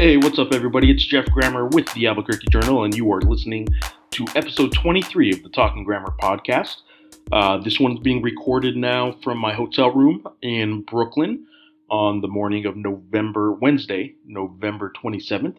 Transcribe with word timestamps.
Hey, 0.00 0.16
what's 0.16 0.38
up, 0.38 0.52
everybody? 0.52 0.92
It's 0.92 1.04
Jeff 1.04 1.26
Grammer 1.26 1.66
with 1.66 1.92
the 1.92 2.06
Albuquerque 2.06 2.46
Journal, 2.52 2.84
and 2.84 2.96
you 2.96 3.12
are 3.12 3.20
listening 3.20 3.66
to 4.12 4.26
episode 4.36 4.72
23 4.72 5.32
of 5.32 5.42
the 5.42 5.48
Talking 5.48 5.82
Grammar 5.82 6.14
podcast. 6.20 6.82
Uh, 7.32 7.58
this 7.58 7.80
one's 7.80 7.98
being 7.98 8.22
recorded 8.22 8.76
now 8.76 9.16
from 9.24 9.38
my 9.38 9.52
hotel 9.52 9.90
room 9.90 10.24
in 10.40 10.82
Brooklyn 10.82 11.48
on 11.90 12.20
the 12.20 12.28
morning 12.28 12.64
of 12.64 12.76
November, 12.76 13.54
Wednesday, 13.54 14.14
November 14.24 14.92
27th, 15.02 15.56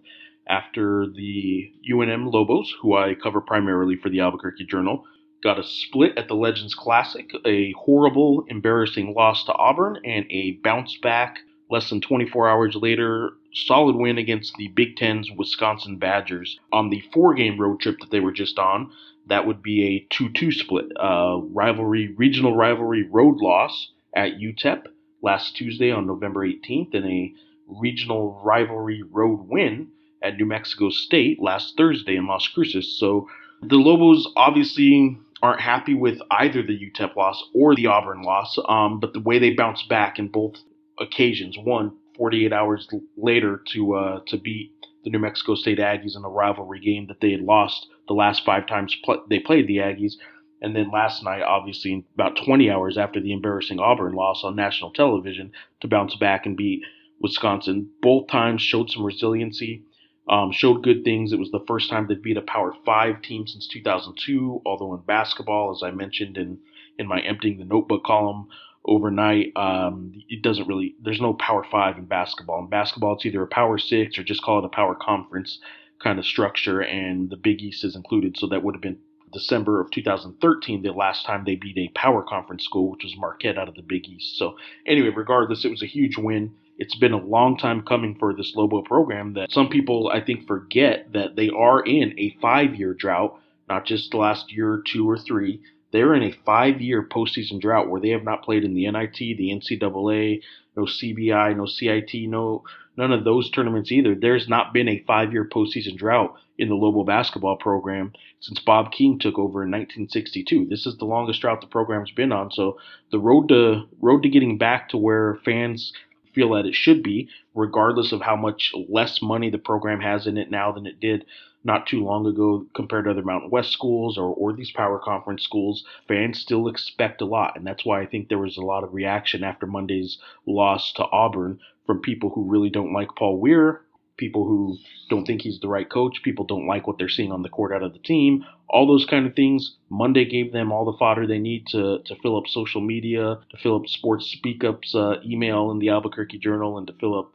after 0.48 1.08
the 1.14 1.74
UNM 1.92 2.32
Lobos, 2.32 2.74
who 2.82 2.96
I 2.96 3.16
cover 3.16 3.42
primarily 3.42 3.98
for 3.98 4.08
the 4.08 4.22
Albuquerque 4.22 4.68
Journal, 4.68 5.04
got 5.44 5.60
a 5.60 5.64
split 5.64 6.18
at 6.18 6.30
the 6.30 6.36
Legends 6.36 6.76
Classic, 6.76 7.30
a 7.46 7.74
horrible, 7.74 8.46
embarrassing 8.48 9.14
loss 9.14 9.44
to 9.48 9.54
Auburn, 9.56 9.98
and 10.06 10.26
a 10.30 10.52
bounce 10.64 10.98
back 11.04 11.40
less 11.70 11.90
than 11.90 12.00
24 12.00 12.48
hours 12.48 12.76
later 12.76 13.34
solid 13.54 13.96
win 13.96 14.18
against 14.18 14.56
the 14.56 14.68
Big 14.70 14.96
Ten's 14.96 15.30
Wisconsin 15.32 15.98
Badgers 15.98 16.60
on 16.72 16.90
the 16.90 17.04
four 17.14 17.34
game 17.34 17.60
road 17.60 17.80
trip 17.80 18.00
that 18.00 18.12
they 18.12 18.20
were 18.20 18.32
just 18.32 18.60
on. 18.60 18.92
That 19.28 19.46
would 19.46 19.62
be 19.62 19.86
a 19.86 20.08
2 20.14 20.30
2 20.30 20.52
split. 20.52 20.86
Uh, 21.00 21.40
rivalry, 21.52 22.14
regional 22.18 22.56
rivalry 22.56 23.04
road 23.04 23.38
loss 23.38 23.92
at 24.14 24.40
UTEP 24.40 24.86
last 25.22 25.56
Tuesday 25.56 25.92
on 25.92 26.08
November 26.08 26.48
18th, 26.48 26.94
and 26.94 27.06
a 27.06 27.34
regional 27.68 28.42
rivalry 28.44 29.04
road 29.04 29.48
win 29.48 29.90
at 30.22 30.38
New 30.38 30.46
Mexico 30.46 30.90
State 30.90 31.42
last 31.42 31.78
Thursday 31.78 32.16
in 32.16 32.28
Las 32.28 32.48
Cruces. 32.48 32.98
So 33.00 33.28
the 33.62 33.76
Lobos 33.76 34.28
obviously 34.36 35.18
aren't 35.42 35.62
happy 35.62 35.94
with 35.94 36.20
either 36.32 36.62
the 36.62 36.78
UTEP 36.78 37.16
loss 37.16 37.44
or 37.54 37.76
the 37.76 37.88
Auburn 37.88 38.24
loss, 38.24 38.58
um, 38.68 39.00
but 39.00 39.14
the 39.14 39.22
way 39.22 39.40
they 39.40 39.52
bounced 39.52 39.88
back 39.88 40.20
in 40.20 40.28
both 40.28 40.56
occasions. 41.00 41.58
One, 41.58 41.94
48 42.20 42.54
hours 42.54 42.88
later 43.18 43.64
to 43.74 43.96
uh, 43.96 44.20
to 44.28 44.38
beat 44.38 44.74
the 45.04 45.10
New 45.10 45.20
Mexico 45.20 45.56
State 45.56 45.80
Aggies 45.80 46.18
in 46.18 46.26
a 46.26 46.30
rivalry 46.30 46.82
game 46.82 47.08
that 47.08 47.22
they 47.22 47.32
had 47.32 47.42
lost 47.42 47.88
the 48.08 48.14
last 48.14 48.44
five 48.46 48.68
times 48.68 48.96
pl- 49.04 49.26
they 49.30 49.40
played 49.40 49.68
the 49.68 49.78
Aggies. 49.78 50.14
And 50.62 50.76
then 50.76 50.92
last 50.92 51.24
night, 51.24 51.42
obviously, 51.42 52.06
about 52.16 52.38
20 52.46 52.70
hours 52.70 52.98
after 52.98 53.22
the 53.22 53.32
embarrassing 53.32 53.80
Auburn 53.80 54.12
loss 54.12 54.44
on 54.44 54.58
national 54.58 54.92
television, 54.92 55.54
to 55.80 55.88
bounce 55.88 56.18
back 56.18 56.46
and 56.46 56.58
beat 56.58 56.82
Wisconsin. 57.22 57.90
Both 58.02 58.28
times 58.28 58.62
showed 58.62 58.90
some 58.90 59.06
resiliency, 59.06 59.84
um, 60.28 60.52
showed 60.52 60.84
good 60.84 61.06
things. 61.06 61.32
It 61.32 61.40
was 61.40 61.52
the 61.52 61.64
first 61.66 61.90
time 61.90 62.08
they'd 62.08 62.22
beat 62.22 62.36
a 62.36 62.42
Power 62.42 62.74
Five 62.86 63.22
team 63.22 63.48
since 63.48 63.68
2002. 63.68 64.62
Although 64.66 64.96
in 64.96 65.02
basketball, 65.02 65.72
as 65.72 65.82
I 65.82 65.92
mentioned 65.92 66.38
in 66.38 66.60
in 66.98 67.08
my 67.08 67.22
emptying 67.22 67.58
the 67.58 67.64
notebook 67.64 68.04
column, 68.04 68.50
overnight. 68.86 69.54
Um, 69.56 70.14
it 70.30 70.42
doesn't 70.42 70.68
really. 70.68 70.96
There's 71.02 71.22
no 71.22 71.34
Power 71.34 71.66
Five 71.70 71.98
in 71.98 72.06
basketball. 72.06 72.60
In 72.60 72.70
basketball, 72.70 73.16
it's 73.16 73.26
either 73.26 73.44
a 73.44 73.48
Power 73.48 73.78
Six 73.78 74.18
or 74.18 74.24
just 74.24 74.42
call 74.42 74.60
it 74.60 74.66
a 74.66 74.70
Power 74.70 74.96
Conference 74.96 75.60
kind 76.04 76.20
of 76.20 76.26
structure, 76.26 76.82
and 76.82 77.30
the 77.30 77.38
Big 77.38 77.62
East 77.62 77.84
is 77.84 77.96
included. 77.96 78.38
So 78.38 78.48
that 78.48 78.64
would 78.64 78.76
have 78.76 78.82
been 78.82 79.00
December 79.32 79.80
of 79.82 79.92
2013, 79.92 80.82
the 80.82 80.92
last 80.92 81.26
time 81.26 81.44
they 81.46 81.56
beat 81.56 81.78
a 81.78 81.90
Power 81.90 82.24
Conference 82.24 82.64
school, 82.64 82.92
which 82.92 83.04
was 83.04 83.16
Marquette 83.18 83.58
out 83.58 83.68
of 83.68 83.76
the 83.76 83.82
Big 83.82 84.08
East. 84.08 84.38
So 84.38 84.58
anyway, 84.86 85.10
regardless, 85.16 85.66
it 85.66 85.72
was 85.72 85.84
a 85.84 85.88
huge 85.88 86.18
win. 86.18 86.56
It's 86.78 86.96
been 86.96 87.14
a 87.14 87.24
long 87.24 87.58
time 87.58 87.82
coming 87.82 88.16
for 88.16 88.34
this 88.34 88.54
Lobo 88.56 88.82
program 88.82 89.34
that 89.34 89.52
some 89.52 89.70
people 89.70 90.10
I 90.14 90.22
think 90.22 90.48
forget 90.48 91.12
that 91.14 91.36
they 91.36 91.50
are 91.50 91.82
in 91.82 92.18
a 92.18 92.38
five-year 92.42 92.94
drought, 92.94 93.38
not 93.68 93.86
just 93.86 94.12
the 94.12 94.18
last 94.18 94.52
year 94.52 94.82
two 94.86 95.08
or 95.10 95.18
three 95.18 95.62
they're 95.92 96.16
in 96.16 96.24
a 96.24 96.36
five 96.46 96.82
year 96.82 97.04
postseason 97.04 97.60
drought 97.60 97.90
where 97.90 98.02
they 98.02 98.10
have 98.10 98.24
not 98.24 98.44
played 98.44 98.64
in 98.64 98.74
the 98.74 98.90
NIT, 98.90 99.18
the 99.18 99.52
NCAA, 99.52 100.42
no 100.76 100.84
CBI, 100.84 101.56
no 101.56 101.66
CIT, 101.66 102.30
no 102.30 102.64
none 102.98 103.12
of 103.12 103.24
those 103.24 103.50
tournaments 103.50 103.92
either. 103.92 104.14
There's 104.14 104.50
not 104.50 104.74
been 104.74 104.88
a 104.90 105.04
five 105.08 105.32
year 105.32 105.48
postseason 105.48 105.98
drought 105.98 106.36
in 106.58 106.68
the 106.68 106.76
Lobo 106.76 107.04
basketball 107.04 107.56
program 107.56 108.14
since 108.42 108.60
Bob 108.60 108.92
King 108.92 109.18
took 109.18 109.40
over 109.40 109.64
in 109.64 109.72
1962. 109.72 110.68
This 110.70 110.86
is 110.86 110.98
the 110.98 111.06
longest 111.06 111.42
drought 111.42 111.62
the 111.62 111.68
program's 111.68 112.12
been 112.12 112.32
on. 112.32 112.52
So 112.52 112.78
the 113.12 113.20
road 113.20 113.48
to 113.50 113.84
road 114.02 114.24
to 114.24 114.30
getting 114.30 114.58
back 114.58 114.90
to 114.90 114.98
where 114.98 115.40
fans 115.46 115.94
feel 116.36 116.52
that 116.52 116.66
it 116.66 116.76
should 116.76 117.02
be, 117.02 117.30
regardless 117.56 118.12
of 118.12 118.22
how 118.22 118.36
much 118.36 118.74
less 118.88 119.22
money 119.22 119.50
the 119.50 119.58
program 119.58 120.02
has 120.02 120.28
in 120.28 120.38
it 120.38 120.52
now 120.52 120.72
than 120.72 120.86
it 120.86 121.00
did 121.00 121.26
not 121.64 121.88
too 121.88 122.04
long 122.04 122.26
ago 122.26 122.66
compared 122.74 123.06
to 123.06 123.12
other 123.12 123.22
Mountain 123.22 123.50
West 123.50 123.72
schools 123.72 124.18
or, 124.18 124.34
or 124.34 124.54
these 124.54 124.72
power 124.72 125.00
conference 125.00 125.44
schools. 125.44 125.84
Fans 126.08 126.40
still 126.40 126.68
expect 126.68 127.22
a 127.22 127.26
lot, 127.26 127.56
and 127.56 127.66
that's 127.66 127.86
why 127.86 128.02
I 128.02 128.06
think 128.06 128.30
there 128.30 128.38
was 128.38 128.58
a 128.58 128.62
lot 128.62 128.84
of 128.84 128.94
reaction 128.94 129.44
after 129.44 129.66
Monday's 129.66 130.18
loss 130.46 130.94
to 130.94 131.06
Auburn 131.12 131.60
from 131.86 132.02
people 132.02 132.30
who 132.30 132.44
really 132.44 132.70
don't 132.70 132.94
like 132.94 133.10
Paul 133.18 133.40
Weir, 133.40 133.82
people 134.16 134.46
who 134.46 134.78
don't 135.10 135.26
think 135.26 135.42
he's 135.42 135.60
the 135.60 135.68
right 135.68 135.90
coach, 135.90 136.22
people 136.24 136.46
don't 136.46 136.68
like 136.68 136.86
what 136.86 136.98
they're 136.98 137.10
seeing 137.10 137.32
on 137.32 137.42
the 137.42 137.50
court 137.50 137.74
out 137.74 137.84
of 137.84 137.94
the 137.94 138.00
team, 138.00 138.46
all 138.70 138.86
those 138.86 139.06
kind 139.06 139.26
of 139.26 139.36
things. 139.36 139.76
Monday 139.90 140.26
gave 140.26 140.52
them 140.52 140.72
all 140.72 140.86
the 140.86 140.98
fodder 140.98 141.26
they 141.26 141.40
need 141.40 141.66
to, 141.68 142.00
to 142.06 142.16
fill 142.22 142.38
up 142.38 142.48
social 142.48 142.82
media, 142.82 143.40
to 143.50 143.58
fill 143.58 143.76
up 143.76 143.88
sports 143.88 144.28
speak 144.28 144.64
ups, 144.64 144.94
uh, 144.94 145.16
email 145.26 145.72
in 145.72 145.80
the 145.80 145.90
Albuquerque 145.90 146.38
Journal, 146.38 146.78
and 146.78 146.88
to 146.88 146.94
fill 146.94 147.18
up 147.18 147.32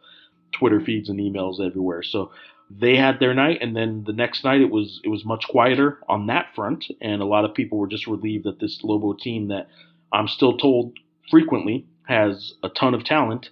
Twitter 0.52 0.80
feeds 0.80 1.08
and 1.08 1.18
emails 1.18 1.64
everywhere. 1.64 2.02
So 2.02 2.30
they 2.76 2.96
had 2.96 3.20
their 3.20 3.34
night, 3.34 3.58
and 3.60 3.76
then 3.76 4.04
the 4.04 4.12
next 4.12 4.44
night 4.44 4.60
it 4.60 4.70
was 4.70 5.00
it 5.04 5.08
was 5.08 5.24
much 5.24 5.46
quieter 5.48 5.98
on 6.08 6.26
that 6.26 6.54
front, 6.54 6.86
and 7.00 7.22
a 7.22 7.26
lot 7.26 7.44
of 7.44 7.54
people 7.54 7.78
were 7.78 7.86
just 7.86 8.06
relieved 8.06 8.44
that 8.44 8.60
this 8.60 8.80
Lobo 8.82 9.12
team 9.12 9.48
that 9.48 9.68
I'm 10.12 10.28
still 10.28 10.56
told 10.56 10.98
frequently 11.30 11.86
has 12.06 12.54
a 12.62 12.68
ton 12.68 12.94
of 12.94 13.04
talent. 13.04 13.50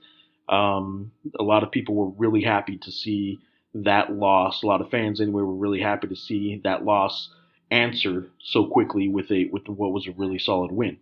Um, 0.49 1.13
a 1.39 1.43
lot 1.43 1.63
of 1.63 1.71
people 1.71 1.95
were 1.95 2.11
really 2.11 2.43
happy 2.43 2.79
to 2.79 2.91
see 2.91 3.39
that 3.75 4.13
loss. 4.13 4.63
A 4.63 4.67
lot 4.67 4.81
of 4.81 4.91
fans, 4.91 5.21
anyway, 5.21 5.43
were 5.43 5.55
really 5.55 5.81
happy 5.81 6.09
to 6.09 6.17
see 6.17 6.61
that 6.65 6.85
loss 6.85 7.31
answer 7.71 8.29
so 8.39 8.67
quickly 8.67 9.09
with 9.09 9.31
a 9.31 9.47
with 9.47 9.69
what 9.69 9.93
was 9.93 10.07
a 10.07 10.13
really 10.13 10.39
solid 10.39 10.73
win. 10.73 10.99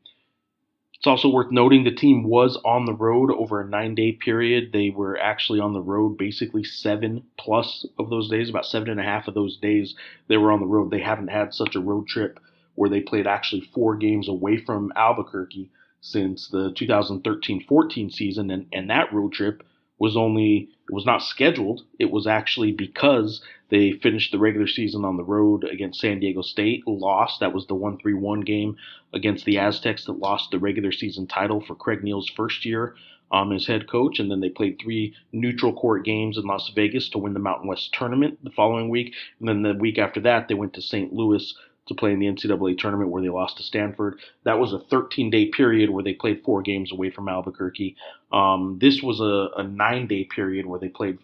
It's 1.00 1.06
also 1.06 1.30
worth 1.30 1.50
noting 1.50 1.84
the 1.84 1.90
team 1.90 2.24
was 2.24 2.58
on 2.62 2.84
the 2.84 2.92
road 2.92 3.30
over 3.30 3.58
a 3.58 3.66
nine 3.66 3.94
day 3.94 4.12
period. 4.12 4.70
They 4.70 4.90
were 4.90 5.18
actually 5.18 5.58
on 5.58 5.72
the 5.72 5.80
road 5.80 6.18
basically 6.18 6.62
seven 6.62 7.24
plus 7.38 7.86
of 7.98 8.10
those 8.10 8.28
days, 8.28 8.50
about 8.50 8.66
seven 8.66 8.90
and 8.90 9.00
a 9.00 9.02
half 9.02 9.26
of 9.26 9.32
those 9.32 9.56
days 9.56 9.94
they 10.28 10.36
were 10.36 10.52
on 10.52 10.60
the 10.60 10.66
road. 10.66 10.90
They 10.90 11.00
haven't 11.00 11.28
had 11.28 11.54
such 11.54 11.74
a 11.74 11.80
road 11.80 12.06
trip 12.06 12.38
where 12.74 12.90
they 12.90 13.00
played 13.00 13.26
actually 13.26 13.62
four 13.72 13.96
games 13.96 14.28
away 14.28 14.58
from 14.58 14.92
Albuquerque 14.94 15.70
since 16.02 16.48
the 16.48 16.70
2013 16.76 17.64
14 17.66 18.10
season. 18.10 18.50
And, 18.50 18.66
and 18.70 18.90
that 18.90 19.10
road 19.10 19.32
trip 19.32 19.62
was 20.00 20.16
only 20.16 20.68
it 20.88 20.94
was 20.94 21.06
not 21.06 21.22
scheduled. 21.22 21.82
It 22.00 22.10
was 22.10 22.26
actually 22.26 22.72
because 22.72 23.40
they 23.68 23.92
finished 23.92 24.32
the 24.32 24.38
regular 24.38 24.66
season 24.66 25.04
on 25.04 25.16
the 25.16 25.22
road 25.22 25.62
against 25.62 26.00
San 26.00 26.18
Diego 26.18 26.42
State, 26.42 26.82
lost. 26.88 27.38
That 27.38 27.52
was 27.52 27.66
the 27.68 27.76
1-3-1 27.76 28.44
game 28.44 28.76
against 29.14 29.44
the 29.44 29.58
Aztecs 29.58 30.06
that 30.06 30.18
lost 30.18 30.50
the 30.50 30.58
regular 30.58 30.90
season 30.90 31.28
title 31.28 31.60
for 31.60 31.76
Craig 31.76 32.02
Neal's 32.02 32.28
first 32.28 32.64
year 32.64 32.96
um, 33.30 33.52
as 33.52 33.66
head 33.66 33.88
coach. 33.88 34.18
And 34.18 34.28
then 34.28 34.40
they 34.40 34.48
played 34.48 34.80
three 34.82 35.14
neutral 35.32 35.72
court 35.72 36.04
games 36.04 36.36
in 36.36 36.44
Las 36.44 36.72
Vegas 36.74 37.08
to 37.10 37.18
win 37.18 37.34
the 37.34 37.38
Mountain 37.38 37.68
West 37.68 37.94
tournament 37.96 38.42
the 38.42 38.50
following 38.50 38.88
week. 38.88 39.14
And 39.38 39.48
then 39.48 39.62
the 39.62 39.74
week 39.74 39.98
after 39.98 40.20
that, 40.22 40.48
they 40.48 40.54
went 40.54 40.72
to 40.74 40.82
St. 40.82 41.12
Louis 41.12 41.54
to 41.90 41.94
play 41.94 42.12
in 42.12 42.20
the 42.20 42.26
NCAA 42.26 42.78
tournament 42.78 43.10
where 43.10 43.22
they 43.22 43.28
lost 43.28 43.56
to 43.56 43.62
Stanford. 43.62 44.18
That 44.44 44.58
was 44.58 44.72
a 44.72 44.78
13 44.78 45.28
day 45.30 45.46
period 45.46 45.90
where 45.90 46.04
they 46.04 46.14
played 46.14 46.42
four 46.44 46.62
games 46.62 46.92
away 46.92 47.10
from 47.10 47.28
Albuquerque. 47.28 47.96
Um, 48.32 48.78
this 48.80 49.02
was 49.02 49.20
a, 49.20 49.60
a, 49.60 49.64
nine 49.64 50.06
day 50.06 50.24
period 50.24 50.66
where 50.66 50.78
they 50.78 50.88
played 50.88 51.18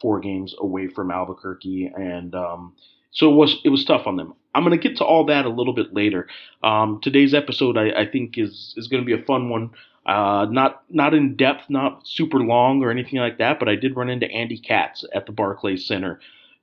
four 0.00 0.20
games 0.20 0.54
away 0.58 0.88
from 0.88 1.10
Albuquerque, 1.10 1.92
and 1.96 2.34
um, 2.34 2.74
so 3.12 3.32
it 3.32 3.36
was 3.36 3.60
it 3.64 3.68
was 3.68 3.84
tough 3.84 4.06
on 4.06 4.16
them. 4.16 4.34
I'm 4.54 4.64
going 4.64 4.78
to 4.78 4.88
get 4.88 4.98
to 4.98 5.04
all 5.04 5.24
that 5.26 5.46
a 5.46 5.48
little 5.48 5.72
bit 5.72 5.94
later. 5.94 6.28
Um, 6.62 7.00
today's 7.00 7.32
episode, 7.32 7.78
I, 7.78 8.02
I, 8.02 8.06
think, 8.10 8.36
is 8.36 8.74
is 8.76 8.88
going 8.88 9.02
to 9.02 9.06
be 9.06 9.20
a 9.20 9.24
fun 9.24 9.48
one. 9.48 9.70
Uh, 10.04 10.46
not 10.50 10.82
not 10.90 11.14
in 11.14 11.36
depth, 11.36 11.70
not 11.70 12.06
super 12.06 12.40
long 12.40 12.82
or 12.82 12.90
anything 12.90 13.20
like 13.20 13.38
that, 13.38 13.60
but 13.60 13.68
I 13.68 13.76
did 13.76 13.96
run 13.96 14.10
into 14.10 14.28
Andy 14.28 14.58
Katz 14.58 15.04
at 15.14 15.26
the 15.26 15.32
Barclays 15.32 15.86
Center 15.86 16.18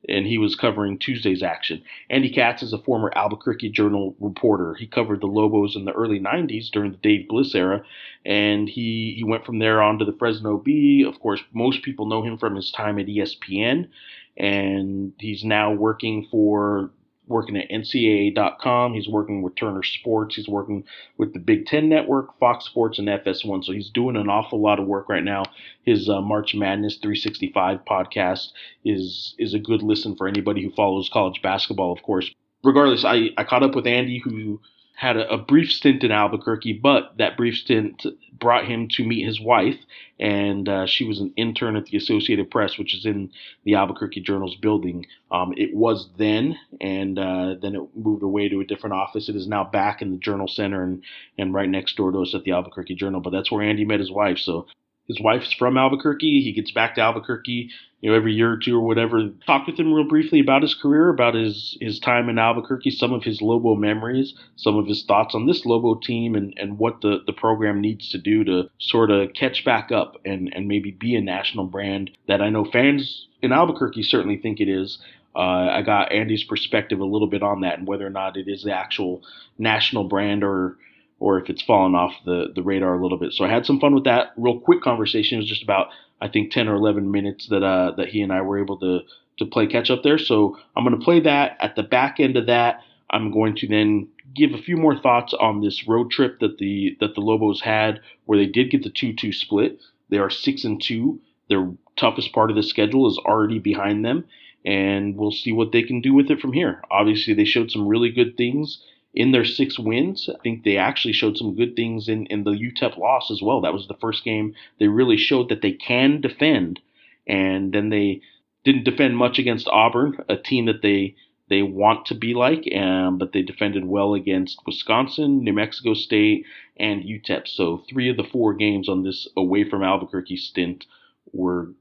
and 0.08 0.26
he 0.26 0.38
was 0.38 0.56
covering 0.56 0.98
Tuesday's 0.98 1.44
action. 1.44 1.82
Andy 2.10 2.30
Katz 2.30 2.64
is 2.64 2.74
a 2.74 2.78
former 2.78 3.12
Albuquerque 3.16 3.70
Journal 3.70 4.16
reporter. 4.20 4.76
He 4.76 4.88
covered 4.88 5.20
the 5.20 5.28
Lobos 5.28 5.76
in 5.76 5.86
the 5.86 5.92
early 5.92 6.20
90s 6.20 6.72
during 6.72 6.92
the 6.92 6.98
Dave 6.98 7.28
Bliss 7.28 7.54
era, 7.54 7.84
and 8.26 8.70
he, 8.70 9.14
he 9.18 9.24
went 9.24 9.46
from 9.46 9.60
there 9.60 9.82
on 9.82 10.00
to 10.00 10.06
the 10.06 10.16
Fresno 10.18 10.58
Bee. 10.58 11.04
Of 11.04 11.20
course, 11.20 11.42
most 11.54 11.84
people 11.84 12.06
know 12.06 12.24
him 12.24 12.38
from 12.38 12.56
his 12.56 12.72
time 12.72 12.98
at 13.00 13.08
ESPN, 13.08 13.90
and 14.38 15.14
he's 15.20 15.44
now 15.44 15.74
working 15.74 16.28
for 16.32 16.92
working 17.30 17.56
at 17.56 17.70
NCAA.com. 17.70 18.94
He's 18.94 19.08
working 19.08 19.42
with 19.42 19.56
Turner 19.56 19.84
Sports. 19.84 20.36
He's 20.36 20.48
working 20.48 20.84
with 21.18 21.34
the 21.34 21.40
Big 21.40 21.66
Ten 21.66 21.88
Network, 21.88 22.38
Fox 22.40 22.66
Sports, 22.66 23.00
and 23.00 23.08
FS1. 23.08 23.64
So 23.64 23.72
he's 23.72 23.90
doing 23.90 24.16
an 24.16 24.30
awful 24.30 24.60
lot 24.60 24.80
of 24.80 24.88
work 24.88 25.08
right 25.08 25.24
now. 25.24 25.44
His 25.84 26.10
uh, 26.10 26.22
March 26.22 26.54
Madness 26.56 26.98
365 26.98 27.86
podcast 27.86 28.50
is 28.84 29.36
is 29.38 29.54
a 29.54 29.60
good 29.60 29.82
listen 29.82 30.16
for 30.16 30.28
anybody 30.28 30.64
who 30.64 30.72
follows 30.72 31.10
college 31.12 31.42
basketball, 31.42 31.94
of 31.94 32.02
course. 32.04 32.30
Regardless, 32.64 33.06
I, 33.06 33.30
I 33.38 33.46
caught 33.46 33.64
up 33.64 33.76
with 33.76 33.88
Andy, 33.88 34.20
who 34.20 34.60
had 35.00 35.16
a, 35.16 35.32
a 35.32 35.38
brief 35.38 35.72
stint 35.72 36.04
in 36.04 36.12
Albuquerque, 36.12 36.74
but 36.74 37.18
that 37.18 37.38
brief 37.38 37.56
stint 37.56 38.06
brought 38.38 38.66
him 38.66 38.90
to 38.90 39.06
meet 39.06 39.26
his 39.26 39.40
wife, 39.40 39.78
and 40.20 40.68
uh, 40.68 40.86
she 40.86 41.06
was 41.06 41.22
an 41.22 41.32
intern 41.38 41.78
at 41.78 41.86
the 41.86 41.96
Associated 41.96 42.52
Press, 42.52 42.78
which 42.78 42.94
is 42.94 43.06
in 43.06 43.32
the 43.64 43.76
Albuquerque 43.76 44.20
Journal's 44.20 44.58
building. 44.58 45.06
Um, 45.32 45.54
it 45.56 45.74
was 45.74 46.10
then, 46.18 46.58
and 46.82 47.18
uh, 47.18 47.56
then 47.62 47.76
it 47.76 47.82
moved 47.96 48.24
away 48.24 48.50
to 48.50 48.60
a 48.60 48.66
different 48.66 48.94
office. 48.94 49.30
It 49.30 49.38
is 49.38 49.48
now 49.48 49.64
back 49.64 50.02
in 50.02 50.12
the 50.12 50.18
Journal 50.18 50.50
Center 50.50 50.84
and, 50.84 51.02
and 51.38 51.54
right 51.54 51.70
next 51.70 51.96
door 51.96 52.12
to 52.12 52.20
us 52.20 52.36
at 52.36 52.44
the 52.44 52.52
Albuquerque 52.52 52.96
Journal. 52.96 53.22
But 53.22 53.30
that's 53.30 53.50
where 53.50 53.64
Andy 53.64 53.86
met 53.86 54.02
his 54.02 54.12
wife. 54.12 54.38
So 54.40 54.68
his 55.10 55.20
wife's 55.20 55.52
from 55.52 55.78
Albuquerque. 55.78 56.42
He 56.42 56.54
gets 56.54 56.72
back 56.72 56.96
to 56.96 57.02
Albuquerque, 57.02 57.72
you 58.00 58.10
know, 58.10 58.16
every 58.16 58.34
year 58.34 58.54
or 58.54 58.58
two 58.58 58.78
or 58.78 58.86
whatever. 58.86 59.28
Talked 59.46 59.68
with 59.68 59.78
him 59.78 59.92
real 59.92 60.08
briefly 60.08 60.40
about 60.40 60.62
his 60.62 60.76
career, 60.76 61.10
about 61.10 61.34
his 61.34 61.78
his 61.82 62.00
time 62.00 62.30
in 62.30 62.38
Albuquerque, 62.38 62.92
some 62.92 63.12
of 63.12 63.24
his 63.24 63.42
Lobo 63.42 63.76
memories, 63.76 64.36
some 64.56 64.78
of 64.78 64.88
his 64.88 65.04
thoughts 65.04 65.34
on 65.34 65.48
this 65.48 65.66
Lobo 65.66 65.96
team, 65.96 66.36
and 66.36 66.54
and 66.58 66.78
what 66.78 67.02
the 67.02 67.24
the 67.26 67.34
program 67.34 67.82
needs 67.82 68.10
to 68.12 68.20
do 68.20 68.44
to 68.46 68.70
sort 68.78 69.10
of 69.10 69.34
catch 69.34 69.66
back 69.66 69.92
up 69.92 70.16
and 70.24 70.54
and 70.54 70.68
maybe 70.68 70.92
be 70.92 71.16
a 71.16 71.22
national 71.22 71.66
brand 71.66 72.12
that 72.28 72.42
I 72.42 72.50
know 72.50 72.64
fans 72.64 73.28
in 73.42 73.52
Albuquerque 73.52 74.04
certainly 74.04 74.38
think 74.38 74.62
it 74.62 74.70
is. 74.70 75.00
Uh, 75.36 75.70
I 75.72 75.82
got 75.84 76.12
Andy's 76.12 76.44
perspective 76.44 77.00
a 77.00 77.06
little 77.06 77.28
bit 77.28 77.44
on 77.44 77.62
that 77.62 77.78
and 77.78 77.88
whether 77.88 78.06
or 78.06 78.10
not 78.10 78.36
it 78.36 78.48
is 78.48 78.64
the 78.64 78.74
actual 78.74 79.24
national 79.58 80.06
brand 80.06 80.44
or 80.44 80.76
or 81.20 81.40
if 81.40 81.50
it's 81.50 81.62
fallen 81.62 81.96
off 81.96 82.14
the, 82.26 82.48
the 82.56 82.64
radar 82.64 82.94
a 82.94 83.02
little 83.02 83.18
bit. 83.18 83.34
So 83.34 83.44
I 83.46 83.50
had 83.50 83.66
some 83.66 83.80
fun 83.80 83.94
with 83.94 84.06
that. 84.06 84.32
Real 84.38 84.60
quick 84.60 84.82
conversation. 84.82 85.38
It 85.38 85.42
was 85.42 85.50
just 85.50 85.64
about 85.64 85.88
I 86.22 86.28
think 86.28 86.52
10 86.52 86.68
or 86.68 86.76
11 86.76 87.12
minutes 87.12 87.48
that 87.50 87.64
uh, 87.64 87.92
that 87.98 88.10
he 88.10 88.22
and 88.22 88.32
I 88.32 88.42
were 88.42 88.60
able 88.60 88.78
to 88.80 89.02
to 89.38 89.46
play 89.46 89.68
catch 89.68 89.90
up 89.90 90.04
there. 90.04 90.18
So 90.18 90.58
I'm 90.76 90.84
going 90.84 90.98
to 90.98 91.04
play 91.04 91.22
that. 91.22 91.58
At 91.60 91.76
the 91.76 91.84
back 91.84 92.20
end 92.20 92.38
of 92.38 92.48
that, 92.48 92.82
I'm 93.10 93.32
going 93.32 93.56
to 93.58 93.68
then 93.68 94.10
give 94.36 94.54
a 94.54 94.62
few 94.62 94.78
more 94.78 94.98
thoughts 94.98 95.34
on 95.34 95.62
this 95.62 95.88
road 95.88 96.12
trip 96.12 96.40
that 96.40 96.58
the 96.58 96.98
that 97.00 97.16
the 97.16 97.22
Lobos 97.22 97.62
had, 97.62 98.02
where 98.26 98.38
they 98.38 98.46
did 98.46 98.72
get 98.72 98.84
the 98.84 98.90
two-two 98.90 99.32
split. 99.32 99.80
They 100.10 100.18
are 100.18 100.30
six 100.30 100.64
and 100.64 100.82
two. 100.82 101.20
Their 101.50 101.72
toughest 101.96 102.32
part 102.34 102.50
of 102.50 102.56
the 102.56 102.64
schedule 102.64 103.08
is 103.08 103.18
already 103.18 103.60
behind 103.60 104.06
them, 104.06 104.26
and 104.64 105.18
we'll 105.18 105.32
see 105.32 105.52
what 105.52 105.72
they 105.72 105.84
can 105.84 106.02
do 106.02 106.14
with 106.14 106.30
it 106.30 106.40
from 106.40 106.54
here. 106.54 106.82
Obviously, 106.92 107.34
they 107.34 107.46
showed 107.46 107.72
some 107.72 107.88
really 107.88 108.12
good 108.12 108.38
things 108.38 108.84
in 109.14 109.32
their 109.32 109.46
six 109.46 109.80
wins, 109.80 110.30
I 110.34 110.38
think 110.44 110.64
they 110.64 110.78
actually 110.78 111.14
showed 111.14 111.38
some 111.38 111.56
good 111.56 111.76
things 111.76 112.08
in, 112.08 112.26
in 112.28 112.44
the 112.44 112.52
UTEP 112.52 112.98
loss 112.98 113.32
as 113.32 113.42
well. 113.42 113.62
That 113.62 113.74
was 113.74 113.88
the 113.88 113.98
first 114.00 114.24
game 114.24 114.54
they 114.80 114.88
really 114.88 115.18
showed 115.18 115.50
that 115.50 115.62
they 115.62 115.74
can 115.74 116.22
defend, 116.22 116.80
and 117.28 117.74
then 117.74 117.90
they 117.90 118.22
didn't 118.64 118.84
defend 118.84 119.18
much 119.18 119.40
against 119.40 119.68
Auburn, 119.68 120.18
a 120.30 120.38
team 120.38 120.66
that 120.66 120.82
they 120.82 121.16
they 121.50 121.64
want 121.64 122.06
to 122.06 122.14
be 122.14 122.36
like, 122.36 122.64
um, 122.76 123.18
but 123.18 123.32
they 123.34 123.42
defended 123.42 123.84
well 123.84 124.14
against 124.14 124.60
Wisconsin, 124.68 125.44
New 125.44 125.54
Mexico 125.54 125.96
State, 125.96 126.46
and 126.78 127.04
UTEP. 127.04 127.48
So 127.48 127.84
three 127.90 128.08
of 128.08 128.18
the 128.18 128.24
four 128.24 128.54
games 128.54 128.88
on 128.88 129.04
this 129.04 129.28
away 129.36 129.68
from 129.68 129.82
Albuquerque 129.82 130.38
stint 130.38 130.86
were 131.34 131.72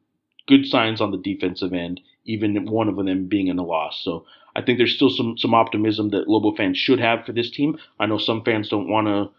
good 0.47 0.65
signs 0.65 1.03
on 1.03 1.11
the 1.11 1.19
defensive 1.19 1.75
end, 1.75 2.01
even 2.25 2.65
one 2.65 2.89
of 2.89 2.97
them 2.97 3.27
being 3.27 3.49
in 3.49 3.59
a 3.59 3.65
loss. 3.65 4.01
So 4.03 4.25
I 4.59 4.63
think 4.63 4.79
there's 4.79 4.95
still 4.95 5.11
some 5.11 5.39
some 5.39 5.55
optimism 5.55 6.11
that 6.11 6.29
Lobo 6.29 6.55
fans 6.57 6.77
should 6.77 6.99
have 6.99 7.25
for 7.25 7.33
this 7.33 7.51
team. 7.51 7.79
I 8.01 8.07
know 8.07 8.19
some 8.19 8.43
fans 8.43 8.69
don't 8.69 8.89
want 8.89 9.07
to 9.07 9.31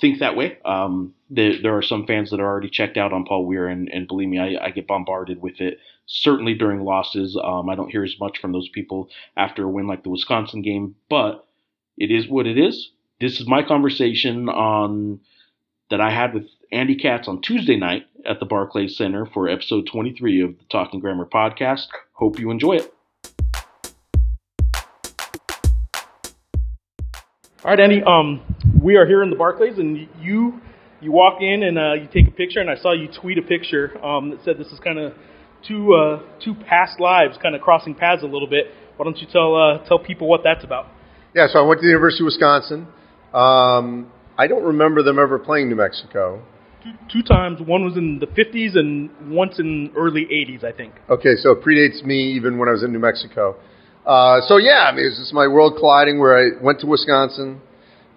think 0.00 0.18
that 0.18 0.36
way. 0.36 0.58
Um, 0.64 1.14
there, 1.30 1.62
there, 1.62 1.76
are 1.76 1.82
some 1.82 2.06
fans 2.06 2.30
that 2.30 2.40
are 2.40 2.46
already 2.46 2.68
checked 2.68 2.96
out 2.96 3.12
on 3.12 3.24
Paul 3.24 3.46
Weir, 3.46 3.68
and, 3.68 3.88
and 3.88 4.08
believe 4.08 4.28
me, 4.28 4.40
I, 4.40 4.66
I, 4.66 4.70
get 4.70 4.88
bombarded 4.88 5.40
with 5.40 5.60
it. 5.60 5.78
Certainly 6.06 6.54
during 6.54 6.80
losses, 6.80 7.38
um, 7.40 7.70
I 7.70 7.76
don't 7.76 7.90
hear 7.90 8.02
as 8.02 8.18
much 8.18 8.38
from 8.40 8.50
those 8.50 8.68
people 8.68 9.08
after 9.36 9.62
a 9.62 9.68
win 9.68 9.86
like 9.86 10.02
the 10.02 10.10
Wisconsin 10.10 10.62
game, 10.62 10.96
but 11.08 11.46
it 11.96 12.10
is 12.10 12.28
what 12.28 12.48
it 12.48 12.58
is. 12.58 12.90
This 13.20 13.40
is 13.40 13.46
my 13.46 13.62
conversation 13.62 14.48
on 14.48 15.20
that 15.90 16.00
I 16.00 16.10
had 16.10 16.34
with 16.34 16.48
Andy 16.72 16.96
Katz 16.96 17.28
on 17.28 17.40
Tuesday 17.40 17.76
night 17.76 18.06
at 18.26 18.40
the 18.40 18.46
Barclays 18.46 18.96
Center 18.96 19.26
for 19.26 19.48
episode 19.48 19.86
23 19.86 20.42
of 20.42 20.58
the 20.58 20.64
Talking 20.64 20.98
Grammar 20.98 21.26
podcast. 21.26 21.86
Hope 22.14 22.40
you 22.40 22.50
enjoy 22.50 22.74
it. 22.76 22.92
All 27.64 27.70
right, 27.70 27.80
Andy. 27.80 28.02
Um, 28.02 28.42
we 28.82 28.96
are 28.96 29.06
here 29.06 29.22
in 29.22 29.30
the 29.30 29.36
Barclays, 29.36 29.78
and 29.78 30.06
you 30.20 30.60
you 31.00 31.10
walk 31.10 31.40
in 31.40 31.62
and 31.62 31.78
uh, 31.78 31.94
you 31.94 32.06
take 32.12 32.28
a 32.28 32.30
picture, 32.30 32.60
and 32.60 32.68
I 32.68 32.76
saw 32.76 32.92
you 32.92 33.08
tweet 33.08 33.38
a 33.38 33.42
picture 33.42 33.96
um, 34.04 34.28
that 34.32 34.44
said 34.44 34.58
this 34.58 34.66
is 34.66 34.78
kind 34.80 34.98
of 34.98 35.14
two 35.66 35.94
uh, 35.94 36.22
two 36.44 36.54
past 36.68 37.00
lives 37.00 37.38
kind 37.42 37.54
of 37.54 37.62
crossing 37.62 37.94
paths 37.94 38.22
a 38.22 38.26
little 38.26 38.46
bit. 38.46 38.66
Why 38.98 39.04
don't 39.04 39.16
you 39.16 39.26
tell 39.32 39.56
uh, 39.56 39.78
tell 39.88 39.98
people 39.98 40.28
what 40.28 40.42
that's 40.44 40.62
about? 40.62 40.88
Yeah, 41.34 41.46
so 41.50 41.58
I 41.58 41.62
went 41.62 41.80
to 41.80 41.86
the 41.86 41.88
University 41.88 42.24
of 42.24 42.26
Wisconsin. 42.26 42.86
Um, 43.32 44.12
I 44.36 44.46
don't 44.46 44.64
remember 44.64 45.02
them 45.02 45.18
ever 45.18 45.38
playing 45.38 45.70
New 45.70 45.76
Mexico. 45.76 46.42
Two, 46.82 46.90
two 47.10 47.22
times. 47.22 47.60
One 47.62 47.82
was 47.82 47.96
in 47.96 48.18
the 48.18 48.26
50s 48.26 48.76
and 48.76 49.08
once 49.34 49.58
in 49.58 49.90
early 49.96 50.26
80s, 50.26 50.64
I 50.64 50.72
think. 50.72 50.92
Okay, 51.08 51.34
so 51.36 51.52
it 51.52 51.62
predates 51.62 52.04
me 52.04 52.34
even 52.36 52.58
when 52.58 52.68
I 52.68 52.72
was 52.72 52.82
in 52.82 52.92
New 52.92 52.98
Mexico. 52.98 53.56
Uh, 54.06 54.42
so 54.42 54.58
yeah, 54.58 54.86
I 54.90 54.94
mean, 54.94 55.06
it's 55.06 55.18
just 55.18 55.32
my 55.32 55.48
world 55.48 55.76
colliding 55.78 56.20
where 56.20 56.36
I 56.36 56.62
went 56.62 56.80
to 56.80 56.86
Wisconsin, 56.86 57.60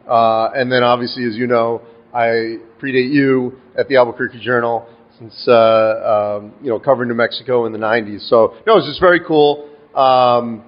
uh, 0.05 0.49
and 0.53 0.69
then 0.69 0.83
obviously, 0.83 1.23
as 1.23 1.35
you 1.35 1.47
know, 1.47 1.81
I 2.13 2.57
predate 2.81 3.13
you 3.13 3.53
at 3.77 3.87
the 3.87 3.95
Albuquerque 3.95 4.41
Journal 4.41 4.85
since 5.17 5.47
uh, 5.47 6.39
um, 6.41 6.53
you 6.61 6.69
know 6.69 6.77
covering 6.77 7.07
New 7.07 7.15
Mexico 7.15 7.65
in 7.65 7.71
the 7.71 7.79
'90s. 7.79 8.27
So 8.27 8.55
no, 8.67 8.77
it's 8.77 8.85
just 8.87 8.99
very 8.99 9.21
cool, 9.25 9.69
um, 9.95 10.65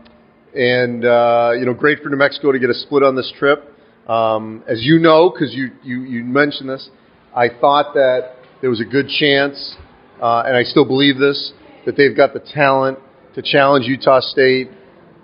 and 0.55 1.03
uh, 1.03 1.51
you 1.59 1.65
know, 1.65 1.73
great 1.73 1.99
for 2.01 2.07
New 2.07 2.17
Mexico 2.17 2.53
to 2.53 2.59
get 2.59 2.69
a 2.69 2.73
split 2.73 3.03
on 3.03 3.17
this 3.17 3.31
trip. 3.37 3.75
Um, 4.07 4.63
as 4.69 4.81
you 4.83 4.99
know, 4.99 5.29
because 5.29 5.53
you, 5.53 5.71
you 5.83 6.01
you 6.03 6.23
mentioned 6.23 6.69
this, 6.69 6.89
I 7.35 7.49
thought 7.49 7.93
that 7.95 8.35
there 8.61 8.69
was 8.69 8.79
a 8.79 8.85
good 8.85 9.09
chance, 9.09 9.75
uh, 10.21 10.43
and 10.45 10.55
I 10.55 10.63
still 10.63 10.85
believe 10.85 11.17
this, 11.17 11.51
that 11.85 11.97
they've 11.97 12.15
got 12.15 12.33
the 12.33 12.39
talent 12.39 12.99
to 13.35 13.41
challenge 13.41 13.85
Utah 13.85 14.21
State 14.21 14.69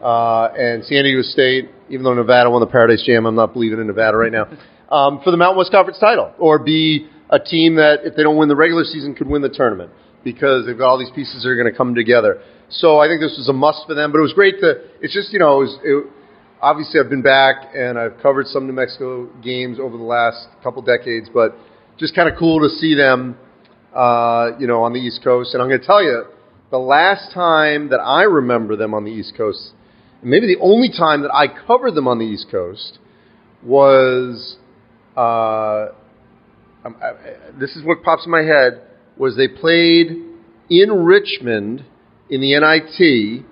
uh, 0.01 0.49
and 0.57 0.83
San 0.85 1.03
Diego 1.03 1.21
State, 1.21 1.69
even 1.89 2.03
though 2.03 2.13
Nevada 2.13 2.49
won 2.49 2.61
the 2.61 2.67
Paradise 2.67 3.03
Jam, 3.05 3.25
I'm 3.25 3.35
not 3.35 3.53
believing 3.53 3.79
in 3.79 3.87
Nevada 3.87 4.17
right 4.17 4.31
now, 4.31 4.45
um, 4.89 5.21
for 5.23 5.31
the 5.31 5.37
Mountain 5.37 5.57
West 5.57 5.71
Conference 5.71 5.99
title, 5.99 6.33
or 6.37 6.59
be 6.59 7.07
a 7.29 7.39
team 7.39 7.75
that, 7.75 8.01
if 8.03 8.15
they 8.15 8.23
don't 8.23 8.37
win 8.37 8.49
the 8.49 8.55
regular 8.55 8.83
season, 8.83 9.15
could 9.15 9.27
win 9.27 9.41
the 9.41 9.49
tournament 9.49 9.91
because 10.23 10.65
they've 10.65 10.77
got 10.77 10.89
all 10.89 10.99
these 10.99 11.11
pieces 11.13 11.43
that 11.43 11.49
are 11.49 11.55
going 11.55 11.71
to 11.71 11.77
come 11.77 11.95
together. 11.95 12.41
So 12.69 12.99
I 12.99 13.07
think 13.07 13.21
this 13.21 13.35
was 13.37 13.47
a 13.49 13.53
must 13.53 13.85
for 13.87 13.93
them, 13.93 14.11
but 14.11 14.19
it 14.19 14.21
was 14.21 14.33
great 14.33 14.59
to. 14.59 14.81
It's 15.01 15.13
just 15.13 15.31
you 15.31 15.39
know, 15.39 15.61
it 15.61 15.65
was, 15.65 15.79
it, 15.83 16.07
obviously 16.61 16.99
I've 16.99 17.09
been 17.09 17.21
back 17.21 17.71
and 17.75 17.97
I've 17.97 18.17
covered 18.21 18.47
some 18.47 18.67
New 18.67 18.73
Mexico 18.73 19.27
games 19.41 19.79
over 19.79 19.97
the 19.97 20.03
last 20.03 20.47
couple 20.63 20.81
decades, 20.81 21.29
but 21.33 21.55
just 21.97 22.15
kind 22.15 22.27
of 22.27 22.37
cool 22.37 22.59
to 22.67 22.69
see 22.69 22.95
them, 22.95 23.37
uh, 23.93 24.51
you 24.59 24.67
know, 24.67 24.83
on 24.83 24.93
the 24.93 24.99
East 24.99 25.23
Coast. 25.23 25.53
And 25.53 25.61
I'm 25.61 25.69
going 25.69 25.79
to 25.79 25.85
tell 25.85 26.03
you, 26.03 26.25
the 26.71 26.79
last 26.79 27.31
time 27.33 27.89
that 27.89 27.99
I 27.99 28.23
remember 28.23 28.75
them 28.75 28.93
on 28.93 29.05
the 29.05 29.11
East 29.11 29.33
Coast 29.37 29.71
maybe 30.25 30.47
the 30.47 30.59
only 30.59 30.89
time 30.89 31.21
that 31.21 31.33
I 31.33 31.47
covered 31.47 31.93
them 31.95 32.07
on 32.07 32.17
the 32.17 32.25
East 32.25 32.47
Coast 32.51 32.97
was 33.63 34.57
uh, 35.15 35.89
um, 36.83 36.95
I, 37.01 37.13
this 37.59 37.75
is 37.75 37.83
what 37.83 38.03
pops 38.03 38.25
in 38.25 38.31
my 38.31 38.41
head 38.41 38.81
was 39.17 39.37
they 39.37 39.47
played 39.47 40.09
in 40.69 41.05
Richmond 41.05 41.85
in 42.29 42.41
the 42.41 42.59
NIT 42.59 43.45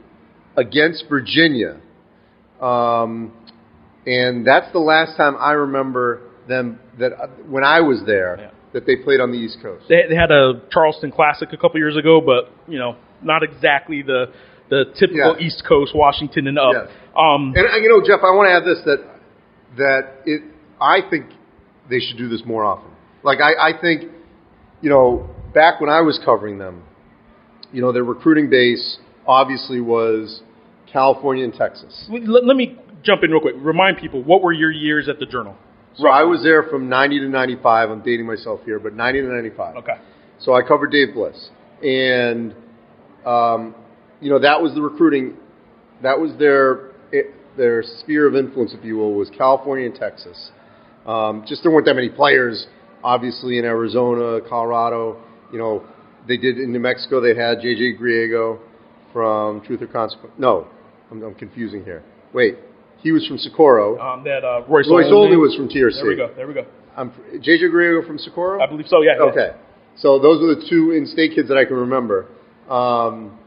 against 0.58 1.06
Virginia, 1.08 1.80
um, 2.60 3.32
and 4.06 4.46
that's 4.46 4.72
the 4.74 4.80
last 4.80 5.15
time 5.15 5.36
I 5.39 5.51
remember 5.51 6.22
them 6.48 6.80
that 7.00 7.13
uh, 7.13 7.27
when 7.48 7.63
I 7.63 7.82
was 7.82 8.01
there 8.06 8.38
yeah. 8.38 8.51
that 8.74 8.86
they 8.86 8.98
played 8.98 9.20
on 9.20 9.32
the 9.32 9.38
East 9.38 9.60
Coast. 9.62 9.86
They, 9.88 10.01
they 10.10 10.15
had 10.15 10.32
a 10.32 10.62
Charleston 10.72 11.12
Classic 11.12 11.50
a 11.53 11.58
couple 11.58 11.80
years 11.80 11.96
ago, 11.96 12.20
but 12.20 12.51
you 12.68 12.80
know 12.80 12.98
not 13.22 13.44
exactly 13.44 14.01
the 14.01 14.25
the 14.74 14.86
typical 14.98 15.38
yeah. 15.38 15.46
East 15.46 15.63
Coast, 15.68 15.94
Washington 15.94 16.48
and 16.48 16.58
up. 16.58 16.89
Um, 17.15 17.53
and 17.56 17.84
you 17.84 17.89
know, 17.89 18.01
Jeff, 18.01 18.25
I 18.25 18.34
want 18.34 18.50
to 18.50 18.53
add 18.58 18.65
this 18.65 18.82
that 18.86 19.06
that 19.77 20.01
it. 20.25 20.42
I 20.82 21.00
think 21.10 21.27
they 21.89 22.00
should 22.00 22.18
do 22.18 22.27
this 22.27 22.42
more 22.46 22.65
often. 22.65 22.92
Like 23.24 23.39
I, 23.39 23.70
I 23.70 23.80
think, 23.80 24.12
you 24.82 24.89
know, 24.89 25.30
back 25.53 25.80
when 25.80 25.89
I 25.89 26.01
was 26.01 26.20
covering 26.25 26.58
them, 26.58 26.84
you 27.72 27.82
know, 27.82 27.92
their 27.92 28.03
recruiting 28.03 28.50
base 28.50 28.98
obviously 29.25 29.80
was 29.80 30.42
California 30.92 31.46
and 31.46 31.53
Texas. 31.53 32.08
Let, 32.10 32.44
let 32.46 32.58
me 32.58 32.77
jump 33.03 33.24
in 33.24 33.32
real 33.32 33.39
quick. 33.39 33.56
Remind 33.58 33.98
people 33.98 34.24
what 34.24 34.42
were 34.42 34.51
your 34.51 34.72
years 34.72 35.08
at 35.08 35.20
the 35.20 35.25
Journal? 35.25 35.56
So 35.96 36.08
I 36.08 36.24
was 36.24 36.42
there 36.44 36.63
from 36.63 36.89
90 36.89 37.20
to 37.20 37.30
95. 37.30 37.89
I'm 37.92 38.01
dating 38.01 38.25
myself 38.25 38.62
here, 38.65 38.80
but 38.80 38.96
90 38.96 39.22
to 39.22 39.27
95. 39.27 39.75
Okay. 39.77 39.94
So 40.39 40.53
I 40.53 40.62
covered 40.68 40.92
Dave 40.92 41.13
Bliss, 41.13 41.50
and 41.84 42.56
um, 43.25 43.75
you 44.24 44.30
know, 44.30 44.39
that 44.39 44.62
was 44.62 44.74
the 44.74 44.82
recruiting. 44.82 45.36
That 46.01 46.20
was 46.20 46.32
their 46.39 46.92
their 47.58 47.84
sphere 47.84 48.27
of 48.27 48.36
influence, 48.36 48.74
if 48.74 48.84
you 48.84 48.98
will, 48.98 49.13
was 49.13 49.30
California 49.38 49.86
and 49.86 49.96
Texas. 49.96 50.51
Um, 51.06 51.44
just 51.48 51.63
there 51.63 51.72
weren't 51.72 51.86
that 51.86 51.96
many 51.96 52.10
players, 52.10 52.65
obviously, 53.03 53.58
in 53.58 53.65
Arizona, 53.65 54.39
Colorado. 54.48 55.22
You 55.51 55.60
know, 55.60 55.86
they 56.27 56.38
did 56.38 56.58
in 56.58 56.72
New 56.72 56.80
Mexico. 56.80 57.20
They 57.20 57.36
had 57.36 57.60
J.J. 57.62 57.98
Griego 58.01 58.60
from 59.12 59.62
Truth 59.62 59.82
or 59.82 59.88
Consequence. 59.88 60.34
No, 60.38 60.68
I'm, 61.12 61.22
I'm 61.22 61.36
confusing 61.36 61.84
here. 61.84 62.03
Wait, 62.34 62.58
he 63.00 63.12
was 63.12 63.27
from 63.27 63.38
Socorro. 63.38 64.00
Um, 64.00 64.24
that 64.24 64.44
uh, 64.44 64.63
Royce, 64.68 64.88
Royce 64.89 65.12
Olney 65.12 65.36
was 65.36 65.56
from 65.56 65.68
T 65.68 65.82
or 65.82 65.92
C. 65.92 65.98
There 65.98 66.08
we 66.08 66.15
go. 66.15 66.34
There 66.36 66.48
we 66.48 66.53
go. 66.53 66.65
I'm 66.96 67.12
JJ 67.12 67.72
Griego 67.72 68.06
from 68.08 68.18
Socorro. 68.18 68.62
I 68.62 68.68
believe 68.68 68.88
so. 68.88 69.01
Yeah. 69.01 69.13
yeah. 69.18 69.24
Okay, 69.25 69.50
so 69.98 70.18
those 70.18 70.42
are 70.42 70.56
the 70.56 70.68
two 70.70 70.92
in-state 70.92 71.36
kids 71.36 71.50
that 71.50 71.58
I 71.58 71.65
can 71.65 71.75
remember. 71.75 72.27
Um, 72.70 73.38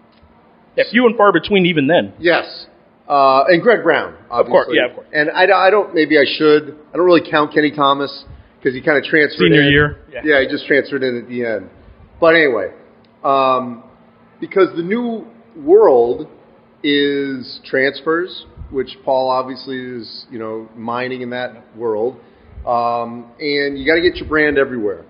Yeah, 0.76 0.84
few 0.90 1.06
and 1.06 1.16
far 1.16 1.32
between 1.32 1.66
even 1.66 1.86
then. 1.86 2.12
yes, 2.18 2.66
uh, 3.08 3.44
and 3.48 3.62
Greg 3.62 3.82
Brown, 3.84 4.16
obviously. 4.30 4.52
course, 4.52 4.68
yeah, 4.72 4.86
of 4.88 4.94
course. 4.94 5.06
And 5.12 5.30
I, 5.30 5.66
I 5.66 5.70
don't. 5.70 5.94
Maybe 5.94 6.18
I 6.18 6.24
should. 6.26 6.76
I 6.92 6.96
don't 6.96 7.06
really 7.06 7.28
count 7.28 7.54
Kenny 7.54 7.70
Thomas 7.70 8.24
because 8.58 8.74
he 8.74 8.82
kind 8.82 8.98
of 8.98 9.04
transferred 9.04 9.38
Senior 9.38 9.62
in. 9.62 9.70
year. 9.72 10.00
Yeah. 10.12 10.20
Yeah. 10.24 10.40
he 10.40 10.48
just 10.48 10.66
transferred 10.66 11.02
in 11.02 11.22
at 11.22 11.28
the 11.28 11.44
end. 11.44 11.70
But 12.20 12.34
anyway, 12.34 12.72
um, 13.22 13.84
because 14.40 14.74
the 14.74 14.82
new 14.82 15.26
world 15.56 16.28
is 16.82 17.60
transfers, 17.64 18.44
which 18.70 18.96
Paul 19.04 19.30
obviously 19.30 19.78
is, 19.78 20.26
you 20.30 20.38
know, 20.38 20.68
mining 20.74 21.22
in 21.22 21.30
that 21.30 21.76
world, 21.76 22.18
um, 22.66 23.30
and 23.38 23.78
you 23.78 23.86
got 23.86 23.94
to 23.94 24.02
get 24.02 24.16
your 24.16 24.28
brand 24.28 24.58
everywhere. 24.58 25.04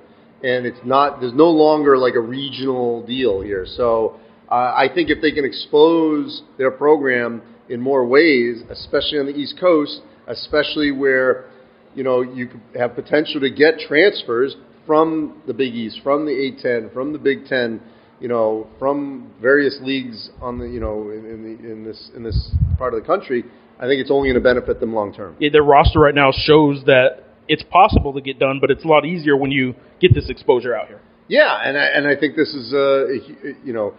And 0.45 0.67
it's 0.67 0.79
not. 0.85 1.21
There's 1.21 1.33
no 1.33 1.49
longer 1.49 1.97
like 1.97 2.15
a 2.15 2.21
regional 2.21 3.07
deal 3.07 3.41
here. 3.41 3.65
So 3.67 4.21
uh, 4.51 4.55
I 4.77 4.89
think 4.95 5.11
if 5.11 5.21
they 5.21 5.33
can 5.33 5.45
expose 5.45 6.43
their 6.59 6.71
program 6.71 7.43
in 7.69 7.81
more 7.81 8.07
ways, 8.07 8.63
especially 8.71 9.19
on 9.19 9.27
the 9.27 9.35
East 9.35 9.59
Coast, 9.59 10.01
especially 10.27 10.93
where 10.93 11.47
you 11.95 12.05
know 12.05 12.23
you 12.23 12.49
have 12.79 12.95
potential 12.95 13.41
to 13.41 13.51
get 13.51 13.79
transfers 13.81 14.57
from 14.87 15.43
the 15.47 15.55
Big 15.55 15.75
East, 15.75 16.01
from 16.03 16.27
the 16.27 16.33
A10, 16.33 16.93
from 16.93 17.13
the 17.13 17.19
Big 17.19 17.47
Ten, 17.47 17.81
you 18.21 18.29
know, 18.29 18.69
from 18.79 19.33
various 19.41 19.79
leagues 19.83 20.31
on 20.41 20.59
the 20.59 20.67
you 20.67 20.81
know 20.81 21.11
in, 21.11 21.27
in, 21.27 21.43
the, 21.43 21.73
in 21.73 21.85
this 21.85 22.11
in 22.15 22.23
this 22.23 22.51
part 22.79 22.95
of 22.95 23.01
the 23.01 23.07
country. 23.07 23.45
I 23.79 23.87
think 23.87 24.01
it's 24.01 24.11
only 24.11 24.29
going 24.31 24.43
to 24.43 24.49
benefit 24.49 24.81
them 24.81 24.95
long 24.95 25.13
term. 25.13 25.37
Yeah, 25.39 25.51
their 25.53 25.63
roster 25.63 26.01
right 26.01 26.15
now 26.15 26.33
shows 26.33 26.83
that 26.87 27.25
it's 27.49 27.63
possible 27.65 28.13
to 28.15 28.21
get 28.21 28.39
done, 28.39 28.59
but 28.61 28.71
it's 28.71 28.85
a 28.85 28.89
lot 28.89 29.05
easier 29.05 29.37
when 29.37 29.51
you 29.51 29.75
get 30.01 30.15
this 30.15 30.31
exposure 30.31 30.75
out 30.75 30.89
here. 30.89 31.01
Yeah, 31.29 31.59
and 31.63 31.77
I, 31.77 31.85
and 31.87 32.07
I 32.07 32.17
think 32.17 32.37
this 32.37 32.55
is 32.55 32.73
uh, 32.73 33.07
a 33.07 33.55
you 33.65 33.73
know, 33.73 33.95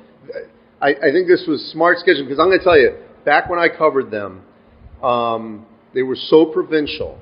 I, 0.81 0.89
I 0.89 1.11
think 1.11 1.27
this 1.27 1.45
was 1.47 1.61
smart 1.71 1.97
scheduling 1.97 2.25
because 2.25 2.39
I'm 2.39 2.47
going 2.47 2.59
to 2.59 2.63
tell 2.63 2.77
you, 2.77 2.95
back 3.25 3.49
when 3.49 3.59
I 3.59 3.67
covered 3.69 4.11
them, 4.11 4.41
um, 5.03 5.65
they 5.93 6.03
were 6.03 6.15
so 6.15 6.45
provincial, 6.45 7.19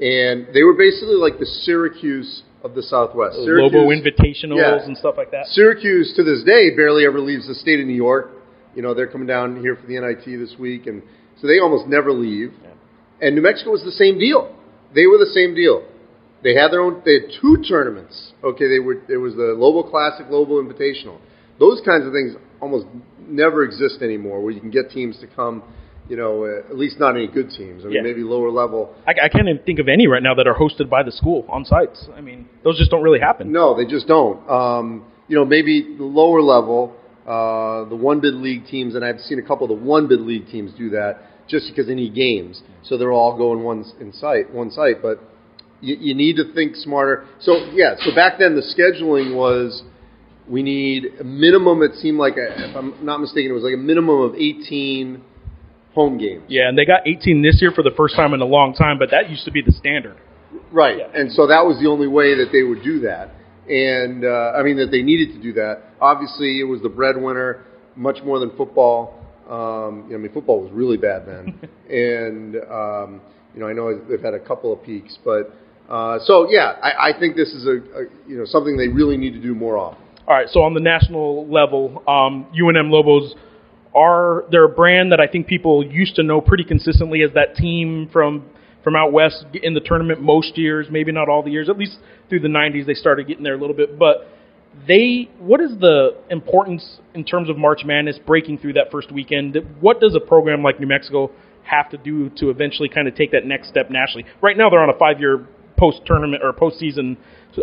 and 0.00 0.48
they 0.52 0.62
were 0.62 0.74
basically 0.74 1.14
like 1.16 1.38
the 1.38 1.46
Syracuse 1.46 2.42
of 2.62 2.74
the 2.74 2.82
Southwest. 2.82 3.36
Lobo 3.38 3.70
Syracuse- 3.70 4.02
Invitationals 4.02 4.56
Yeah. 4.58 4.84
and 4.84 4.96
stuff 4.96 5.14
like 5.16 5.30
that. 5.30 5.46
Syracuse 5.48 6.12
to 6.16 6.24
this 6.24 6.42
day 6.42 6.74
barely 6.74 7.06
ever 7.06 7.20
leaves 7.20 7.46
the 7.46 7.54
state 7.54 7.80
of 7.80 7.86
New 7.86 7.94
York. 7.94 8.30
You 8.74 8.82
know, 8.82 8.92
they're 8.94 9.06
coming 9.06 9.26
down 9.26 9.60
here 9.60 9.76
for 9.76 9.86
the 9.86 9.96
NIT 9.96 10.24
this 10.36 10.58
week, 10.58 10.86
and 10.86 11.02
so 11.40 11.46
they 11.46 11.60
almost 11.60 11.86
never 11.86 12.12
leave. 12.12 12.52
And 13.22 13.34
New 13.34 13.40
Mexico 13.42 13.70
was 13.70 13.82
the 13.84 13.92
same 13.92 14.18
deal. 14.18 14.54
They 14.94 15.06
were 15.06 15.16
the 15.18 15.30
same 15.32 15.54
deal. 15.54 15.82
They 16.42 16.54
had 16.54 16.70
their 16.70 16.82
own. 16.82 17.00
They 17.04 17.14
had 17.14 17.30
two 17.40 17.64
tournaments. 17.66 18.32
Okay, 18.44 18.68
they 18.68 18.78
were. 18.78 18.98
There 19.08 19.20
was 19.20 19.34
the 19.34 19.54
Lobo 19.56 19.88
Classic, 19.88 20.26
Lobo 20.28 20.62
Invitational. 20.62 21.16
Those 21.58 21.80
kinds 21.84 22.06
of 22.06 22.12
things 22.12 22.34
almost 22.60 22.86
never 23.26 23.64
exist 23.64 24.02
anymore, 24.02 24.40
where 24.42 24.52
you 24.52 24.60
can 24.60 24.70
get 24.70 24.90
teams 24.90 25.18
to 25.20 25.26
come. 25.26 25.62
You 26.08 26.16
know, 26.16 26.44
uh, 26.44 26.70
at 26.70 26.78
least 26.78 27.00
not 27.00 27.16
any 27.16 27.26
good 27.26 27.50
teams. 27.50 27.82
I 27.82 27.86
mean, 27.88 27.96
Yeah. 27.96 28.02
maybe 28.02 28.22
lower 28.22 28.50
level. 28.50 28.94
I, 29.08 29.10
I 29.24 29.28
can't 29.28 29.48
even 29.48 29.60
think 29.66 29.80
of 29.80 29.88
any 29.88 30.06
right 30.06 30.22
now 30.22 30.34
that 30.34 30.46
are 30.46 30.54
hosted 30.54 30.88
by 30.88 31.02
the 31.02 31.10
school 31.10 31.44
on 31.48 31.64
sites. 31.64 32.06
I 32.16 32.20
mean, 32.20 32.48
those 32.62 32.78
just 32.78 32.92
don't 32.92 33.02
really 33.02 33.18
happen. 33.18 33.50
No, 33.50 33.76
they 33.76 33.84
just 33.86 34.06
don't. 34.06 34.38
Um, 34.48 35.04
you 35.26 35.34
know, 35.34 35.44
maybe 35.44 35.96
the 35.98 36.04
lower 36.04 36.40
level, 36.40 36.94
uh, 37.26 37.88
the 37.88 37.96
one 37.96 38.20
bid 38.20 38.34
league 38.34 38.66
teams, 38.66 38.94
and 38.94 39.04
I've 39.04 39.18
seen 39.18 39.40
a 39.40 39.42
couple 39.42 39.64
of 39.68 39.76
the 39.76 39.84
one 39.84 40.06
bid 40.06 40.20
league 40.20 40.46
teams 40.46 40.72
do 40.78 40.90
that 40.90 41.18
just 41.48 41.68
because 41.70 41.88
they 41.88 41.94
need 41.96 42.14
games, 42.14 42.62
so 42.84 42.96
they're 42.96 43.12
all 43.12 43.36
going 43.36 43.64
one 43.64 43.84
in 44.00 44.12
site, 44.12 44.52
one 44.54 44.70
site. 44.70 45.02
But 45.02 45.18
you, 45.80 45.96
you 45.98 46.14
need 46.14 46.36
to 46.36 46.52
think 46.54 46.76
smarter. 46.76 47.24
So 47.40 47.56
yeah, 47.72 47.96
so 47.98 48.14
back 48.14 48.38
then 48.38 48.54
the 48.54 48.62
scheduling 48.62 49.34
was 49.34 49.82
we 50.48 50.62
need 50.62 51.06
a 51.20 51.24
minimum. 51.24 51.82
It 51.82 51.94
seemed 51.96 52.18
like, 52.18 52.36
a, 52.36 52.70
if 52.70 52.76
I'm 52.76 53.04
not 53.04 53.20
mistaken, 53.20 53.50
it 53.50 53.54
was 53.54 53.64
like 53.64 53.74
a 53.74 53.78
minimum 53.78 54.20
of 54.20 54.34
18 54.34 55.22
home 55.94 56.18
games. 56.18 56.44
Yeah, 56.48 56.68
and 56.68 56.76
they 56.78 56.84
got 56.84 57.06
18 57.06 57.42
this 57.42 57.58
year 57.60 57.72
for 57.72 57.82
the 57.82 57.92
first 57.96 58.14
time 58.16 58.34
in 58.34 58.40
a 58.40 58.46
long 58.46 58.74
time, 58.74 58.98
but 58.98 59.10
that 59.10 59.30
used 59.30 59.44
to 59.46 59.50
be 59.50 59.62
the 59.62 59.72
standard. 59.72 60.16
Right. 60.70 60.98
Yeah. 60.98 61.08
And 61.14 61.32
so 61.32 61.46
that 61.46 61.64
was 61.64 61.78
the 61.80 61.88
only 61.88 62.06
way 62.06 62.34
that 62.36 62.50
they 62.52 62.62
would 62.62 62.82
do 62.82 63.00
that. 63.00 63.30
And 63.68 64.24
uh, 64.24 64.52
I 64.56 64.62
mean 64.62 64.76
that 64.76 64.90
they 64.90 65.02
needed 65.02 65.34
to 65.34 65.42
do 65.42 65.52
that. 65.54 65.82
Obviously, 66.00 66.60
it 66.60 66.64
was 66.64 66.82
the 66.82 66.88
breadwinner, 66.88 67.64
much 67.96 68.18
more 68.24 68.38
than 68.38 68.56
football. 68.56 69.18
Um, 69.48 70.04
you 70.06 70.10
know, 70.10 70.16
I 70.16 70.18
mean, 70.18 70.32
football 70.32 70.62
was 70.62 70.72
really 70.72 70.96
bad 70.96 71.24
then, 71.26 71.58
and 71.90 72.56
um, 72.70 73.20
you 73.54 73.60
know, 73.60 73.68
I 73.68 73.72
know 73.72 73.98
they've 74.08 74.20
had 74.20 74.34
a 74.34 74.40
couple 74.40 74.72
of 74.72 74.82
peaks, 74.82 75.18
but 75.24 75.54
uh, 75.88 76.18
so 76.24 76.50
yeah, 76.50 76.74
I, 76.82 77.10
I 77.10 77.18
think 77.18 77.36
this 77.36 77.52
is 77.52 77.64
a, 77.64 77.70
a 77.70 78.02
you 78.28 78.38
know 78.38 78.44
something 78.44 78.76
they 78.76 78.88
really 78.88 79.16
need 79.16 79.32
to 79.32 79.40
do 79.40 79.54
more 79.54 79.78
of. 79.78 79.96
All 80.28 80.34
right, 80.34 80.48
so 80.48 80.64
on 80.64 80.74
the 80.74 80.80
national 80.80 81.46
level, 81.46 82.02
um, 82.08 82.46
UNM 82.52 82.90
Lobos 82.90 83.36
are 83.94 84.44
they're 84.50 84.64
a 84.64 84.68
brand 84.68 85.12
that 85.12 85.20
I 85.20 85.28
think 85.28 85.46
people 85.46 85.86
used 85.86 86.16
to 86.16 86.24
know 86.24 86.40
pretty 86.40 86.64
consistently 86.64 87.22
as 87.22 87.30
that 87.34 87.54
team 87.54 88.08
from 88.12 88.44
from 88.82 88.96
out 88.96 89.12
west 89.12 89.44
in 89.54 89.74
the 89.74 89.80
tournament 89.80 90.20
most 90.20 90.58
years, 90.58 90.88
maybe 90.90 91.12
not 91.12 91.28
all 91.28 91.44
the 91.44 91.50
years, 91.52 91.68
at 91.68 91.78
least 91.78 91.98
through 92.28 92.40
the 92.40 92.48
90s 92.48 92.86
they 92.86 92.94
started 92.94 93.28
getting 93.28 93.44
there 93.44 93.54
a 93.54 93.60
little 93.60 93.74
bit, 93.76 94.00
but 94.00 94.28
they 94.88 95.30
what 95.38 95.60
is 95.60 95.78
the 95.78 96.16
importance 96.28 96.98
in 97.14 97.22
terms 97.22 97.48
of 97.48 97.56
March 97.56 97.84
Madness 97.84 98.18
breaking 98.26 98.58
through 98.58 98.72
that 98.72 98.90
first 98.90 99.12
weekend? 99.12 99.56
What 99.80 100.00
does 100.00 100.16
a 100.16 100.20
program 100.20 100.60
like 100.60 100.80
New 100.80 100.88
Mexico 100.88 101.30
have 101.62 101.88
to 101.90 101.98
do 101.98 102.30
to 102.30 102.50
eventually 102.50 102.88
kind 102.88 103.06
of 103.06 103.14
take 103.14 103.30
that 103.30 103.46
next 103.46 103.68
step 103.68 103.90
nationally? 103.90 104.26
Right 104.42 104.56
now 104.56 104.70
they're 104.70 104.82
on 104.82 104.90
a 104.90 104.94
5-year 104.94 105.46
post 105.76 106.00
tournament 106.06 106.42
or 106.42 106.52
postseason 106.52 107.16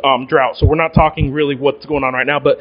um, 0.03 0.25
drought, 0.27 0.55
so 0.57 0.65
we're 0.65 0.75
not 0.75 0.93
talking 0.93 1.31
really 1.31 1.55
what's 1.55 1.85
going 1.85 2.03
on 2.03 2.13
right 2.13 2.27
now, 2.27 2.39
but 2.39 2.59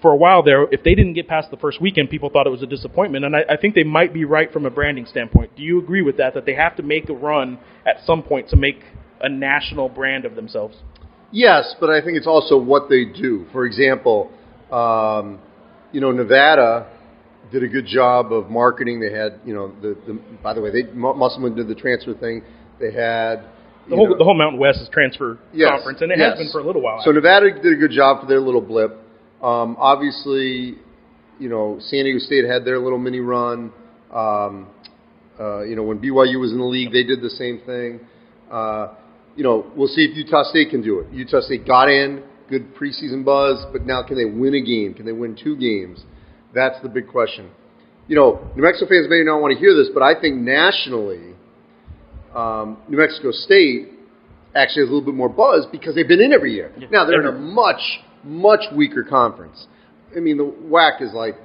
for 0.00 0.12
a 0.12 0.16
while 0.16 0.42
there, 0.42 0.64
if 0.72 0.82
they 0.82 0.94
didn't 0.94 1.14
get 1.14 1.28
past 1.28 1.50
the 1.50 1.56
first 1.56 1.80
weekend, 1.80 2.10
people 2.10 2.30
thought 2.30 2.46
it 2.46 2.50
was 2.50 2.62
a 2.62 2.66
disappointment, 2.66 3.24
and 3.24 3.36
I, 3.36 3.40
I 3.50 3.56
think 3.56 3.74
they 3.74 3.84
might 3.84 4.14
be 4.14 4.24
right 4.24 4.52
from 4.52 4.66
a 4.66 4.70
branding 4.70 5.06
standpoint. 5.06 5.56
Do 5.56 5.62
you 5.62 5.78
agree 5.78 6.02
with 6.02 6.16
that? 6.16 6.34
That 6.34 6.46
they 6.46 6.54
have 6.54 6.76
to 6.76 6.82
make 6.82 7.08
a 7.08 7.14
run 7.14 7.58
at 7.86 7.96
some 8.06 8.22
point 8.22 8.48
to 8.50 8.56
make 8.56 8.80
a 9.20 9.28
national 9.28 9.88
brand 9.88 10.24
of 10.24 10.34
themselves? 10.34 10.76
Yes, 11.32 11.74
but 11.78 11.90
I 11.90 12.00
think 12.00 12.16
it's 12.16 12.26
also 12.26 12.58
what 12.58 12.88
they 12.88 13.04
do. 13.04 13.46
For 13.52 13.66
example, 13.66 14.32
um, 14.72 15.38
you 15.92 16.00
know, 16.00 16.10
Nevada 16.12 16.90
did 17.52 17.62
a 17.62 17.68
good 17.68 17.86
job 17.86 18.32
of 18.32 18.48
marketing. 18.48 19.00
They 19.00 19.12
had, 19.12 19.40
you 19.44 19.54
know, 19.54 19.72
the, 19.80 19.96
the 20.06 20.20
by 20.42 20.54
the 20.54 20.60
way, 20.60 20.70
they 20.70 20.90
Mu- 20.92 21.14
Musselman 21.14 21.54
did 21.54 21.68
the 21.68 21.74
transfer 21.74 22.14
thing. 22.14 22.42
They 22.80 22.92
had 22.92 23.44
The 23.90 23.96
whole 23.96 24.08
know- 24.08 24.16
the 24.18 24.24
whole 24.24 24.34
Mountain 24.34 24.58
West 24.60 24.80
is 24.80 24.88
transfer 24.88 25.38
Yes, 25.52 25.70
conference, 25.70 26.00
and 26.02 26.12
it 26.12 26.18
yes. 26.18 26.30
has 26.30 26.38
been 26.38 26.52
for 26.52 26.60
a 26.60 26.64
little 26.64 26.82
while. 26.82 27.02
So 27.02 27.10
Nevada 27.10 27.50
did 27.50 27.72
a 27.72 27.76
good 27.76 27.90
job 27.90 28.20
for 28.20 28.26
their 28.26 28.40
little 28.40 28.60
blip. 28.60 28.96
Um, 29.42 29.76
obviously, 29.78 30.76
you 31.38 31.48
know, 31.48 31.78
San 31.80 32.04
Diego 32.04 32.18
State 32.18 32.44
had 32.44 32.64
their 32.64 32.78
little 32.78 32.98
mini 32.98 33.20
run. 33.20 33.72
Um, 34.12 34.66
uh, 35.38 35.62
you 35.62 35.74
know, 35.76 35.82
when 35.82 35.98
BYU 35.98 36.38
was 36.38 36.52
in 36.52 36.58
the 36.58 36.64
league, 36.64 36.92
they 36.92 37.02
did 37.04 37.22
the 37.22 37.30
same 37.30 37.58
thing. 37.64 38.00
Uh, 38.50 38.88
you 39.36 39.44
know, 39.44 39.64
we'll 39.76 39.88
see 39.88 40.02
if 40.04 40.16
Utah 40.16 40.42
State 40.44 40.70
can 40.70 40.82
do 40.82 40.98
it. 41.00 41.06
Utah 41.12 41.40
State 41.40 41.66
got 41.66 41.88
in, 41.88 42.22
good 42.50 42.74
preseason 42.74 43.24
buzz, 43.24 43.64
but 43.72 43.86
now 43.86 44.02
can 44.02 44.16
they 44.16 44.24
win 44.26 44.54
a 44.54 44.60
game? 44.60 44.92
Can 44.92 45.06
they 45.06 45.12
win 45.12 45.34
two 45.42 45.56
games? 45.56 46.04
That's 46.54 46.80
the 46.82 46.88
big 46.88 47.08
question. 47.08 47.48
You 48.08 48.16
know, 48.16 48.40
New 48.56 48.62
Mexico 48.64 48.88
fans 48.88 49.06
may 49.08 49.22
not 49.22 49.40
want 49.40 49.54
to 49.54 49.58
hear 49.58 49.74
this, 49.74 49.88
but 49.94 50.02
I 50.02 50.20
think 50.20 50.36
nationally, 50.36 51.29
um, 52.34 52.78
New 52.88 52.98
Mexico 52.98 53.30
State 53.32 53.88
actually 54.54 54.82
has 54.82 54.90
a 54.90 54.92
little 54.92 55.04
bit 55.04 55.14
more 55.14 55.28
buzz 55.28 55.66
because 55.70 55.94
they've 55.94 56.08
been 56.08 56.20
in 56.20 56.32
every 56.32 56.52
year. 56.54 56.72
Yeah, 56.76 56.88
now 56.90 57.04
they're 57.04 57.20
in 57.20 57.26
a 57.34 57.38
much, 57.38 57.80
much 58.24 58.64
weaker 58.74 59.04
conference. 59.04 59.66
I 60.16 60.20
mean, 60.20 60.36
the 60.36 60.44
WAC 60.44 61.02
is 61.02 61.12
like 61.12 61.36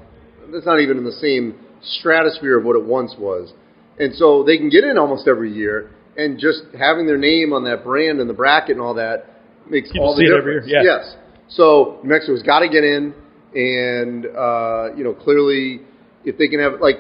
that's 0.52 0.66
not 0.66 0.80
even 0.80 0.98
in 0.98 1.04
the 1.04 1.12
same 1.12 1.56
stratosphere 1.82 2.58
of 2.58 2.66
what 2.66 2.76
it 2.76 2.84
once 2.84 3.16
was, 3.18 3.54
and 4.00 4.14
so 4.16 4.44
they 4.44 4.58
can 4.58 4.70
get 4.70 4.84
in 4.84 4.98
almost 4.98 5.28
every 5.28 5.52
year. 5.54 5.92
And 6.18 6.40
just 6.40 6.62
having 6.80 7.06
their 7.08 7.18
name 7.18 7.52
on 7.52 7.66
that 7.66 7.84
brand 7.84 8.22
and 8.22 8.30
the 8.30 8.34
bracket 8.34 8.72
and 8.78 8.82
all 8.82 8.94
that 8.94 9.26
makes 9.70 9.92
People 9.92 10.08
all 10.08 10.16
the 10.16 10.22
see 10.22 10.28
it 10.28 10.38
every 10.38 10.54
difference. 10.62 10.72
year, 10.72 10.82
yeah. 10.84 10.98
Yes. 11.04 11.16
So 11.50 12.00
New 12.04 12.10
Mexico's 12.10 12.42
got 12.42 12.60
to 12.60 12.70
get 12.70 12.86
in, 12.86 13.14
and 13.54 14.26
uh, 14.26 14.96
you 14.96 15.04
know 15.04 15.14
clearly 15.14 15.82
if 16.24 16.38
they 16.38 16.48
can 16.48 16.60
have 16.62 16.80
like 16.80 16.96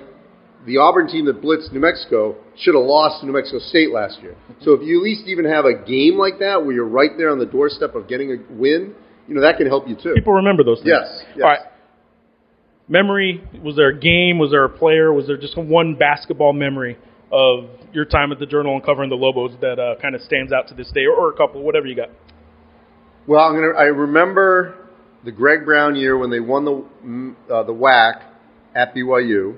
the 0.65 0.77
Auburn 0.77 1.07
team 1.07 1.25
that 1.25 1.41
blitzed 1.41 1.71
New 1.71 1.79
Mexico 1.79 2.35
should 2.57 2.75
have 2.75 2.83
lost 2.83 3.21
to 3.21 3.27
New 3.27 3.33
Mexico 3.33 3.59
State 3.59 3.91
last 3.91 4.21
year. 4.21 4.35
So 4.61 4.73
if 4.73 4.81
you 4.81 4.99
at 4.99 5.03
least 5.03 5.27
even 5.27 5.45
have 5.45 5.65
a 5.65 5.73
game 5.73 6.17
like 6.17 6.39
that 6.39 6.63
where 6.63 6.73
you're 6.73 6.87
right 6.87 7.11
there 7.17 7.29
on 7.29 7.39
the 7.39 7.45
doorstep 7.45 7.95
of 7.95 8.07
getting 8.07 8.31
a 8.31 8.53
win, 8.53 8.95
you 9.27 9.35
know 9.35 9.41
that 9.41 9.57
can 9.57 9.67
help 9.67 9.87
you 9.87 9.95
too. 9.95 10.13
people 10.15 10.33
remember 10.33 10.63
those 10.63 10.79
things. 10.79 10.89
Yes, 10.89 11.23
yes. 11.35 11.43
All 11.43 11.49
right. 11.49 11.59
Memory 12.87 13.43
was 13.63 13.75
there 13.75 13.89
a 13.89 13.99
game? 13.99 14.37
Was 14.37 14.51
there 14.51 14.63
a 14.63 14.69
player? 14.69 15.11
Was 15.11 15.27
there 15.27 15.37
just 15.37 15.57
one 15.57 15.95
basketball 15.95 16.53
memory 16.53 16.97
of 17.31 17.69
your 17.91 18.05
time 18.05 18.31
at 18.31 18.39
the 18.39 18.45
Journal 18.45 18.75
and 18.75 18.83
covering 18.83 19.09
the 19.09 19.15
Lobos 19.15 19.51
that 19.61 19.79
uh, 19.79 19.99
kind 20.01 20.13
of 20.13 20.21
stands 20.21 20.53
out 20.53 20.67
to 20.67 20.75
this 20.75 20.91
day, 20.93 21.05
or, 21.05 21.15
or 21.15 21.31
a 21.31 21.35
couple, 21.35 21.63
whatever 21.63 21.87
you 21.87 21.95
got? 21.95 22.09
Well, 23.27 23.43
I'm 23.43 23.55
gonna. 23.55 23.73
I 23.77 23.85
remember 23.85 24.75
the 25.23 25.31
Greg 25.31 25.65
Brown 25.65 25.95
year 25.95 26.17
when 26.17 26.29
they 26.29 26.39
won 26.39 26.65
the 26.65 26.85
mm, 27.03 27.35
uh, 27.51 27.63
the 27.63 27.73
WAC 27.73 28.21
at 28.75 28.93
BYU. 28.93 29.57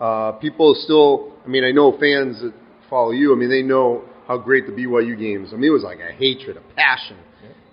Uh, 0.00 0.32
people 0.32 0.74
still. 0.74 1.32
I 1.44 1.48
mean, 1.48 1.64
I 1.64 1.70
know 1.70 1.92
fans 1.92 2.40
that 2.42 2.52
follow 2.90 3.12
you. 3.12 3.32
I 3.32 3.36
mean, 3.36 3.50
they 3.50 3.62
know 3.62 4.04
how 4.26 4.38
great 4.38 4.66
the 4.66 4.72
BYU 4.72 5.18
games. 5.18 5.50
I 5.52 5.56
mean, 5.56 5.70
it 5.70 5.74
was 5.74 5.84
like 5.84 5.98
a 6.00 6.12
hatred, 6.12 6.56
a 6.56 6.74
passion. 6.74 7.16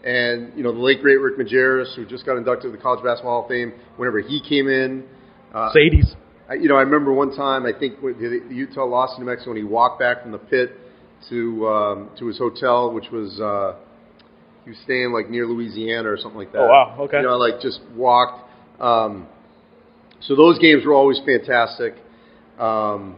And 0.04 0.52
you 0.58 0.64
know, 0.64 0.74
the 0.74 0.80
late 0.80 1.02
great 1.02 1.16
Rick 1.16 1.38
Majerus, 1.38 1.96
who 1.96 2.06
just 2.06 2.26
got 2.26 2.36
inducted 2.36 2.72
to 2.72 2.78
the 2.78 2.82
College 2.82 3.04
Basketball 3.04 3.42
Hall 3.42 3.44
of 3.44 3.50
Fame, 3.50 3.72
whenever 3.96 4.20
he 4.20 4.42
came 4.42 4.68
in, 4.68 5.06
uh, 5.54 5.72
Sadies. 5.74 6.14
I, 6.50 6.56
you 6.56 6.68
know, 6.68 6.76
I 6.76 6.82
remember 6.82 7.14
one 7.14 7.34
time 7.34 7.66
I 7.66 7.72
think 7.72 8.02
the, 8.02 8.42
the 8.50 8.54
Utah 8.54 8.86
lost 8.86 9.16
to 9.16 9.22
New 9.22 9.30
Mexico, 9.30 9.52
and 9.52 9.58
he 9.58 9.64
walked 9.64 10.00
back 10.00 10.22
from 10.22 10.34
the 10.34 10.40
pit 10.40 10.72
to 11.30 11.68
um, 11.68 12.10
to 12.20 12.28
his 12.28 12.38
hotel, 12.38 12.92
which 12.92 13.10
was 13.12 13.40
uh, 13.40 13.80
he 14.66 14.72
was 14.72 14.80
staying 14.84 15.14
like 15.14 15.30
near 15.30 15.48
Louisiana 15.48 16.10
or 16.10 16.18
something 16.18 16.40
like 16.40 16.52
that. 16.52 16.60
Oh 16.60 16.68
wow, 16.68 16.96
okay. 17.00 17.18
You 17.18 17.24
know, 17.24 17.38
like 17.38 17.62
just 17.62 17.80
walked. 17.96 18.50
Um, 18.82 19.28
so 20.22 20.36
those 20.36 20.60
games 20.60 20.86
were 20.86 20.94
always 20.94 21.20
fantastic. 21.26 21.96
Um, 22.60 23.16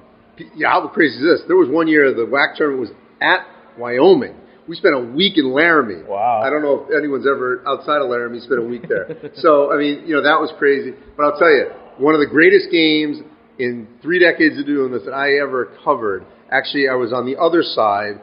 yeah, 0.56 0.70
how 0.70 0.88
crazy 0.88 1.16
is 1.16 1.22
this? 1.22 1.42
There 1.48 1.56
was 1.56 1.70
one 1.70 1.88
year 1.88 2.14
the 2.14 2.26
WAC 2.26 2.56
tournament 2.58 2.82
was 2.82 2.90
at 3.22 3.46
Wyoming. 3.78 4.36
We 4.68 4.76
spent 4.76 4.96
a 4.96 5.00
week 5.00 5.38
in 5.38 5.54
Laramie. 5.54 6.04
Wow. 6.04 6.42
I 6.44 6.50
don't 6.50 6.64
know 6.64 6.86
if 6.90 6.98
anyone's 6.98 7.28
ever 7.28 7.62
outside 7.68 8.02
of 8.02 8.10
Laramie 8.10 8.40
spent 8.40 8.60
a 8.60 8.64
week 8.66 8.88
there. 8.90 9.32
so 9.36 9.72
I 9.72 9.78
mean, 9.78 10.04
you 10.08 10.16
know, 10.16 10.24
that 10.24 10.40
was 10.42 10.52
crazy. 10.58 10.92
But 11.16 11.24
I'll 11.24 11.40
tell 11.40 11.52
you, 11.52 11.68
one 11.98 12.16
of 12.16 12.20
the 12.20 12.28
greatest 12.28 12.72
games 12.72 13.20
in 13.60 13.88
three 14.02 14.20
decades 14.20 14.60
of 14.60 14.66
doing 14.66 14.92
this 14.92 15.04
that 15.06 15.14
I 15.14 15.38
ever 15.38 15.72
covered. 15.84 16.26
Actually, 16.52 16.90
I 16.90 16.96
was 16.96 17.14
on 17.14 17.26
the 17.26 17.38
other 17.38 17.62
side 17.64 18.20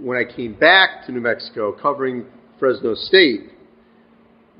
when 0.00 0.16
I 0.18 0.24
came 0.30 0.54
back 0.54 1.04
to 1.06 1.12
New 1.12 1.20
Mexico 1.20 1.72
covering 1.72 2.26
Fresno 2.58 2.94
State. 2.94 3.50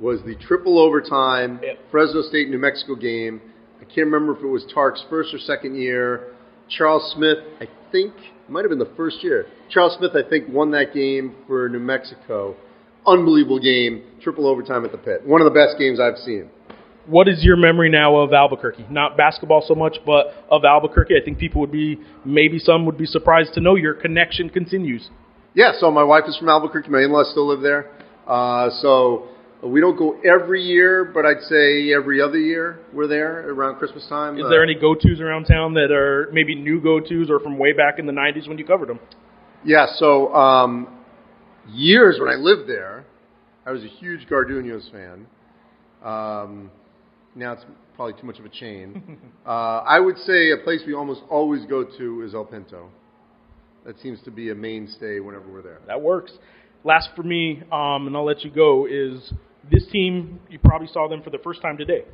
Was 0.01 0.21
the 0.27 0.35
triple 0.35 0.79
overtime 0.79 1.61
Yep. 1.63 1.79
Fresno 1.91 2.23
State 2.23 2.51
New 2.51 2.59
Mexico 2.59 2.95
game? 2.97 3.41
I 3.81 3.85
can't 3.85 4.07
remember 4.07 4.37
if 4.37 4.43
it 4.43 4.47
was 4.47 4.65
Tark's 4.73 5.05
first 5.11 5.35
or 5.35 5.39
second 5.39 5.77
year. 5.77 6.33
Charles 6.69 7.13
Smith, 7.15 7.39
I 7.61 7.69
think, 7.93 8.13
might 8.49 8.63
have 8.63 8.71
been 8.71 8.79
the 8.79 8.93
first 8.97 9.23
year. 9.23 9.47
Charles 9.71 9.97
Smith, 9.99 10.13
I 10.15 10.29
think, 10.29 10.49
won 10.49 10.71
that 10.73 10.95
game 10.95 11.35
for 11.47 11.69
New 11.69 11.79
Mexico. 11.79 12.57
Unbelievable 13.07 13.61
game, 13.61 14.03
triple 14.23 14.47
overtime 14.47 14.85
at 14.85 14.93
the 14.93 14.99
pit. 14.99 15.25
One 15.25 15.41
of 15.41 15.45
the 15.45 15.53
best 15.55 15.79
games 15.79 16.01
I've 16.01 16.19
seen. 16.19 16.51
What 17.07 17.29
is 17.29 17.45
your 17.45 17.57
memory 17.57 17.89
now 17.89 18.17
of 18.17 18.33
Albuquerque? 18.33 18.87
Not 18.91 19.17
basketball 19.17 19.65
so 19.67 19.77
much, 19.77 19.99
but 20.05 20.45
of 20.51 20.65
Albuquerque. 20.65 21.15
I 21.17 21.25
think 21.25 21.39
people 21.39 21.61
would 21.61 21.71
be, 21.71 22.01
maybe 22.25 22.59
some 22.59 22.85
would 22.87 22.99
be 22.99 23.07
surprised 23.07 23.55
to 23.55 23.61
know 23.61 23.77
your 23.77 23.95
connection 23.95 24.51
continues. 24.51 25.09
Yeah, 25.55 25.73
so 25.79 25.91
my 25.93 26.03
wife 26.03 26.25
is 26.27 26.37
from 26.37 26.49
Albuquerque. 26.49 26.91
My 26.91 27.03
in-laws 27.03 27.31
still 27.31 27.47
live 27.47 27.61
there. 27.61 27.91
Uh, 28.27 28.71
so 28.81 29.29
we 29.69 29.81
don't 29.81 29.97
go 29.97 30.19
every 30.21 30.63
year, 30.63 31.05
but 31.05 31.25
I'd 31.25 31.43
say 31.43 31.93
every 31.93 32.21
other 32.21 32.39
year 32.39 32.81
we're 32.93 33.07
there 33.07 33.49
around 33.51 33.77
Christmas 33.77 34.07
time. 34.09 34.39
Is 34.39 34.45
Uh, 34.45 34.49
there 34.49 34.63
any 34.63 34.75
go-tos 34.75 35.21
around 35.21 35.45
town 35.47 35.75
that 35.75 35.91
are 35.91 36.29
maybe 36.33 36.55
new 36.55 36.81
go-tos 36.81 37.31
or 37.31 37.41
from 37.41 37.59
way 37.59 37.73
back 37.73 37.99
in 37.99 38.07
the 38.07 38.13
'90s 38.13 38.49
when 38.49 38.59
you 38.59 38.65
covered 38.65 38.89
them? 38.89 39.01
Yeah, 39.65 39.87
so 39.97 40.35
um, 40.35 40.89
years 41.69 42.19
when 42.21 42.29
I 42.29 42.35
lived 42.37 42.69
there, 42.69 43.05
I 43.65 43.73
was 43.73 43.83
a 43.83 43.89
huge 43.89 44.27
Garduño's 44.29 44.89
fan. 44.91 45.27
Um, 46.05 46.71
now 47.35 47.53
it's 47.53 47.65
probably 47.97 48.15
too 48.21 48.27
much 48.27 48.39
of 48.39 48.45
a 48.45 48.49
chain. 48.51 49.19
uh, 49.47 49.49
I 49.87 49.99
would 50.01 50.19
say 50.19 50.51
a 50.53 50.59
place 50.59 50.83
we 50.87 50.95
almost 50.95 51.23
always 51.31 51.65
go 51.67 51.85
to 51.85 52.23
is 52.23 52.35
El 52.35 52.45
Pinto. 52.45 52.89
That 53.85 53.99
seems 54.01 54.21
to 54.23 54.31
be 54.31 54.51
a 54.51 54.55
mainstay 54.55 55.21
whenever 55.21 55.49
we're 55.51 55.63
there. 55.63 55.79
That 55.87 56.01
works. 56.01 56.33
Last 56.85 57.09
for 57.17 57.23
me, 57.23 57.63
um, 57.73 58.07
and 58.07 58.17
I'll 58.17 58.25
let 58.25 58.45
you 58.45 58.51
go, 58.51 58.87
is 58.87 59.33
this 59.71 59.87
team. 59.93 60.41
You 60.51 60.59
probably 60.59 60.89
saw 60.89 61.09
them 61.09 61.23
for 61.23 61.31
the 61.31 61.39
first 61.39 61.63
time 61.63 61.77
today. 61.77 62.05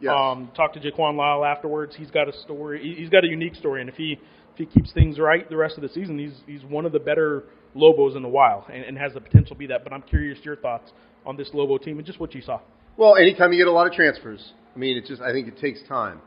Yes. 0.00 0.14
Um, 0.16 0.50
talked 0.56 0.74
to 0.74 0.80
Jaquan 0.80 1.16
Lyle 1.16 1.44
afterwards. 1.44 1.94
He's 1.96 2.10
got 2.10 2.28
a 2.28 2.32
story. 2.40 2.80
he- 2.82 2.94
He's 2.94 3.08
got 3.08 3.24
a 3.24 3.28
unique 3.28 3.54
story, 3.56 3.80
and 3.80 3.90
if 3.90 3.96
he 3.96 4.12
if 4.52 4.56
he 4.56 4.66
keeps 4.66 4.92
things 4.92 5.18
right 5.18 5.48
the 5.48 5.56
rest 5.56 5.76
of 5.76 5.82
the 5.82 5.88
season, 5.88 6.18
he's 6.18 6.34
he's 6.46 6.64
one 6.64 6.86
of 6.86 6.92
the 6.92 7.00
better 7.00 7.44
Lobos 7.74 8.16
in 8.16 8.24
a 8.24 8.28
while, 8.28 8.64
and, 8.72 8.82
and 8.84 8.96
has 8.98 9.12
the 9.14 9.20
potential 9.20 9.54
to 9.54 9.58
be 9.58 9.66
that. 9.66 9.84
But 9.84 9.92
I'm 9.92 10.02
curious 10.02 10.38
your 10.44 10.56
thoughts 10.56 10.90
on 11.26 11.36
this 11.36 11.50
Lobo 11.52 11.78
team 11.78 11.98
and 11.98 12.06
just 12.06 12.20
what 12.20 12.34
you 12.34 12.42
saw. 12.42 12.60
Well, 12.96 13.16
anytime 13.16 13.52
you 13.52 13.58
get 13.58 13.66
a 13.68 13.72
lot 13.72 13.86
of 13.86 13.92
transfers, 13.92 14.52
I 14.74 14.78
mean, 14.78 14.96
it's 14.96 15.08
just 15.08 15.20
I 15.20 15.32
think 15.32 15.48
it 15.48 15.58
takes 15.58 15.80
time, 15.88 16.20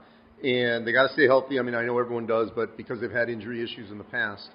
and 0.43 0.85
they 0.85 0.91
got 0.91 1.07
to 1.07 1.13
stay 1.13 1.25
healthy. 1.25 1.57
I 1.59 1.61
mean, 1.61 1.75
I 1.75 1.83
know 1.83 1.97
everyone 1.97 2.25
does, 2.25 2.49
but 2.55 2.75
because 2.77 2.99
they've 2.99 3.11
had 3.11 3.29
injury 3.29 3.63
issues 3.63 3.89
in 3.91 3.97
the 3.97 4.03
past. 4.05 4.47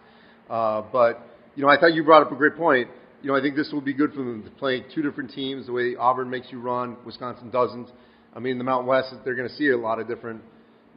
Uh, 0.50 0.82
but 0.92 1.20
you 1.54 1.62
know, 1.62 1.68
I 1.70 1.78
thought 1.80 1.94
you 1.94 2.04
brought 2.04 2.22
up 2.22 2.30
a 2.32 2.36
great 2.36 2.56
point. 2.56 2.88
You 3.22 3.30
know, 3.30 3.36
I 3.36 3.40
think 3.40 3.56
this 3.56 3.70
will 3.72 3.80
be 3.80 3.94
good 3.94 4.12
for 4.12 4.18
them 4.18 4.42
to 4.42 4.50
play 4.50 4.84
two 4.94 5.02
different 5.02 5.30
teams. 5.30 5.66
The 5.66 5.72
way 5.72 5.96
Auburn 5.96 6.30
makes 6.30 6.48
you 6.50 6.60
run, 6.60 6.96
Wisconsin 7.04 7.50
doesn't. 7.50 7.88
I 8.34 8.38
mean, 8.38 8.58
the 8.58 8.64
Mountain 8.64 8.86
West, 8.86 9.14
they're 9.24 9.34
going 9.34 9.48
to 9.48 9.54
see 9.54 9.70
a 9.70 9.76
lot 9.76 9.98
of 9.98 10.06
different, 10.06 10.42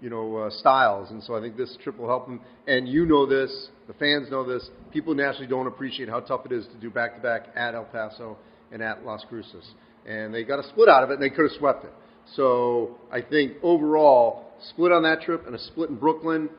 you 0.01 0.09
know, 0.09 0.35
uh, 0.35 0.49
styles, 0.49 1.09
and 1.11 1.23
so 1.23 1.35
I 1.35 1.41
think 1.41 1.55
this 1.55 1.75
trip 1.83 1.97
will 1.97 2.07
help 2.07 2.27
them. 2.27 2.41
And 2.67 2.87
you 2.87 3.05
know 3.05 3.25
this, 3.25 3.69
the 3.87 3.93
fans 3.93 4.29
know 4.29 4.45
this. 4.45 4.69
People 4.91 5.15
nationally 5.15 5.47
don't 5.47 5.67
appreciate 5.67 6.09
how 6.09 6.19
tough 6.19 6.45
it 6.45 6.51
is 6.51 6.65
to 6.67 6.77
do 6.79 6.89
back 6.89 7.15
to 7.15 7.21
back 7.21 7.47
at 7.55 7.75
El 7.75 7.85
Paso 7.85 8.37
and 8.71 8.83
at 8.83 9.05
Las 9.05 9.23
Cruces, 9.29 9.65
and 10.05 10.33
they 10.33 10.43
got 10.43 10.59
a 10.59 10.67
split 10.69 10.89
out 10.89 11.03
of 11.03 11.11
it, 11.11 11.13
and 11.13 11.23
they 11.23 11.29
could 11.29 11.49
have 11.49 11.57
swept 11.57 11.85
it. 11.85 11.93
So 12.35 12.97
I 13.11 13.21
think 13.21 13.53
overall, 13.63 14.51
split 14.69 14.91
on 14.91 15.03
that 15.03 15.21
trip 15.21 15.47
and 15.47 15.55
a 15.55 15.59
split 15.59 15.89
in 15.89 15.95
Brooklyn, 15.95 16.49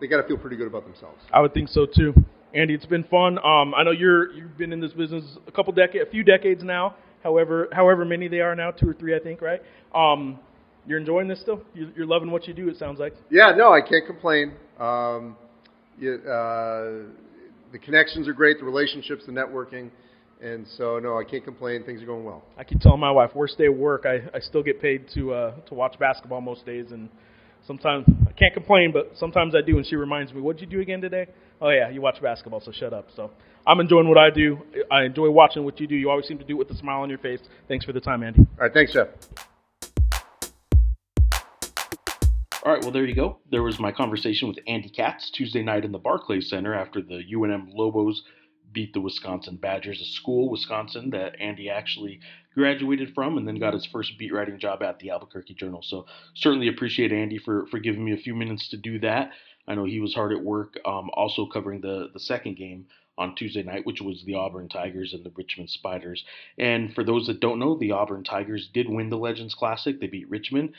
they 0.00 0.06
got 0.06 0.20
to 0.20 0.26
feel 0.26 0.38
pretty 0.38 0.56
good 0.56 0.66
about 0.66 0.84
themselves. 0.84 1.20
I 1.32 1.40
would 1.40 1.54
think 1.54 1.68
so 1.68 1.86
too. 1.86 2.14
Andy, 2.54 2.74
it's 2.74 2.86
been 2.86 3.04
fun. 3.04 3.38
Um, 3.38 3.74
I 3.74 3.82
know 3.82 3.92
you're 3.92 4.30
you've 4.32 4.58
been 4.58 4.72
in 4.72 4.80
this 4.80 4.92
business 4.92 5.24
a 5.46 5.52
couple 5.52 5.72
decades, 5.72 6.04
a 6.06 6.10
few 6.10 6.22
decades 6.22 6.62
now. 6.62 6.96
However, 7.22 7.68
however 7.72 8.04
many 8.04 8.28
they 8.28 8.40
are 8.40 8.54
now, 8.54 8.70
two 8.70 8.88
or 8.88 8.94
three, 8.94 9.16
I 9.16 9.20
think, 9.20 9.40
right? 9.40 9.62
Um, 9.94 10.38
you're 10.86 10.98
enjoying 10.98 11.28
this 11.28 11.40
still. 11.40 11.62
You're, 11.72 11.90
you're 11.96 12.06
loving 12.06 12.30
what 12.30 12.46
you 12.46 12.52
do. 12.52 12.68
It 12.68 12.76
sounds 12.76 12.98
like. 12.98 13.14
Yeah, 13.30 13.52
no, 13.56 13.72
I 13.72 13.80
can't 13.80 14.04
complain. 14.06 14.52
Um, 14.78 15.36
uh, 15.98 17.08
the 17.70 17.78
connections 17.82 18.28
are 18.28 18.32
great, 18.32 18.58
the 18.58 18.64
relationships, 18.64 19.22
the 19.24 19.32
networking, 19.32 19.90
and 20.42 20.66
so 20.76 20.98
no, 20.98 21.18
I 21.18 21.24
can't 21.24 21.44
complain. 21.44 21.84
Things 21.84 22.02
are 22.02 22.06
going 22.06 22.24
well. 22.24 22.42
I 22.58 22.64
keep 22.64 22.80
telling 22.80 23.00
my 23.00 23.12
wife, 23.12 23.30
worst 23.34 23.56
day 23.56 23.66
of 23.66 23.76
work, 23.76 24.04
I, 24.04 24.16
I 24.36 24.40
still 24.40 24.62
get 24.62 24.82
paid 24.82 25.06
to 25.14 25.32
uh, 25.32 25.54
to 25.68 25.74
watch 25.74 25.98
basketball 25.98 26.42
most 26.42 26.66
days, 26.66 26.90
and 26.90 27.08
sometimes 27.66 28.06
I 28.28 28.32
can't 28.32 28.54
complain, 28.54 28.92
but 28.92 29.16
sometimes 29.16 29.54
I 29.54 29.62
do, 29.62 29.76
and 29.76 29.86
she 29.86 29.96
reminds 29.96 30.32
me, 30.32 30.40
"What'd 30.40 30.60
you 30.60 30.66
do 30.66 30.80
again 30.80 31.00
today?" 31.00 31.26
Oh 31.60 31.70
yeah, 31.70 31.88
you 31.90 32.00
watch 32.00 32.20
basketball, 32.20 32.60
so 32.60 32.72
shut 32.72 32.92
up. 32.92 33.10
So 33.14 33.30
I'm 33.66 33.80
enjoying 33.80 34.08
what 34.08 34.18
I 34.18 34.30
do. 34.30 34.58
I 34.90 35.02
enjoy 35.04 35.30
watching 35.30 35.64
what 35.64 35.80
you 35.80 35.86
do. 35.86 35.94
You 35.94 36.10
always 36.10 36.26
seem 36.26 36.38
to 36.38 36.44
do 36.44 36.54
it 36.54 36.58
with 36.58 36.70
a 36.70 36.76
smile 36.76 37.00
on 37.00 37.08
your 37.08 37.18
face. 37.18 37.40
Thanks 37.68 37.84
for 37.84 37.92
the 37.92 38.00
time, 38.00 38.22
Andy. 38.22 38.40
All 38.40 38.46
right, 38.58 38.72
thanks, 38.72 38.92
Jeff. 38.92 39.08
All 42.64 42.72
right, 42.72 42.82
well, 42.82 42.92
there 42.92 43.04
you 43.04 43.14
go. 43.14 43.38
There 43.50 43.64
was 43.64 43.80
my 43.80 43.90
conversation 43.90 44.46
with 44.46 44.58
Andy 44.68 44.88
Katz 44.88 45.30
Tuesday 45.30 45.64
night 45.64 45.84
in 45.84 45.90
the 45.90 45.98
Barclays 45.98 46.48
Center 46.48 46.74
after 46.74 47.02
the 47.02 47.20
UNM 47.34 47.74
Lobos 47.74 48.22
beat 48.72 48.92
the 48.92 49.00
Wisconsin 49.00 49.56
Badgers, 49.56 50.00
a 50.00 50.04
school, 50.04 50.48
Wisconsin, 50.48 51.10
that 51.10 51.34
Andy 51.40 51.68
actually 51.68 52.20
graduated 52.54 53.14
from 53.14 53.38
and 53.38 53.46
then 53.46 53.58
got 53.58 53.74
his 53.74 53.86
first 53.86 54.18
beat 54.18 54.32
writing 54.32 54.58
job 54.58 54.82
at 54.82 54.98
the 54.98 55.10
Albuquerque 55.10 55.54
Journal. 55.54 55.82
So 55.82 56.06
certainly 56.34 56.68
appreciate 56.68 57.12
Andy 57.12 57.38
for, 57.38 57.66
for 57.66 57.78
giving 57.78 58.04
me 58.04 58.12
a 58.12 58.16
few 58.18 58.34
minutes 58.34 58.68
to 58.70 58.76
do 58.76 58.98
that. 59.00 59.30
I 59.66 59.74
know 59.74 59.84
he 59.84 60.00
was 60.00 60.14
hard 60.14 60.32
at 60.32 60.42
work 60.42 60.78
um, 60.84 61.10
also 61.14 61.46
covering 61.46 61.80
the, 61.80 62.08
the 62.12 62.20
second 62.20 62.56
game 62.56 62.86
on 63.18 63.34
Tuesday 63.34 63.62
night, 63.62 63.86
which 63.86 64.00
was 64.00 64.24
the 64.24 64.34
Auburn 64.34 64.68
Tigers 64.68 65.12
and 65.12 65.24
the 65.24 65.32
Richmond 65.36 65.70
Spiders. 65.70 66.24
And 66.58 66.94
for 66.94 67.04
those 67.04 67.26
that 67.26 67.40
don't 67.40 67.58
know, 67.58 67.76
the 67.76 67.92
Auburn 67.92 68.24
Tigers 68.24 68.68
did 68.72 68.88
win 68.88 69.10
the 69.10 69.18
Legends 69.18 69.54
Classic. 69.54 70.00
They 70.00 70.06
beat 70.06 70.30
Richmond 70.30 70.72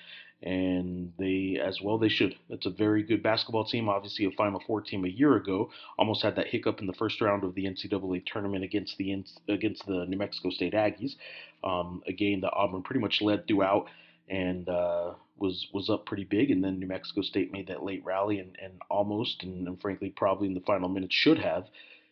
and 0.43 1.13
they 1.17 1.57
as 1.63 1.79
well 1.81 1.97
they 1.97 2.09
should. 2.09 2.35
It's 2.49 2.65
a 2.65 2.69
very 2.69 3.01
good 3.01 3.23
basketball 3.23 3.65
team. 3.65 3.87
Obviously, 3.87 4.25
a 4.25 4.31
Final 4.31 4.61
Four 4.67 4.81
team 4.81 5.05
a 5.05 5.09
year 5.09 5.37
ago 5.37 5.71
almost 5.97 6.21
had 6.21 6.35
that 6.35 6.47
hiccup 6.47 6.81
in 6.81 6.87
the 6.87 6.93
first 6.93 7.21
round 7.21 7.45
of 7.45 7.55
the 7.55 7.63
NCAA 7.63 8.25
tournament 8.25 8.63
against 8.63 8.97
the 8.97 9.23
against 9.47 9.85
the 9.85 10.05
New 10.05 10.17
Mexico 10.17 10.49
State 10.49 10.73
Aggies, 10.73 11.15
um, 11.63 12.03
a 12.07 12.13
game 12.13 12.41
that 12.41 12.51
Auburn 12.53 12.83
pretty 12.83 12.99
much 12.99 13.21
led 13.21 13.47
throughout 13.47 13.87
and 14.27 14.67
uh, 14.67 15.13
was 15.37 15.67
was 15.73 15.89
up 15.89 16.05
pretty 16.05 16.25
big. 16.25 16.51
And 16.51 16.61
then 16.61 16.77
New 16.77 16.87
Mexico 16.87 17.21
State 17.21 17.53
made 17.53 17.67
that 17.67 17.83
late 17.83 18.03
rally 18.03 18.39
and, 18.39 18.57
and 18.61 18.73
almost 18.89 19.43
and, 19.43 19.65
and 19.65 19.79
frankly 19.81 20.09
probably 20.09 20.47
in 20.47 20.55
the 20.55 20.61
final 20.61 20.89
minutes 20.89 21.15
should 21.15 21.39
have 21.39 21.67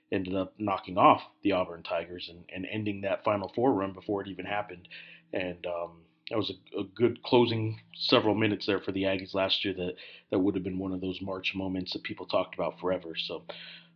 ended 0.09 0.35
up 0.35 0.53
knocking 0.57 0.97
off 0.97 1.21
the 1.43 1.51
Auburn 1.51 1.83
Tigers 1.83 2.29
and, 2.29 2.45
and 2.53 2.65
ending 2.71 3.01
that 3.01 3.25
Final 3.25 3.51
Four 3.53 3.73
run 3.73 3.91
before 3.91 4.21
it 4.21 4.29
even 4.29 4.45
happened. 4.45 4.87
And 5.33 5.65
um, 5.65 5.91
that 6.31 6.37
was 6.37 6.49
a, 6.49 6.79
a, 6.79 6.83
good 6.95 7.21
closing 7.23 7.79
several 7.93 8.33
minutes 8.33 8.65
there 8.65 8.79
for 8.79 8.93
the 8.93 9.03
Aggies 9.03 9.33
last 9.33 9.63
year. 9.65 9.73
That 9.73 9.95
that 10.31 10.39
would 10.39 10.55
have 10.55 10.63
been 10.63 10.79
one 10.79 10.93
of 10.93 11.01
those 11.01 11.21
March 11.21 11.53
moments 11.53 11.93
that 11.93 12.03
people 12.03 12.25
talked 12.25 12.55
about 12.55 12.79
forever. 12.79 13.15
So 13.15 13.43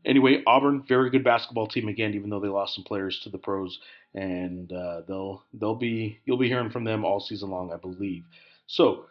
anyway, 0.06 0.44
Auburn, 0.46 0.84
very 0.88 1.10
good 1.10 1.24
basketball 1.24 1.68
team 1.68 1.88
again, 1.88 2.14
even 2.14 2.30
though 2.30 2.42
they 2.42 2.50
lost 2.50 2.76
some 2.76 2.84
players 2.84 3.20
to 3.24 3.30
the 3.30 3.38
pros, 3.38 3.80
and 4.14 4.72
uh, 4.72 5.02
they'll 5.08 5.44
they'll 5.54 5.76
be 5.76 6.20
you'll 6.26 6.38
be 6.38 6.50
hearing 6.50 6.70
from 6.70 6.84
them 6.84 7.06
all 7.06 7.22
season 7.22 7.50
long, 7.50 7.72
I 7.72 7.78
believe. 7.78 8.26
So 8.68 9.06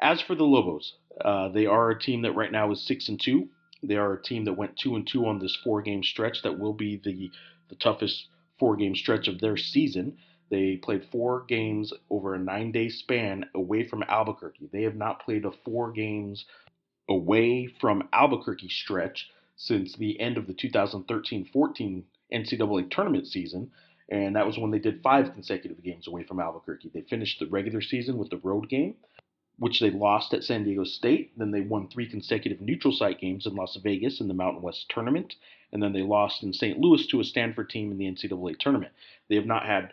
as 0.00 0.20
for 0.22 0.36
the 0.36 0.44
Lobos, 0.44 0.94
uh, 1.20 1.48
they 1.48 1.66
are 1.66 1.90
a 1.90 1.98
team 1.98 2.22
that 2.22 2.36
right 2.36 2.52
now 2.52 2.70
is 2.70 2.86
six 2.86 3.08
and 3.08 3.20
two. 3.20 3.48
They 3.82 3.96
are 3.96 4.14
a 4.14 4.22
team 4.22 4.44
that 4.44 4.52
went 4.52 4.76
two 4.76 4.94
and 4.94 5.06
two 5.06 5.26
on 5.26 5.40
this 5.40 5.56
four 5.64 5.82
game 5.82 6.04
stretch. 6.04 6.42
That 6.42 6.58
will 6.58 6.74
be 6.74 7.00
the 7.02 7.30
the 7.68 7.76
toughest 7.76 8.26
four 8.60 8.76
game 8.76 8.94
stretch 8.94 9.26
of 9.26 9.40
their 9.40 9.56
season. 9.56 10.18
They 10.50 10.76
played 10.76 11.06
four 11.12 11.44
games 11.48 11.92
over 12.10 12.34
a 12.34 12.38
nine 12.38 12.72
day 12.72 12.88
span 12.88 13.48
away 13.54 13.84
from 13.84 14.02
Albuquerque. 14.02 14.68
They 14.72 14.82
have 14.82 14.96
not 14.96 15.24
played 15.24 15.44
a 15.44 15.52
four 15.64 15.92
games 15.92 16.44
away 17.08 17.66
from 17.80 18.08
Albuquerque 18.12 18.68
stretch 18.68 19.30
since 19.56 19.94
the 19.94 20.18
end 20.20 20.38
of 20.38 20.46
the 20.46 20.54
2013-14 20.54 22.02
NCAA 22.32 22.90
tournament 22.90 23.26
season, 23.26 23.70
and 24.08 24.34
that 24.34 24.46
was 24.46 24.58
when 24.58 24.70
they 24.70 24.78
did 24.78 25.02
five 25.02 25.32
consecutive 25.32 25.82
games 25.82 26.08
away 26.08 26.24
from 26.24 26.40
Albuquerque. 26.40 26.90
They 26.92 27.02
finished 27.02 27.38
the 27.38 27.46
regular 27.46 27.80
season 27.80 28.16
with 28.18 28.30
the 28.30 28.38
road 28.38 28.68
game, 28.68 28.96
which 29.58 29.78
they 29.78 29.90
lost 29.90 30.32
at 30.34 30.44
San 30.44 30.64
Diego 30.64 30.84
State. 30.84 31.36
Then 31.36 31.50
they 31.50 31.60
won 31.60 31.88
three 31.88 32.08
consecutive 32.08 32.60
neutral 32.60 32.92
site 32.92 33.20
games 33.20 33.46
in 33.46 33.54
Las 33.54 33.76
Vegas 33.76 34.20
in 34.20 34.28
the 34.28 34.34
Mountain 34.34 34.62
West 34.62 34.86
tournament, 34.88 35.34
and 35.72 35.82
then 35.82 35.92
they 35.92 36.02
lost 36.02 36.42
in 36.42 36.52
St. 36.52 36.78
Louis 36.78 37.06
to 37.08 37.20
a 37.20 37.24
Stanford 37.24 37.70
team 37.70 37.92
in 37.92 37.98
the 37.98 38.06
NCAA 38.06 38.58
tournament. 38.58 38.92
They 39.28 39.36
have 39.36 39.46
not 39.46 39.66
had 39.66 39.92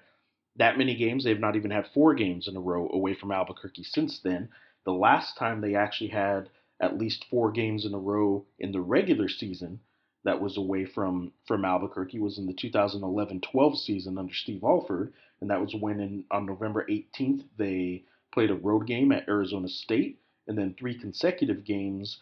that 0.58 0.78
many 0.78 0.96
games. 0.96 1.24
They 1.24 1.30
have 1.30 1.40
not 1.40 1.56
even 1.56 1.72
had 1.72 1.88
four 1.94 2.14
games 2.14 2.48
in 2.48 2.56
a 2.56 2.62
row 2.62 2.90
away 2.92 3.14
from 3.14 3.32
Albuquerque 3.32 3.84
since 3.84 4.20
then. 4.20 4.50
The 4.86 4.94
last 4.94 5.38
time 5.38 5.62
they 5.62 5.76
actually 5.76 6.10
had 6.10 6.50
at 6.80 6.98
least 6.98 7.26
four 7.30 7.52
games 7.52 7.86
in 7.86 7.94
a 7.94 8.00
row 8.00 8.46
in 8.60 8.72
the 8.72 8.82
regular 8.82 9.28
season 9.30 9.80
that 10.24 10.42
was 10.42 10.58
away 10.58 10.86
from 10.86 11.32
from 11.46 11.64
Albuquerque 11.64 12.20
was 12.20 12.38
in 12.38 12.48
the 12.48 12.54
2011-12 12.54 13.78
season 13.78 14.18
under 14.18 14.34
Steve 14.34 14.64
Alford, 14.64 15.14
and 15.40 15.50
that 15.50 15.62
was 15.62 15.74
when 15.76 16.00
in, 16.00 16.26
on 16.32 16.46
November 16.46 16.86
18th 16.90 17.44
they 17.58 18.04
played 18.34 18.52
a 18.52 18.56
road 18.56 18.86
game 18.86 19.12
at 19.12 19.28
Arizona 19.30 19.70
State, 19.70 20.20
and 20.48 20.58
then 20.58 20.76
three 20.78 20.98
consecutive 20.98 21.64
games. 21.64 22.20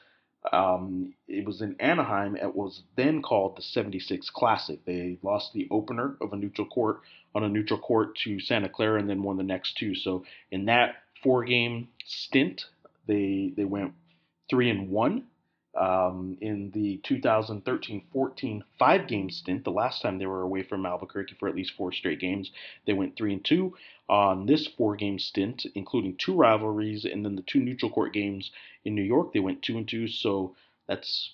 Um, 0.51 1.13
it 1.27 1.45
was 1.45 1.61
in 1.61 1.75
Anaheim. 1.79 2.35
It 2.35 2.55
was 2.55 2.83
then 2.95 3.21
called 3.21 3.57
the 3.57 3.61
76 3.61 4.29
Classic. 4.29 4.83
They 4.85 5.17
lost 5.23 5.53
the 5.53 5.67
opener 5.71 6.15
of 6.21 6.33
a 6.33 6.35
neutral 6.35 6.67
court 6.67 7.01
on 7.33 7.43
a 7.43 7.49
neutral 7.49 7.79
court 7.79 8.15
to 8.23 8.39
Santa 8.39 8.69
Clara, 8.69 8.99
and 8.99 9.09
then 9.09 9.23
won 9.23 9.37
the 9.37 9.43
next 9.43 9.77
two. 9.77 9.93
So 9.95 10.23
in 10.51 10.65
that 10.65 10.95
four-game 11.21 11.89
stint, 12.05 12.65
they 13.07 13.53
they 13.55 13.65
went 13.65 13.93
three 14.49 14.69
and 14.69 14.89
one. 14.89 15.25
Um, 15.77 16.37
in 16.39 16.71
the 16.71 17.01
2013-14 17.03 18.61
five-game 18.79 19.29
stint, 19.29 19.65
the 19.65 19.71
last 19.71 20.01
time 20.01 20.17
they 20.17 20.25
were 20.25 20.41
away 20.41 20.63
from 20.63 20.85
Albuquerque 20.85 21.35
for 21.37 21.49
at 21.49 21.55
least 21.55 21.73
four 21.75 21.91
straight 21.91 22.21
games, 22.21 22.49
they 22.87 22.93
went 22.93 23.17
three 23.17 23.33
and 23.33 23.43
two. 23.43 23.75
On 24.07 24.45
this 24.45 24.67
four-game 24.67 25.17
stint, 25.17 25.65
including 25.73 26.15
two 26.17 26.35
rivalries 26.35 27.05
and 27.05 27.25
then 27.25 27.35
the 27.35 27.41
two 27.41 27.59
neutral 27.59 27.91
court 27.91 28.13
games 28.13 28.51
in 28.83 28.93
New 28.93 29.01
York, 29.01 29.33
they 29.33 29.39
went 29.39 29.63
two 29.63 29.77
and 29.77 29.87
two. 29.87 30.07
So 30.07 30.55
that's 30.87 31.33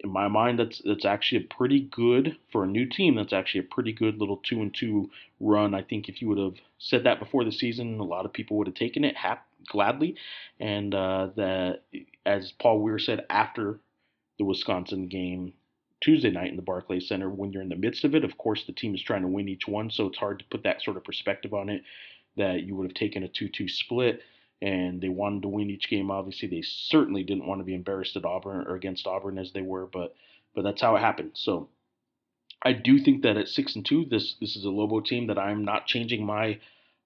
in 0.00 0.10
my 0.10 0.28
mind, 0.28 0.58
that's 0.58 0.82
that's 0.84 1.04
actually 1.04 1.44
a 1.44 1.54
pretty 1.54 1.80
good 1.80 2.36
for 2.52 2.64
a 2.64 2.66
new 2.66 2.86
team. 2.86 3.14
That's 3.14 3.32
actually 3.32 3.60
a 3.60 3.74
pretty 3.74 3.92
good 3.92 4.18
little 4.18 4.38
two 4.38 4.60
and 4.60 4.74
two 4.74 5.10
run. 5.40 5.74
I 5.74 5.82
think 5.82 6.08
if 6.08 6.20
you 6.20 6.28
would 6.28 6.38
have 6.38 6.56
said 6.78 7.04
that 7.04 7.18
before 7.18 7.44
the 7.44 7.52
season, 7.52 7.98
a 7.98 8.04
lot 8.04 8.26
of 8.26 8.32
people 8.32 8.56
would 8.56 8.66
have 8.66 8.76
taken 8.76 9.04
it 9.04 9.16
hap- 9.16 9.46
gladly. 9.66 10.16
And 10.60 10.94
uh, 10.94 11.28
that, 11.36 11.82
as 12.24 12.52
Paul 12.52 12.80
Weir 12.80 12.98
said 12.98 13.24
after 13.30 13.80
the 14.38 14.44
Wisconsin 14.44 15.08
game 15.08 15.54
Tuesday 16.00 16.30
night 16.30 16.50
in 16.50 16.56
the 16.56 16.62
Barclays 16.62 17.08
Center, 17.08 17.28
when 17.30 17.52
you're 17.52 17.62
in 17.62 17.68
the 17.68 17.76
midst 17.76 18.04
of 18.04 18.14
it, 18.14 18.24
of 18.24 18.36
course 18.36 18.64
the 18.64 18.72
team 18.72 18.94
is 18.94 19.02
trying 19.02 19.22
to 19.22 19.28
win 19.28 19.48
each 19.48 19.66
one, 19.66 19.90
so 19.90 20.06
it's 20.06 20.18
hard 20.18 20.38
to 20.38 20.44
put 20.46 20.62
that 20.64 20.82
sort 20.82 20.96
of 20.96 21.04
perspective 21.04 21.54
on 21.54 21.68
it. 21.68 21.82
That 22.36 22.64
you 22.64 22.76
would 22.76 22.84
have 22.84 22.94
taken 22.94 23.22
a 23.22 23.28
two-two 23.28 23.68
split 23.68 24.20
and 24.60 25.00
they 25.00 25.08
wanted 25.08 25.42
to 25.42 25.48
win 25.48 25.70
each 25.70 25.88
game. 25.88 26.10
Obviously, 26.10 26.48
they 26.48 26.62
certainly 26.62 27.22
didn't 27.22 27.46
want 27.46 27.60
to 27.60 27.64
be 27.64 27.74
embarrassed 27.74 28.16
at 28.16 28.24
Auburn 28.24 28.66
or 28.66 28.74
against 28.74 29.06
Auburn 29.06 29.38
as 29.38 29.52
they 29.52 29.62
were, 29.62 29.86
but 29.86 30.14
but 30.54 30.62
that's 30.62 30.80
how 30.80 30.96
it 30.96 31.00
happened. 31.00 31.32
So 31.34 31.68
I 32.62 32.72
do 32.72 32.98
think 32.98 33.22
that 33.22 33.36
at 33.36 33.48
six 33.48 33.76
and 33.76 33.84
two, 33.84 34.06
this 34.06 34.34
this 34.40 34.56
is 34.56 34.64
a 34.64 34.70
Lobo 34.70 35.00
team 35.00 35.26
that 35.28 35.38
I'm 35.38 35.64
not 35.64 35.86
changing 35.86 36.24
my 36.24 36.58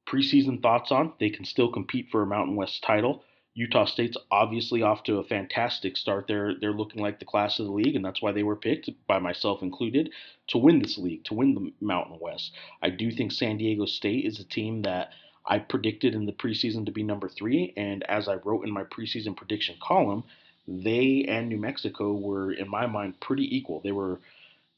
preseason 0.08 0.62
thoughts 0.62 0.92
on. 0.92 1.12
They 1.18 1.30
can 1.30 1.44
still 1.44 1.70
compete 1.70 2.08
for 2.10 2.22
a 2.22 2.26
Mountain 2.26 2.56
West 2.56 2.82
title. 2.82 3.24
Utah 3.54 3.84
State's 3.84 4.16
obviously 4.30 4.82
off 4.82 5.02
to 5.04 5.18
a 5.18 5.24
fantastic 5.24 5.96
start. 5.96 6.26
They're 6.28 6.54
they're 6.60 6.72
looking 6.72 7.02
like 7.02 7.18
the 7.18 7.24
class 7.24 7.58
of 7.58 7.66
the 7.66 7.72
league, 7.72 7.96
and 7.96 8.04
that's 8.04 8.22
why 8.22 8.32
they 8.32 8.44
were 8.44 8.56
picked, 8.56 8.88
by 9.06 9.18
myself 9.18 9.62
included, 9.62 10.10
to 10.48 10.58
win 10.58 10.80
this 10.80 10.96
league, 10.98 11.24
to 11.24 11.34
win 11.34 11.54
the 11.54 11.72
Mountain 11.84 12.18
West. 12.20 12.52
I 12.82 12.90
do 12.90 13.10
think 13.10 13.32
San 13.32 13.56
Diego 13.58 13.86
State 13.86 14.24
is 14.24 14.38
a 14.38 14.44
team 14.44 14.82
that 14.82 15.10
I 15.44 15.58
predicted 15.58 16.14
in 16.14 16.26
the 16.26 16.32
preseason 16.32 16.86
to 16.86 16.92
be 16.92 17.02
number 17.02 17.28
three, 17.28 17.72
and 17.76 18.04
as 18.04 18.28
I 18.28 18.36
wrote 18.36 18.66
in 18.66 18.72
my 18.72 18.84
preseason 18.84 19.36
prediction 19.36 19.76
column, 19.82 20.24
they 20.68 21.24
and 21.28 21.48
New 21.48 21.58
Mexico 21.58 22.12
were, 22.12 22.52
in 22.52 22.68
my 22.68 22.86
mind, 22.86 23.18
pretty 23.20 23.56
equal. 23.56 23.80
They 23.80 23.92
were, 23.92 24.20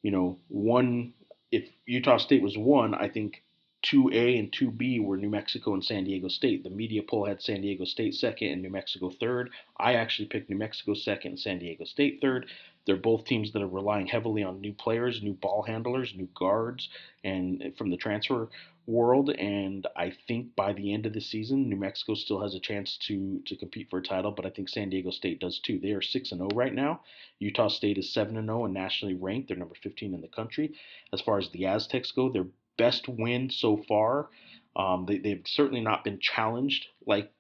you 0.03 0.11
know, 0.11 0.39
one. 0.49 1.13
If 1.51 1.69
Utah 1.85 2.17
State 2.17 2.43
was 2.43 2.57
one, 2.57 2.95
I 2.95 3.09
think 3.09 3.43
2A 3.85 4.39
and 4.39 4.53
2B 4.53 5.05
were 5.05 5.17
New 5.17 5.31
Mexico 5.31 5.75
and 5.75 5.85
San 5.85 6.05
Diego 6.05 6.29
State. 6.29 6.63
The 6.63 6.71
media 6.71 7.03
poll 7.03 7.27
had 7.27 7.43
San 7.43 7.63
Diego 7.63 7.85
State 7.85 8.15
second 8.15 8.49
and 8.49 8.63
New 8.63 8.71
Mexico 8.71 9.11
third. 9.11 9.51
I 9.77 9.95
actually 9.95 10.29
picked 10.29 10.51
New 10.51 10.57
Mexico 10.57 10.95
second 10.95 11.33
and 11.33 11.41
San 11.41 11.59
Diego 11.59 11.85
State 11.85 12.21
third. 12.21 12.47
They're 12.85 12.97
both 12.97 13.25
teams 13.25 13.53
that 13.53 13.63
are 13.63 13.69
relying 13.69 14.07
heavily 14.07 14.43
on 14.43 14.61
new 14.61 14.73
players, 14.73 15.23
new 15.23 15.35
ball 15.35 15.63
handlers, 15.63 16.15
new 16.17 16.29
guards, 16.35 16.89
and 17.23 17.73
from 17.77 17.91
the 17.91 17.97
transfer 17.97 18.49
world. 18.87 19.31
And 19.31 19.87
I 19.97 20.13
think 20.27 20.57
by 20.57 20.73
the 20.73 20.93
end 20.93 21.07
of 21.07 21.13
the 21.13 21.21
season, 21.21 21.69
New 21.69 21.77
Mexico 21.77 22.15
still 22.15 22.41
has 22.41 22.55
a 22.55 22.61
chance 22.61 22.97
to 23.07 23.41
to 23.47 23.57
compete 23.57 23.89
for 23.91 23.99
a 23.99 24.03
title, 24.03 24.33
but 24.33 24.47
I 24.47 24.51
think 24.51 24.69
San 24.69 24.91
Diego 24.91 25.11
State 25.11 25.41
does 25.41 25.59
too. 25.61 25.79
They 25.79 25.93
are 25.93 26.03
six 26.03 26.33
and 26.33 26.41
zero 26.41 26.51
right 26.55 26.75
now. 26.75 27.01
Utah 27.39 27.69
State 27.69 27.99
is 27.99 28.13
seven 28.13 28.37
and 28.37 28.49
zero 28.49 28.65
and 28.65 28.75
nationally 28.75 29.15
ranked. 29.15 29.49
They're 29.49 29.57
number 29.57 29.77
fifteen 29.77 30.15
in 30.15 30.21
the 30.21 30.29
country. 30.29 30.75
As 31.13 31.21
far 31.21 31.39
as 31.39 31.49
the 31.51 31.67
Aztecs 31.67 32.11
go, 32.11 32.31
they're 32.31 32.47
best 32.77 33.09
win 33.09 33.51
so 33.51 33.77
far. 33.89 34.29
Um, 34.75 35.07
they, 35.07 35.19
they've 35.19 35.43
certainly 35.45 35.81
not 35.81 36.05
been 36.05 36.19
challenged 36.19 36.87
like 37.07 37.31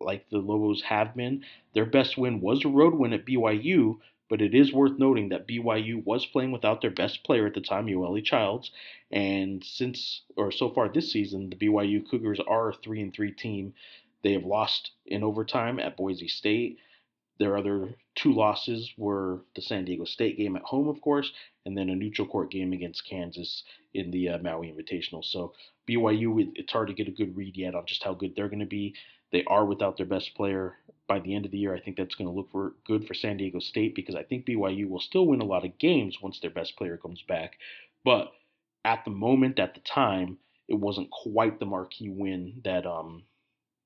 like 0.00 0.28
the 0.30 0.38
Lobos 0.38 0.82
have 0.82 1.14
been. 1.14 1.44
Their 1.74 1.84
best 1.86 2.16
win 2.16 2.40
was 2.40 2.64
a 2.64 2.68
road 2.68 2.94
win 2.94 3.12
at 3.12 3.26
BYU, 3.26 3.98
but 4.30 4.40
it 4.40 4.54
is 4.54 4.72
worth 4.72 4.98
noting 4.98 5.28
that 5.28 5.46
BYU 5.46 6.02
was 6.04 6.24
playing 6.24 6.52
without 6.52 6.80
their 6.80 6.90
best 6.90 7.22
player 7.22 7.46
at 7.46 7.54
the 7.54 7.60
time, 7.60 7.86
Yoeli 7.86 8.24
Childs, 8.24 8.70
and 9.10 9.62
since 9.62 10.22
or 10.36 10.50
so 10.50 10.70
far 10.70 10.88
this 10.88 11.12
season, 11.12 11.50
the 11.50 11.56
BYU 11.56 12.08
Cougars 12.08 12.40
are 12.46 12.70
a 12.70 12.74
three 12.74 13.02
and 13.02 13.12
three 13.12 13.32
team. 13.32 13.74
They 14.22 14.32
have 14.32 14.44
lost 14.44 14.92
in 15.06 15.22
overtime 15.22 15.78
at 15.78 15.96
Boise 15.96 16.28
State. 16.28 16.78
Their 17.40 17.56
other 17.56 17.96
two 18.16 18.34
losses 18.34 18.92
were 18.98 19.40
the 19.56 19.62
San 19.62 19.86
Diego 19.86 20.04
State 20.04 20.36
game 20.36 20.56
at 20.56 20.62
home, 20.62 20.88
of 20.88 21.00
course, 21.00 21.32
and 21.64 21.76
then 21.76 21.88
a 21.88 21.96
neutral 21.96 22.28
court 22.28 22.50
game 22.50 22.74
against 22.74 23.08
Kansas 23.08 23.64
in 23.94 24.10
the 24.10 24.28
uh, 24.28 24.38
Maui 24.38 24.70
Invitational. 24.70 25.24
So 25.24 25.54
BYU, 25.88 26.52
it's 26.54 26.70
hard 26.70 26.88
to 26.88 26.94
get 26.94 27.08
a 27.08 27.12
good 27.12 27.34
read 27.34 27.56
yet 27.56 27.74
on 27.74 27.86
just 27.86 28.04
how 28.04 28.12
good 28.12 28.36
they're 28.36 28.50
going 28.50 28.60
to 28.60 28.66
be. 28.66 28.94
They 29.32 29.42
are 29.44 29.64
without 29.64 29.96
their 29.96 30.04
best 30.04 30.34
player. 30.34 30.76
By 31.08 31.20
the 31.20 31.34
end 31.34 31.46
of 31.46 31.50
the 31.50 31.56
year, 31.56 31.74
I 31.74 31.80
think 31.80 31.96
that's 31.96 32.14
going 32.14 32.28
to 32.28 32.36
look 32.36 32.52
for 32.52 32.74
good 32.86 33.06
for 33.06 33.14
San 33.14 33.38
Diego 33.38 33.58
State 33.58 33.94
because 33.94 34.14
I 34.14 34.22
think 34.22 34.44
BYU 34.44 34.90
will 34.90 35.00
still 35.00 35.26
win 35.26 35.40
a 35.40 35.46
lot 35.46 35.64
of 35.64 35.78
games 35.78 36.18
once 36.20 36.40
their 36.40 36.50
best 36.50 36.76
player 36.76 36.98
comes 36.98 37.22
back. 37.26 37.56
But 38.04 38.32
at 38.84 39.06
the 39.06 39.12
moment, 39.12 39.58
at 39.58 39.72
the 39.72 39.80
time, 39.80 40.36
it 40.68 40.74
wasn't 40.74 41.10
quite 41.10 41.58
the 41.58 41.64
marquee 41.64 42.10
win 42.10 42.60
that 42.64 42.86
um 42.86 43.22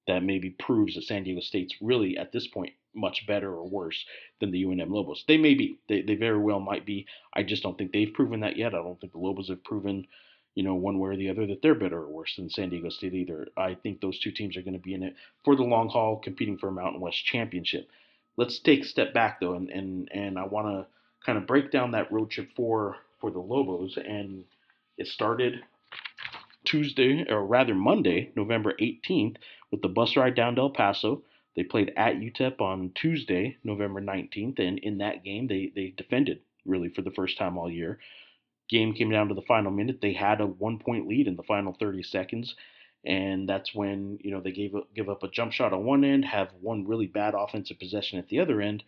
that 0.08 0.24
maybe 0.24 0.50
proves 0.50 0.96
that 0.96 1.04
San 1.04 1.22
Diego 1.22 1.40
State's 1.40 1.74
really 1.80 2.18
at 2.18 2.32
this 2.32 2.48
point 2.48 2.74
much 2.94 3.26
better 3.26 3.52
or 3.52 3.68
worse 3.68 4.04
than 4.40 4.50
the 4.50 4.64
UNM 4.64 4.90
Lobos. 4.90 5.24
They 5.26 5.36
may 5.36 5.54
be. 5.54 5.78
They, 5.88 6.02
they 6.02 6.14
very 6.14 6.38
well 6.38 6.60
might 6.60 6.86
be. 6.86 7.06
I 7.34 7.42
just 7.42 7.62
don't 7.62 7.76
think 7.76 7.92
they've 7.92 8.12
proven 8.12 8.40
that 8.40 8.56
yet. 8.56 8.74
I 8.74 8.78
don't 8.78 9.00
think 9.00 9.12
the 9.12 9.18
Lobos 9.18 9.48
have 9.48 9.64
proven, 9.64 10.06
you 10.54 10.62
know, 10.62 10.74
one 10.74 10.98
way 10.98 11.10
or 11.10 11.16
the 11.16 11.30
other 11.30 11.46
that 11.46 11.62
they're 11.62 11.74
better 11.74 11.98
or 11.98 12.08
worse 12.08 12.34
than 12.36 12.50
San 12.50 12.70
Diego 12.70 12.88
State 12.88 13.14
either. 13.14 13.48
I 13.56 13.74
think 13.74 14.00
those 14.00 14.18
two 14.18 14.32
teams 14.32 14.56
are 14.56 14.62
going 14.62 14.74
to 14.74 14.80
be 14.80 14.94
in 14.94 15.02
it 15.02 15.14
for 15.44 15.56
the 15.56 15.62
long 15.62 15.88
haul, 15.88 16.18
competing 16.18 16.58
for 16.58 16.68
a 16.68 16.72
Mountain 16.72 17.00
West 17.00 17.24
championship. 17.24 17.88
Let's 18.36 18.58
take 18.58 18.82
a 18.82 18.86
step 18.86 19.14
back 19.14 19.40
though, 19.40 19.54
and 19.54 19.70
and, 19.70 20.08
and 20.12 20.38
I 20.38 20.44
want 20.44 20.66
to 20.68 20.86
kind 21.24 21.38
of 21.38 21.46
break 21.46 21.70
down 21.70 21.92
that 21.92 22.12
road 22.12 22.30
trip 22.30 22.50
for 22.56 22.96
for 23.20 23.30
the 23.30 23.38
Lobos, 23.38 23.96
and 23.96 24.44
it 24.98 25.06
started 25.06 25.60
Tuesday, 26.64 27.24
or 27.28 27.44
rather 27.44 27.74
Monday, 27.74 28.30
November 28.34 28.74
18th, 28.80 29.36
with 29.70 29.82
the 29.82 29.88
bus 29.88 30.16
ride 30.16 30.34
down 30.34 30.56
to 30.56 30.62
El 30.62 30.70
Paso. 30.70 31.22
They 31.56 31.62
played 31.62 31.92
at 31.96 32.16
UTEP 32.16 32.60
on 32.60 32.92
Tuesday, 32.94 33.56
November 33.62 34.00
19th, 34.00 34.58
and 34.58 34.78
in 34.78 34.98
that 34.98 35.24
game, 35.24 35.46
they, 35.46 35.72
they 35.74 35.94
defended 35.96 36.40
really 36.66 36.88
for 36.88 37.02
the 37.02 37.12
first 37.12 37.38
time 37.38 37.56
all 37.56 37.70
year. 37.70 37.98
Game 38.68 38.94
came 38.94 39.10
down 39.10 39.28
to 39.28 39.34
the 39.34 39.42
final 39.42 39.70
minute. 39.70 40.00
They 40.00 40.14
had 40.14 40.40
a 40.40 40.46
one 40.46 40.78
point 40.78 41.06
lead 41.06 41.28
in 41.28 41.36
the 41.36 41.42
final 41.42 41.76
30 41.78 42.02
seconds, 42.02 42.54
and 43.04 43.48
that's 43.48 43.74
when 43.74 44.18
you 44.22 44.30
know 44.30 44.40
they 44.40 44.52
gave 44.52 44.74
give 44.94 45.10
up 45.10 45.22
a 45.22 45.28
jump 45.28 45.52
shot 45.52 45.72
on 45.72 45.84
one 45.84 46.02
end, 46.02 46.24
have 46.24 46.48
one 46.60 46.86
really 46.86 47.06
bad 47.06 47.34
offensive 47.36 47.78
possession 47.78 48.18
at 48.18 48.28
the 48.28 48.40
other 48.40 48.60
end, 48.62 48.82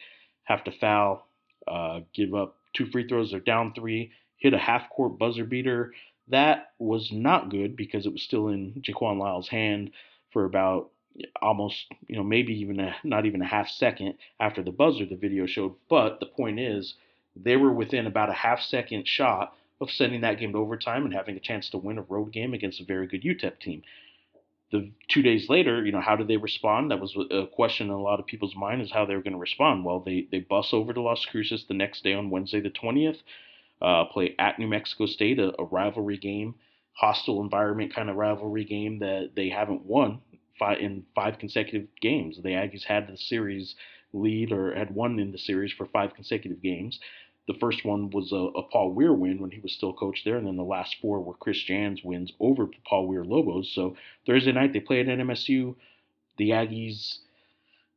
have 0.44 0.64
to 0.64 0.72
foul, 0.72 1.28
uh, 1.68 2.00
give 2.14 2.34
up 2.34 2.56
two 2.74 2.86
free 2.86 3.06
throws. 3.06 3.30
They're 3.30 3.40
down 3.40 3.74
three, 3.74 4.12
hit 4.38 4.54
a 4.54 4.58
half 4.58 4.88
court 4.90 5.18
buzzer 5.18 5.44
beater. 5.44 5.92
That 6.28 6.70
was 6.78 7.10
not 7.12 7.50
good 7.50 7.76
because 7.76 8.06
it 8.06 8.12
was 8.12 8.22
still 8.22 8.48
in 8.48 8.82
Jaquan 8.82 9.18
Lyle's 9.18 9.48
hand 9.48 9.90
for 10.32 10.46
about 10.46 10.90
almost, 11.40 11.86
you 12.06 12.16
know, 12.16 12.22
maybe 12.22 12.52
even 12.60 12.80
a, 12.80 12.96
not 13.04 13.26
even 13.26 13.42
a 13.42 13.46
half 13.46 13.68
second 13.68 14.14
after 14.40 14.62
the 14.62 14.70
buzzer 14.70 15.06
the 15.06 15.16
video 15.16 15.46
showed. 15.46 15.74
But 15.88 16.20
the 16.20 16.26
point 16.26 16.60
is, 16.60 16.94
they 17.34 17.56
were 17.56 17.72
within 17.72 18.06
about 18.06 18.30
a 18.30 18.34
half 18.34 18.60
second 18.60 19.06
shot 19.06 19.54
of 19.80 19.90
sending 19.90 20.22
that 20.22 20.38
game 20.38 20.52
to 20.52 20.58
overtime 20.58 21.04
and 21.04 21.12
having 21.14 21.36
a 21.36 21.40
chance 21.40 21.68
to 21.70 21.78
win 21.78 21.98
a 21.98 22.02
road 22.02 22.32
game 22.32 22.54
against 22.54 22.80
a 22.80 22.84
very 22.84 23.06
good 23.06 23.22
UTEP 23.22 23.58
team. 23.60 23.82
the 24.72 24.90
two 25.08 25.22
days 25.22 25.48
later, 25.48 25.84
you 25.84 25.92
know, 25.92 26.00
how 26.00 26.16
did 26.16 26.28
they 26.28 26.36
respond? 26.36 26.90
That 26.90 27.00
was 27.00 27.16
a 27.30 27.46
question 27.46 27.86
in 27.86 27.92
a 27.92 28.00
lot 28.00 28.18
of 28.18 28.26
people's 28.26 28.56
mind 28.56 28.82
is 28.82 28.90
how 28.90 29.06
they 29.06 29.14
were 29.14 29.22
going 29.22 29.32
to 29.32 29.38
respond. 29.38 29.84
Well, 29.84 30.00
they 30.00 30.26
they 30.30 30.40
bus 30.40 30.70
over 30.72 30.92
to 30.92 31.00
Las 31.00 31.24
Cruces 31.24 31.64
the 31.68 31.74
next 31.74 32.02
day 32.02 32.14
on 32.14 32.30
Wednesday 32.30 32.60
the 32.60 32.70
twentieth, 32.70 33.18
uh, 33.80 34.06
play 34.06 34.34
at 34.38 34.58
New 34.58 34.66
Mexico 34.66 35.06
State, 35.06 35.38
a, 35.38 35.52
a 35.60 35.64
rivalry 35.64 36.18
game, 36.18 36.56
hostile 36.92 37.42
environment 37.42 37.94
kind 37.94 38.10
of 38.10 38.16
rivalry 38.16 38.64
game 38.64 38.98
that 38.98 39.32
they 39.36 39.48
haven't 39.50 39.86
won 39.86 40.20
five, 40.58 40.78
in 40.78 41.04
five 41.14 41.38
consecutive 41.38 41.88
games. 42.00 42.36
The 42.36 42.50
Aggies 42.50 42.84
had 42.84 43.08
the 43.08 43.16
series 43.16 43.74
lead 44.12 44.52
or 44.52 44.74
had 44.74 44.94
won 44.94 45.18
in 45.18 45.32
the 45.32 45.38
series 45.38 45.72
for 45.72 45.86
five 45.86 46.14
consecutive 46.14 46.62
games. 46.62 47.00
The 47.46 47.54
first 47.54 47.84
one 47.84 48.10
was 48.10 48.32
a, 48.32 48.36
a, 48.36 48.62
Paul 48.64 48.92
Weir 48.92 49.12
win 49.12 49.40
when 49.40 49.52
he 49.52 49.60
was 49.60 49.72
still 49.72 49.92
coach 49.92 50.22
there, 50.24 50.36
and 50.36 50.46
then 50.46 50.56
the 50.56 50.64
last 50.64 50.96
four 51.00 51.20
were 51.20 51.34
Chris 51.34 51.62
Jans 51.62 52.02
wins 52.02 52.32
over 52.40 52.68
Paul 52.84 53.06
Weir 53.06 53.24
Lobos. 53.24 53.72
So 53.72 53.96
Thursday 54.26 54.52
night 54.52 54.72
they 54.72 54.80
played 54.80 55.08
at 55.08 55.18
MSU. 55.18 55.76
The 56.38 56.50
Aggies 56.50 57.18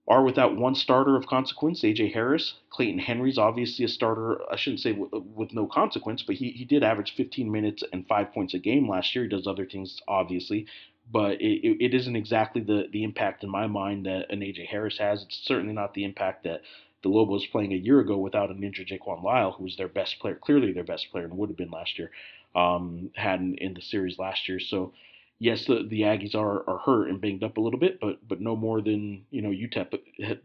are 0.07 0.23
without 0.23 0.55
one 0.55 0.73
starter 0.73 1.15
of 1.15 1.27
consequence, 1.27 1.81
AJ 1.81 2.13
Harris. 2.13 2.55
Clayton 2.71 2.99
Henry's 2.99 3.37
obviously 3.37 3.85
a 3.85 3.87
starter. 3.87 4.41
I 4.51 4.55
shouldn't 4.55 4.81
say 4.81 4.93
w- 4.93 5.23
with 5.35 5.53
no 5.53 5.67
consequence, 5.67 6.23
but 6.23 6.35
he, 6.35 6.49
he 6.49 6.65
did 6.65 6.83
average 6.83 7.13
15 7.15 7.51
minutes 7.51 7.83
and 7.93 8.07
five 8.07 8.33
points 8.33 8.55
a 8.55 8.59
game 8.59 8.89
last 8.89 9.13
year. 9.13 9.25
He 9.25 9.29
does 9.29 9.45
other 9.45 9.67
things, 9.67 10.01
obviously, 10.07 10.65
but 11.11 11.41
it, 11.41 11.83
it, 11.83 11.93
isn't 11.93 12.15
exactly 12.15 12.61
the, 12.61 12.87
the 12.91 13.03
impact 13.03 13.43
in 13.43 13.49
my 13.49 13.67
mind 13.67 14.05
that 14.05 14.31
an 14.31 14.41
AJ 14.41 14.67
Harris 14.67 14.97
has. 14.99 15.23
It's 15.23 15.41
certainly 15.43 15.73
not 15.73 15.93
the 15.93 16.03
impact 16.03 16.43
that 16.43 16.61
the 17.01 17.09
Lobos 17.09 17.45
playing 17.47 17.73
a 17.73 17.77
year 17.77 17.99
ago 17.99 18.17
without 18.17 18.51
an 18.51 18.63
injured 18.63 18.87
Jaquan 18.87 19.23
Lyle, 19.23 19.51
who 19.51 19.63
was 19.63 19.77
their 19.77 19.87
best 19.87 20.19
player, 20.19 20.35
clearly 20.35 20.71
their 20.71 20.83
best 20.83 21.11
player, 21.11 21.25
and 21.25 21.37
would 21.37 21.49
have 21.49 21.57
been 21.57 21.71
last 21.71 21.97
year, 21.97 22.11
um, 22.55 23.09
had 23.15 23.39
in, 23.39 23.55
in, 23.55 23.73
the 23.73 23.81
series 23.81 24.19
last 24.19 24.47
year. 24.47 24.59
So, 24.59 24.93
yes, 25.39 25.65
the, 25.65 25.87
the 25.89 26.01
Aggies 26.01 26.35
are, 26.35 26.69
are 26.69 26.79
hurt 26.79 27.09
and 27.09 27.21
banged 27.21 27.43
up 27.43 27.57
a 27.57 27.61
little 27.61 27.79
bit, 27.79 27.99
but 27.99 28.27
but 28.27 28.41
no 28.41 28.55
more 28.55 28.81
than 28.81 29.25
you 29.31 29.41
know 29.41 29.49
UTEP 29.49 29.99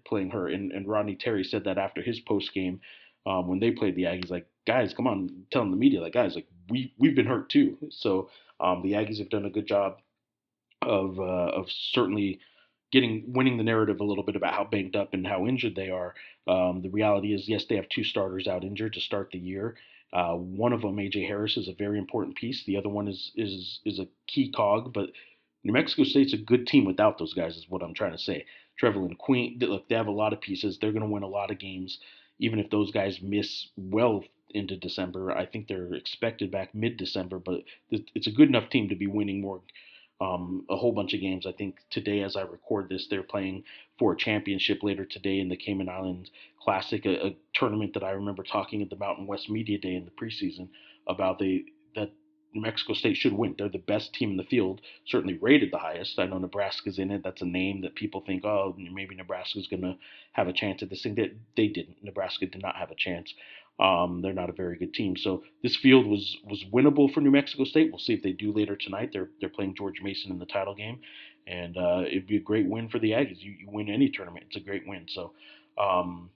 playing 0.06 0.30
hurt. 0.30 0.52
And, 0.52 0.72
and 0.72 0.88
Rodney 0.88 1.16
Terry 1.16 1.44
said 1.44 1.64
that 1.64 1.78
after 1.78 2.00
his 2.00 2.20
post 2.20 2.54
game 2.54 2.80
um, 3.26 3.48
when 3.48 3.58
they 3.58 3.70
played 3.70 3.96
the 3.96 4.04
Aggies, 4.04 4.30
like 4.30 4.46
guys, 4.66 4.94
come 4.94 5.06
on, 5.06 5.44
telling 5.50 5.70
the 5.70 5.76
media, 5.76 6.00
like 6.00 6.14
guys, 6.14 6.34
like 6.34 6.46
we 6.70 6.94
we've 6.98 7.16
been 7.16 7.26
hurt 7.26 7.50
too. 7.50 7.76
So 7.90 8.30
um, 8.60 8.82
the 8.82 8.92
Aggies 8.92 9.18
have 9.18 9.30
done 9.30 9.44
a 9.44 9.50
good 9.50 9.66
job 9.66 9.98
of 10.84 11.18
uh, 11.18 11.22
of 11.22 11.70
certainly 11.70 12.40
getting 12.92 13.24
winning 13.32 13.56
the 13.56 13.64
narrative 13.64 14.00
a 14.00 14.04
little 14.04 14.22
bit 14.22 14.36
about 14.36 14.54
how 14.54 14.64
banged 14.64 14.94
up 14.94 15.14
and 15.14 15.26
how 15.26 15.46
injured 15.46 15.74
they 15.74 15.90
are. 15.90 16.14
Um, 16.46 16.80
the 16.80 16.90
reality 16.90 17.34
is, 17.34 17.48
yes, 17.48 17.64
they 17.68 17.74
have 17.74 17.88
two 17.88 18.04
starters 18.04 18.46
out 18.46 18.62
injured 18.62 18.92
to 18.92 19.00
start 19.00 19.30
the 19.32 19.38
year. 19.38 19.76
Uh, 20.12 20.34
one 20.34 20.72
of 20.72 20.82
them, 20.82 20.96
AJ 20.96 21.26
Harris, 21.26 21.56
is 21.56 21.66
a 21.66 21.74
very 21.74 21.98
important 21.98 22.36
piece. 22.36 22.64
The 22.64 22.76
other 22.76 22.88
one 22.88 23.08
is 23.08 23.32
is 23.34 23.80
is 23.84 23.98
a 23.98 24.06
key 24.28 24.52
cog. 24.52 24.92
But 24.92 25.10
New 25.64 25.72
Mexico 25.72 26.04
State's 26.04 26.34
a 26.34 26.38
good 26.38 26.68
team 26.68 26.84
without 26.84 27.18
those 27.18 27.34
guys. 27.34 27.56
Is 27.56 27.66
what 27.68 27.82
I'm 27.82 27.94
trying 27.94 28.12
to 28.12 28.18
say. 28.18 28.46
Trevelin 28.80 29.18
Queen, 29.18 29.58
look, 29.60 29.88
they 29.88 29.94
have 29.96 30.06
a 30.06 30.12
lot 30.12 30.32
of 30.32 30.40
pieces. 30.40 30.78
They're 30.78 30.92
going 30.92 31.02
to 31.02 31.08
win 31.08 31.22
a 31.22 31.28
lot 31.28 31.50
of 31.50 31.58
games, 31.58 31.98
even 32.38 32.58
if 32.58 32.70
those 32.70 32.90
guys 32.90 33.20
miss 33.22 33.68
well 33.76 34.24
into 34.50 34.76
December. 34.76 35.32
I 35.32 35.46
think 35.46 35.66
they're 35.66 35.94
expected 35.94 36.50
back 36.50 36.74
mid 36.74 36.96
December, 36.96 37.40
but 37.40 37.62
it's 37.90 38.28
a 38.28 38.32
good 38.32 38.48
enough 38.48 38.70
team 38.70 38.88
to 38.88 38.96
be 38.96 39.08
winning 39.08 39.40
more 39.40 39.62
um, 40.24 40.64
a 40.70 40.76
whole 40.76 40.92
bunch 40.92 41.14
of 41.14 41.20
games. 41.20 41.46
I 41.46 41.52
think 41.52 41.78
today, 41.90 42.22
as 42.22 42.36
I 42.36 42.42
record 42.42 42.88
this, 42.88 43.06
they're 43.08 43.22
playing 43.22 43.64
for 43.98 44.12
a 44.12 44.16
championship 44.16 44.82
later 44.82 45.04
today 45.04 45.40
in 45.40 45.48
the 45.48 45.56
Cayman 45.56 45.88
Islands 45.88 46.30
Classic, 46.60 47.04
a, 47.04 47.26
a, 47.26 47.36
tournament 47.52 47.94
that 47.94 48.02
I 48.02 48.12
remember 48.12 48.42
talking 48.42 48.82
at 48.82 48.90
the 48.90 48.96
Mountain 48.96 49.26
West 49.26 49.50
Media 49.50 49.78
Day 49.78 49.94
in 49.94 50.04
the 50.04 50.10
preseason 50.10 50.68
about 51.06 51.38
the 51.38 51.64
that 51.94 52.10
New 52.54 52.62
Mexico 52.62 52.94
State 52.94 53.16
should 53.16 53.32
win. 53.32 53.54
They're 53.58 53.68
the 53.68 53.78
best 53.78 54.14
team 54.14 54.30
in 54.30 54.36
the 54.36 54.44
field, 54.44 54.80
certainly 55.06 55.38
rated 55.38 55.70
the 55.72 55.78
highest. 55.78 56.18
I 56.18 56.26
know 56.26 56.38
Nebraska's 56.38 56.98
in 56.98 57.10
it. 57.10 57.22
That's 57.22 57.42
a 57.42 57.46
name 57.46 57.82
that 57.82 57.94
people 57.94 58.22
think, 58.24 58.44
oh, 58.44 58.74
maybe 58.78 59.14
Nebraska's 59.14 59.66
going 59.66 59.82
to 59.82 59.96
have 60.32 60.48
a 60.48 60.52
chance 60.52 60.82
at 60.82 60.90
this 60.90 61.02
thing. 61.02 61.16
They, 61.16 61.32
they 61.56 61.68
didn't. 61.68 62.02
Nebraska 62.02 62.46
did 62.46 62.62
not 62.62 62.76
have 62.76 62.90
a 62.90 62.96
chance. 62.96 63.34
Um, 63.80 64.22
they're 64.22 64.32
not 64.32 64.50
a 64.50 64.54
very 64.54 64.78
good 64.78 64.94
team. 64.94 65.16
So 65.16 65.42
this 65.62 65.74
field 65.76 66.06
was 66.06 66.36
was 66.44 66.64
winnable 66.72 67.12
for 67.12 67.20
New 67.20 67.32
Mexico 67.32 67.64
State. 67.64 67.90
We'll 67.90 67.98
see 67.98 68.12
if 68.12 68.22
they 68.22 68.32
do 68.32 68.52
later 68.52 68.76
tonight. 68.76 69.10
They're 69.12 69.30
they're 69.40 69.48
playing 69.48 69.74
George 69.76 70.00
Mason 70.00 70.30
in 70.30 70.38
the 70.38 70.46
title 70.46 70.74
game, 70.76 71.00
and 71.46 71.76
uh, 71.76 72.02
it'd 72.06 72.28
be 72.28 72.36
a 72.36 72.40
great 72.40 72.68
win 72.68 72.88
for 72.88 73.00
the 73.00 73.10
Aggies. 73.10 73.40
You, 73.40 73.52
you 73.52 73.68
win 73.68 73.88
any 73.88 74.10
tournament, 74.10 74.46
it's 74.46 74.56
a 74.56 74.60
great 74.60 74.86
win. 74.86 75.06
So 75.08 75.32
um, 75.76 76.30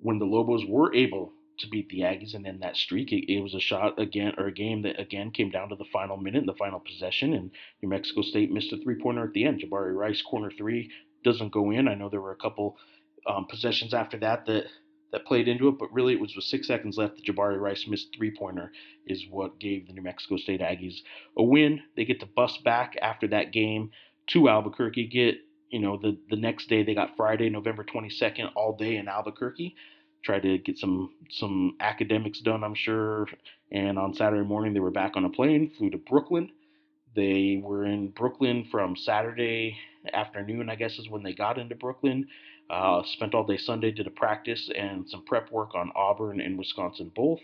when 0.00 0.18
the 0.18 0.24
Lobos 0.24 0.64
were 0.66 0.94
able 0.94 1.32
to 1.58 1.68
beat 1.68 1.88
the 1.90 2.00
Aggies 2.00 2.34
and 2.34 2.46
end 2.46 2.62
that 2.62 2.76
streak, 2.76 3.12
it, 3.12 3.30
it 3.30 3.40
was 3.40 3.54
a 3.54 3.60
shot 3.60 3.98
again 3.98 4.32
or 4.38 4.46
a 4.46 4.52
game 4.52 4.82
that 4.82 4.98
again 4.98 5.30
came 5.32 5.50
down 5.50 5.68
to 5.68 5.76
the 5.76 5.84
final 5.92 6.16
minute, 6.16 6.40
and 6.40 6.48
the 6.48 6.54
final 6.54 6.80
possession, 6.80 7.34
and 7.34 7.50
New 7.82 7.90
Mexico 7.90 8.22
State 8.22 8.50
missed 8.50 8.72
a 8.72 8.78
three 8.78 8.96
pointer 8.98 9.24
at 9.24 9.34
the 9.34 9.44
end. 9.44 9.62
Jabari 9.62 9.94
Rice 9.94 10.22
corner 10.22 10.50
three 10.56 10.90
doesn't 11.22 11.52
go 11.52 11.70
in. 11.70 11.86
I 11.86 11.94
know 11.94 12.08
there 12.08 12.22
were 12.22 12.32
a 12.32 12.36
couple 12.36 12.78
um, 13.26 13.46
possessions 13.46 13.92
after 13.92 14.16
that 14.20 14.46
that 14.46 14.64
that 15.12 15.24
played 15.24 15.48
into 15.48 15.68
it, 15.68 15.78
but 15.78 15.92
really 15.92 16.14
it 16.14 16.20
was 16.20 16.34
with 16.34 16.44
six 16.44 16.66
seconds 16.66 16.96
left. 16.96 17.16
The 17.16 17.22
Jabari 17.22 17.60
Rice 17.60 17.86
missed 17.88 18.14
three 18.16 18.34
pointer 18.36 18.72
is 19.06 19.24
what 19.30 19.60
gave 19.60 19.86
the 19.86 19.92
New 19.92 20.02
Mexico 20.02 20.36
State 20.36 20.60
Aggies 20.60 20.96
a 21.36 21.42
win. 21.42 21.80
They 21.96 22.04
get 22.04 22.20
to 22.20 22.26
bus 22.26 22.58
back 22.64 22.96
after 23.00 23.28
that 23.28 23.52
game 23.52 23.90
to 24.28 24.48
Albuquerque. 24.48 25.06
Get 25.08 25.36
you 25.70 25.80
know 25.80 25.96
the 25.96 26.18
the 26.30 26.36
next 26.36 26.68
day 26.68 26.82
they 26.82 26.94
got 26.94 27.16
Friday, 27.16 27.48
November 27.50 27.84
22nd, 27.84 28.50
all 28.56 28.76
day 28.76 28.96
in 28.96 29.08
Albuquerque. 29.08 29.74
Try 30.22 30.40
to 30.40 30.58
get 30.58 30.78
some 30.78 31.14
some 31.30 31.76
academics 31.80 32.40
done, 32.40 32.64
I'm 32.64 32.74
sure. 32.74 33.28
And 33.70 33.98
on 33.98 34.14
Saturday 34.14 34.46
morning 34.46 34.74
they 34.74 34.80
were 34.80 34.90
back 34.90 35.16
on 35.16 35.24
a 35.24 35.30
plane, 35.30 35.72
flew 35.76 35.90
to 35.90 35.98
Brooklyn. 35.98 36.50
They 37.14 37.60
were 37.62 37.84
in 37.86 38.10
Brooklyn 38.10 38.68
from 38.70 38.94
Saturday 38.94 39.78
afternoon, 40.12 40.68
I 40.68 40.74
guess, 40.74 40.98
is 40.98 41.08
when 41.08 41.22
they 41.22 41.32
got 41.32 41.58
into 41.58 41.74
Brooklyn. 41.74 42.28
Uh, 42.68 43.02
spent 43.04 43.34
all 43.34 43.44
day 43.44 43.56
Sunday, 43.56 43.90
did 43.92 44.06
a 44.06 44.10
practice 44.10 44.68
and 44.76 45.08
some 45.08 45.24
prep 45.24 45.50
work 45.52 45.74
on 45.74 45.92
Auburn 45.94 46.40
and 46.40 46.58
Wisconsin 46.58 47.12
both. 47.14 47.40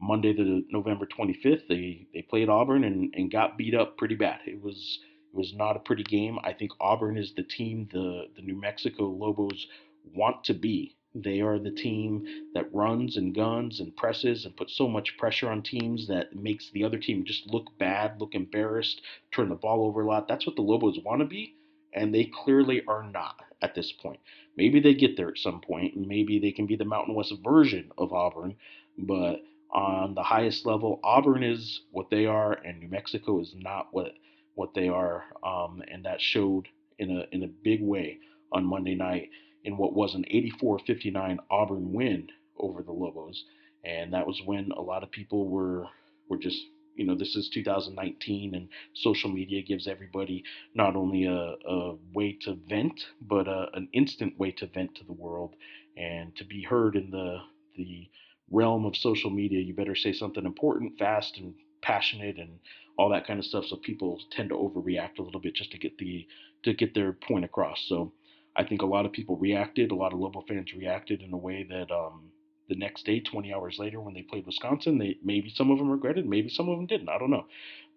Monday, 0.00 0.32
the 0.32 0.64
November 0.70 1.06
25th, 1.06 1.68
they, 1.68 2.06
they 2.14 2.22
played 2.22 2.48
Auburn 2.48 2.84
and, 2.84 3.12
and 3.14 3.30
got 3.30 3.58
beat 3.58 3.74
up 3.74 3.98
pretty 3.98 4.14
bad. 4.14 4.40
It 4.46 4.62
was 4.62 4.98
it 5.32 5.36
was 5.36 5.52
not 5.54 5.76
a 5.76 5.80
pretty 5.80 6.02
game. 6.02 6.38
I 6.42 6.52
think 6.54 6.72
Auburn 6.80 7.16
is 7.16 7.34
the 7.34 7.42
team 7.44 7.88
the, 7.92 8.24
the 8.34 8.42
New 8.42 8.58
Mexico 8.58 9.04
Lobos 9.04 9.66
want 10.14 10.42
to 10.44 10.54
be. 10.54 10.96
They 11.14 11.40
are 11.40 11.58
the 11.58 11.70
team 11.70 12.24
that 12.54 12.74
runs 12.74 13.16
and 13.16 13.34
guns 13.34 13.78
and 13.78 13.94
presses 13.94 14.44
and 14.44 14.56
puts 14.56 14.76
so 14.76 14.88
much 14.88 15.16
pressure 15.18 15.50
on 15.50 15.62
teams 15.62 16.08
that 16.08 16.34
makes 16.34 16.70
the 16.70 16.82
other 16.84 16.98
team 16.98 17.24
just 17.24 17.46
look 17.46 17.66
bad, 17.78 18.20
look 18.20 18.34
embarrassed, 18.34 19.02
turn 19.32 19.50
the 19.50 19.54
ball 19.54 19.84
over 19.86 20.02
a 20.02 20.06
lot. 20.06 20.26
That's 20.26 20.46
what 20.46 20.56
the 20.56 20.62
Lobos 20.62 20.98
want 21.04 21.20
to 21.20 21.26
be 21.26 21.56
and 21.92 22.14
they 22.14 22.24
clearly 22.44 22.82
are 22.86 23.02
not 23.02 23.36
at 23.62 23.74
this 23.74 23.92
point. 23.92 24.20
Maybe 24.56 24.80
they 24.80 24.94
get 24.94 25.16
there 25.16 25.28
at 25.28 25.38
some 25.38 25.60
point, 25.60 25.94
and 25.94 26.06
maybe 26.06 26.38
they 26.38 26.52
can 26.52 26.66
be 26.66 26.76
the 26.76 26.84
Mountain 26.84 27.14
West 27.14 27.32
version 27.42 27.90
of 27.98 28.12
Auburn, 28.12 28.56
but 28.98 29.42
on 29.72 30.14
the 30.14 30.22
highest 30.22 30.66
level, 30.66 31.00
Auburn 31.04 31.42
is 31.42 31.82
what 31.92 32.10
they 32.10 32.26
are, 32.26 32.52
and 32.52 32.80
New 32.80 32.88
Mexico 32.88 33.40
is 33.40 33.54
not 33.56 33.88
what 33.92 34.12
what 34.54 34.74
they 34.74 34.88
are, 34.88 35.24
um, 35.44 35.82
and 35.90 36.04
that 36.04 36.20
showed 36.20 36.66
in 36.98 37.10
a 37.10 37.24
in 37.32 37.44
a 37.44 37.48
big 37.48 37.82
way 37.82 38.18
on 38.52 38.64
Monday 38.64 38.94
night 38.94 39.30
in 39.64 39.76
what 39.76 39.94
was 39.94 40.14
an 40.14 40.24
84-59 40.32 41.38
Auburn 41.50 41.92
win 41.92 42.28
over 42.58 42.82
the 42.82 42.92
Lobos, 42.92 43.44
and 43.84 44.12
that 44.12 44.26
was 44.26 44.42
when 44.44 44.72
a 44.72 44.80
lot 44.80 45.02
of 45.02 45.10
people 45.10 45.48
were 45.48 45.86
were 46.28 46.38
just 46.38 46.60
you 46.96 47.06
know 47.06 47.14
this 47.14 47.36
is 47.36 47.48
2019 47.48 48.54
and 48.54 48.68
social 48.94 49.30
media 49.30 49.62
gives 49.62 49.86
everybody 49.86 50.44
not 50.74 50.96
only 50.96 51.24
a, 51.24 51.54
a 51.68 51.96
way 52.12 52.36
to 52.42 52.58
vent 52.68 53.06
but 53.20 53.48
a, 53.48 53.68
an 53.74 53.88
instant 53.92 54.38
way 54.38 54.50
to 54.52 54.66
vent 54.66 54.94
to 54.96 55.04
the 55.04 55.12
world. 55.12 55.54
And 55.96 56.34
to 56.36 56.44
be 56.44 56.62
heard 56.62 56.96
in 56.96 57.10
the 57.10 57.38
the 57.76 58.08
realm 58.50 58.84
of 58.84 58.96
social 58.96 59.30
media 59.30 59.60
you 59.60 59.74
better 59.74 59.94
say 59.94 60.12
something 60.12 60.44
important 60.44 60.98
fast 60.98 61.38
and 61.38 61.54
passionate 61.82 62.36
and 62.38 62.58
all 62.98 63.08
that 63.10 63.26
kind 63.26 63.38
of 63.38 63.44
stuff 63.46 63.64
so 63.64 63.76
people 63.76 64.20
tend 64.30 64.48
to 64.50 64.56
overreact 64.56 65.18
a 65.18 65.22
little 65.22 65.40
bit 65.40 65.54
just 65.54 65.70
to 65.72 65.78
get 65.78 65.96
the 65.98 66.26
to 66.64 66.74
get 66.74 66.94
their 66.94 67.12
point 67.12 67.44
across. 67.44 67.84
So 67.88 68.12
i 68.56 68.64
think 68.64 68.82
a 68.82 68.86
lot 68.86 69.06
of 69.06 69.12
people 69.12 69.36
reacted 69.36 69.90
a 69.90 69.94
lot 69.94 70.12
of 70.12 70.18
local 70.18 70.44
fans 70.48 70.72
reacted 70.74 71.22
in 71.22 71.32
a 71.32 71.36
way 71.36 71.64
that 71.68 71.90
um, 71.90 72.30
the 72.70 72.76
next 72.76 73.04
day, 73.04 73.20
20 73.20 73.52
hours 73.52 73.78
later, 73.78 74.00
when 74.00 74.14
they 74.14 74.22
played 74.22 74.46
Wisconsin, 74.46 74.96
they 74.96 75.18
maybe 75.22 75.50
some 75.50 75.70
of 75.70 75.78
them 75.78 75.90
regretted, 75.90 76.26
maybe 76.26 76.48
some 76.48 76.68
of 76.70 76.78
them 76.78 76.86
didn't. 76.86 77.10
I 77.10 77.18
don't 77.18 77.30
know. 77.30 77.44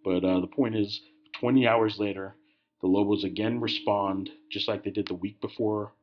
But 0.03 0.25
uh, 0.25 0.41
the 0.41 0.47
point 0.47 0.75
is, 0.75 0.99
20 1.39 1.65
hours 1.67 1.97
later, 1.99 2.35
the 2.81 2.87
Lobos 2.87 3.23
again 3.23 3.61
respond 3.61 4.29
just 4.51 4.67
like 4.67 4.83
they 4.83 4.91
did 4.91 5.07
the 5.07 5.13
week 5.13 5.39
before 5.39 5.93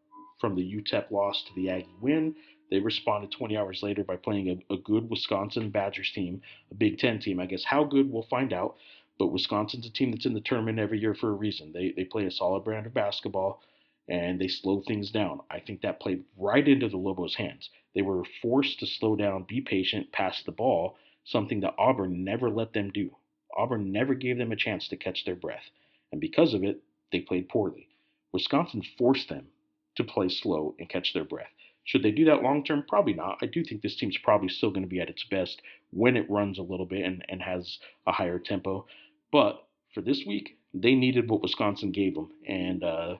from 0.40 0.54
the 0.54 0.62
UTEP 0.62 1.10
loss 1.10 1.44
to 1.46 1.54
the 1.54 1.68
Aggie 1.68 1.94
win. 2.00 2.34
They 2.70 2.78
responded 2.78 3.32
20 3.32 3.56
hours 3.56 3.80
later 3.82 4.04
by 4.04 4.16
playing 4.16 4.48
a, 4.70 4.74
a 4.74 4.78
good 4.78 5.10
Wisconsin 5.10 5.70
Badgers 5.70 6.12
team, 6.14 6.40
a 6.70 6.74
Big 6.74 6.98
Ten 6.98 7.18
team. 7.18 7.40
I 7.40 7.46
guess 7.46 7.64
how 7.64 7.84
good 7.84 8.10
we'll 8.10 8.26
find 8.30 8.52
out. 8.52 8.76
But 9.18 9.32
Wisconsin's 9.32 9.86
a 9.86 9.92
team 9.92 10.12
that's 10.12 10.24
in 10.24 10.32
the 10.32 10.40
tournament 10.40 10.78
every 10.78 10.98
year 10.98 11.14
for 11.14 11.28
a 11.28 11.32
reason. 11.32 11.72
They 11.72 11.92
they 11.94 12.04
play 12.04 12.24
a 12.24 12.30
solid 12.30 12.64
brand 12.64 12.86
of 12.86 12.94
basketball 12.94 13.60
and 14.08 14.40
they 14.40 14.48
slow 14.48 14.80
things 14.80 15.10
down. 15.10 15.40
I 15.50 15.60
think 15.60 15.82
that 15.82 16.00
played 16.00 16.24
right 16.36 16.66
into 16.66 16.88
the 16.88 16.96
Lobos' 16.96 17.36
hands. 17.36 17.70
They 17.94 18.02
were 18.02 18.24
forced 18.42 18.80
to 18.80 18.86
slow 18.86 19.16
down, 19.16 19.44
be 19.48 19.60
patient, 19.60 20.12
pass 20.12 20.42
the 20.42 20.52
ball, 20.52 20.96
something 21.24 21.60
that 21.60 21.74
Auburn 21.78 22.24
never 22.24 22.50
let 22.50 22.72
them 22.72 22.90
do. 22.90 23.16
Auburn 23.56 23.92
never 23.92 24.14
gave 24.14 24.38
them 24.38 24.52
a 24.52 24.56
chance 24.56 24.88
to 24.88 24.96
catch 24.96 25.24
their 25.24 25.36
breath. 25.36 25.70
and 26.12 26.20
because 26.20 26.54
of 26.54 26.64
it, 26.64 26.82
they 27.12 27.20
played 27.20 27.48
poorly. 27.48 27.88
Wisconsin 28.32 28.82
forced 28.98 29.28
them 29.28 29.48
to 29.96 30.04
play 30.04 30.28
slow 30.28 30.74
and 30.78 30.88
catch 30.88 31.12
their 31.12 31.24
breath. 31.24 31.50
Should 31.84 32.02
they 32.02 32.10
do 32.12 32.24
that 32.26 32.42
long 32.42 32.62
term? 32.64 32.84
Probably 32.88 33.14
not. 33.14 33.38
I 33.42 33.46
do 33.46 33.64
think 33.64 33.82
this 33.82 33.96
team's 33.96 34.18
probably 34.18 34.48
still 34.48 34.70
going 34.70 34.82
to 34.82 34.88
be 34.88 35.00
at 35.00 35.08
its 35.08 35.24
best 35.24 35.60
when 35.90 36.16
it 36.16 36.30
runs 36.30 36.58
a 36.58 36.62
little 36.62 36.86
bit 36.86 37.04
and, 37.04 37.24
and 37.28 37.42
has 37.42 37.78
a 38.06 38.12
higher 38.12 38.38
tempo. 38.38 38.86
But 39.32 39.66
for 39.94 40.00
this 40.00 40.24
week, 40.26 40.58
they 40.72 40.94
needed 40.94 41.28
what 41.28 41.42
Wisconsin 41.42 41.90
gave 41.90 42.14
them 42.14 42.30
and 42.46 42.84
uh, 42.84 43.16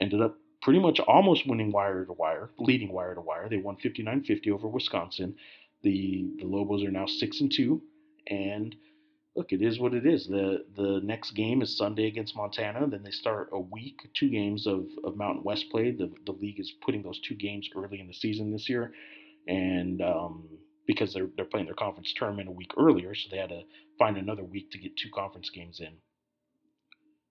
ended 0.00 0.22
up 0.22 0.36
pretty 0.62 0.80
much 0.80 1.00
almost 1.00 1.46
winning 1.46 1.72
wire 1.72 2.04
to 2.04 2.12
wire, 2.12 2.50
leading 2.58 2.92
wire 2.92 3.14
to 3.14 3.20
wire. 3.20 3.48
They 3.48 3.58
won 3.58 3.76
59-50 3.76 4.50
over 4.50 4.68
Wisconsin. 4.68 5.36
The 5.82 6.26
the 6.38 6.46
Lobos 6.46 6.82
are 6.84 6.90
now 6.90 7.06
six 7.06 7.40
and 7.40 7.52
two, 7.52 7.82
and 8.28 8.74
look, 9.36 9.52
it 9.52 9.62
is 9.62 9.78
what 9.78 9.94
it 9.94 10.06
is. 10.06 10.26
the 10.26 10.64
The 10.76 11.00
next 11.04 11.32
game 11.32 11.62
is 11.62 11.76
Sunday 11.76 12.06
against 12.06 12.36
Montana. 12.36 12.86
Then 12.88 13.02
they 13.02 13.10
start 13.10 13.50
a 13.52 13.60
week, 13.60 13.98
two 14.14 14.30
games 14.30 14.66
of, 14.66 14.86
of 15.04 15.16
Mountain 15.16 15.44
West 15.44 15.66
play. 15.70 15.90
The 15.92 16.12
the 16.26 16.32
league 16.32 16.60
is 16.60 16.72
putting 16.84 17.02
those 17.02 17.20
two 17.20 17.34
games 17.36 17.68
early 17.76 18.00
in 18.00 18.06
the 18.08 18.14
season 18.14 18.52
this 18.52 18.68
year, 18.68 18.92
and 19.48 20.02
um, 20.02 20.48
because 20.86 21.14
they're 21.14 21.28
they're 21.36 21.46
playing 21.46 21.66
their 21.66 21.74
conference 21.74 22.12
tournament 22.16 22.48
a 22.48 22.52
week 22.52 22.72
earlier, 22.78 23.14
so 23.14 23.28
they 23.30 23.38
had 23.38 23.50
to 23.50 23.62
find 23.98 24.16
another 24.16 24.44
week 24.44 24.70
to 24.72 24.78
get 24.78 24.96
two 24.96 25.10
conference 25.14 25.50
games 25.50 25.80
in. 25.80 25.94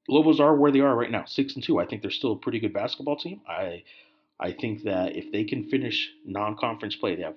Lobos 0.07 0.39
are 0.39 0.55
where 0.55 0.71
they 0.71 0.81
are 0.81 0.95
right 0.95 1.11
now, 1.11 1.25
six 1.25 1.55
and 1.55 1.63
two. 1.63 1.79
I 1.79 1.85
think 1.85 2.01
they're 2.01 2.11
still 2.11 2.33
a 2.33 2.37
pretty 2.37 2.59
good 2.59 2.73
basketball 2.73 3.17
team. 3.17 3.41
I 3.47 3.83
I 4.39 4.51
think 4.51 4.83
that 4.83 5.15
if 5.15 5.31
they 5.31 5.43
can 5.43 5.69
finish 5.69 6.11
non-conference 6.25 6.95
play, 6.97 7.15
they 7.15 7.23
have 7.23 7.35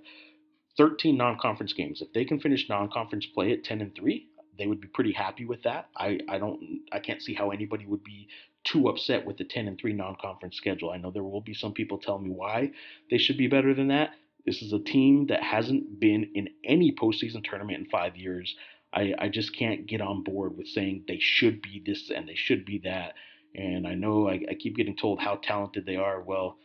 13 0.76 1.16
non-conference 1.16 1.72
games. 1.72 2.02
If 2.02 2.12
they 2.12 2.24
can 2.24 2.40
finish 2.40 2.68
non-conference 2.68 3.26
play 3.26 3.52
at 3.52 3.64
10 3.64 3.80
and 3.80 3.94
three, 3.94 4.28
they 4.58 4.66
would 4.66 4.80
be 4.80 4.88
pretty 4.88 5.12
happy 5.12 5.44
with 5.44 5.62
that. 5.62 5.88
I, 5.96 6.18
I 6.28 6.38
don't 6.38 6.60
I 6.92 6.98
can't 6.98 7.22
see 7.22 7.34
how 7.34 7.50
anybody 7.50 7.86
would 7.86 8.02
be 8.02 8.28
too 8.64 8.88
upset 8.88 9.24
with 9.24 9.36
the 9.36 9.44
10 9.44 9.68
and 9.68 9.78
3 9.78 9.92
non-conference 9.92 10.56
schedule. 10.56 10.90
I 10.90 10.96
know 10.96 11.10
there 11.10 11.22
will 11.22 11.40
be 11.40 11.54
some 11.54 11.72
people 11.72 11.98
telling 11.98 12.24
me 12.24 12.30
why 12.30 12.72
they 13.10 13.18
should 13.18 13.36
be 13.36 13.46
better 13.46 13.74
than 13.74 13.88
that. 13.88 14.10
This 14.44 14.62
is 14.62 14.72
a 14.72 14.78
team 14.78 15.26
that 15.26 15.42
hasn't 15.42 16.00
been 16.00 16.30
in 16.34 16.48
any 16.64 16.92
postseason 16.92 17.44
tournament 17.44 17.78
in 17.78 17.86
five 17.86 18.16
years. 18.16 18.56
I, 18.96 19.14
I 19.18 19.28
just 19.28 19.54
can't 19.56 19.86
get 19.86 20.00
on 20.02 20.24
board 20.24 20.56
with 20.56 20.68
saying 20.68 21.04
they 21.08 21.20
should 21.20 21.62
be 21.62 21.82
this 21.86 22.10
and 22.10 22.28
they 22.28 22.34
should 22.36 22.64
be 22.64 22.80
that. 22.84 23.14
And 23.54 23.86
I 23.86 23.94
know 23.94 24.28
I, 24.28 24.40
I 24.50 24.54
keep 24.58 24.76
getting 24.76 24.96
told 24.96 25.20
how 25.20 25.36
talented 25.36 25.86
they 25.86 25.96
are. 25.96 26.22
Well, 26.22 26.58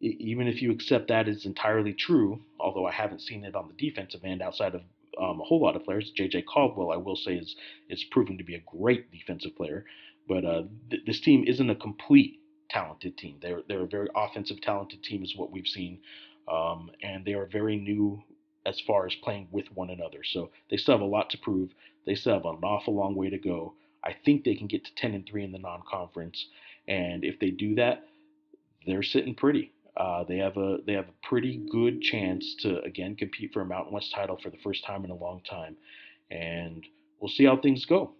even 0.00 0.48
if 0.48 0.62
you 0.62 0.72
accept 0.72 1.08
that 1.08 1.28
is 1.28 1.46
entirely 1.46 1.94
true, 1.94 2.42
although 2.60 2.86
I 2.86 2.92
haven't 2.92 3.22
seen 3.22 3.44
it 3.44 3.56
on 3.56 3.68
the 3.68 3.90
defensive 3.90 4.22
end 4.24 4.42
outside 4.42 4.74
of 4.74 4.82
um, 5.20 5.40
a 5.40 5.44
whole 5.44 5.62
lot 5.62 5.76
of 5.76 5.84
players, 5.84 6.12
J.J. 6.14 6.42
Caldwell, 6.42 6.92
I 6.92 6.96
will 6.96 7.16
say, 7.16 7.34
is 7.36 7.56
is 7.88 8.04
proven 8.04 8.36
to 8.38 8.44
be 8.44 8.56
a 8.56 8.62
great 8.66 9.10
defensive 9.10 9.56
player. 9.56 9.86
But 10.28 10.44
uh, 10.44 10.64
th- 10.90 11.02
this 11.06 11.20
team 11.20 11.44
isn't 11.46 11.70
a 11.70 11.76
complete 11.76 12.40
talented 12.70 13.16
team. 13.16 13.38
They're 13.40 13.62
they're 13.68 13.84
a 13.84 13.88
very 13.88 14.08
offensive 14.14 14.60
talented 14.60 15.02
team, 15.02 15.24
is 15.24 15.34
what 15.36 15.52
we've 15.52 15.66
seen, 15.66 16.00
um, 16.52 16.90
and 17.02 17.24
they 17.24 17.34
are 17.34 17.46
very 17.46 17.76
new 17.76 18.22
as 18.66 18.80
far 18.80 19.06
as 19.06 19.14
playing 19.14 19.48
with 19.50 19.66
one 19.74 19.90
another. 19.90 20.22
So 20.24 20.50
they 20.70 20.76
still 20.76 20.94
have 20.94 21.00
a 21.00 21.06
lot 21.06 21.30
to 21.30 21.38
prove. 21.38 21.70
They 22.04 22.14
still 22.14 22.34
have 22.34 22.44
an 22.44 22.58
awful 22.62 22.94
long 22.94 23.14
way 23.14 23.30
to 23.30 23.38
go. 23.38 23.74
I 24.04 24.14
think 24.24 24.44
they 24.44 24.54
can 24.54 24.66
get 24.66 24.84
to 24.84 24.94
10 24.96 25.14
and 25.14 25.26
3 25.26 25.44
in 25.44 25.52
the 25.52 25.58
non-conference, 25.58 26.46
and 26.86 27.24
if 27.24 27.40
they 27.40 27.50
do 27.50 27.74
that, 27.76 28.04
they're 28.86 29.02
sitting 29.02 29.34
pretty. 29.34 29.72
Uh, 29.96 30.24
they 30.24 30.36
have 30.36 30.56
a 30.58 30.78
they 30.86 30.92
have 30.92 31.08
a 31.08 31.26
pretty 31.26 31.66
good 31.72 32.02
chance 32.02 32.54
to 32.60 32.80
again 32.82 33.16
compete 33.16 33.52
for 33.52 33.62
a 33.62 33.66
Mountain 33.66 33.94
West 33.94 34.12
title 34.14 34.38
for 34.40 34.50
the 34.50 34.58
first 34.58 34.84
time 34.84 35.04
in 35.04 35.10
a 35.10 35.16
long 35.16 35.40
time, 35.48 35.76
and 36.30 36.84
we'll 37.18 37.30
see 37.30 37.44
how 37.44 37.56
things 37.56 37.84
go. 37.86 38.12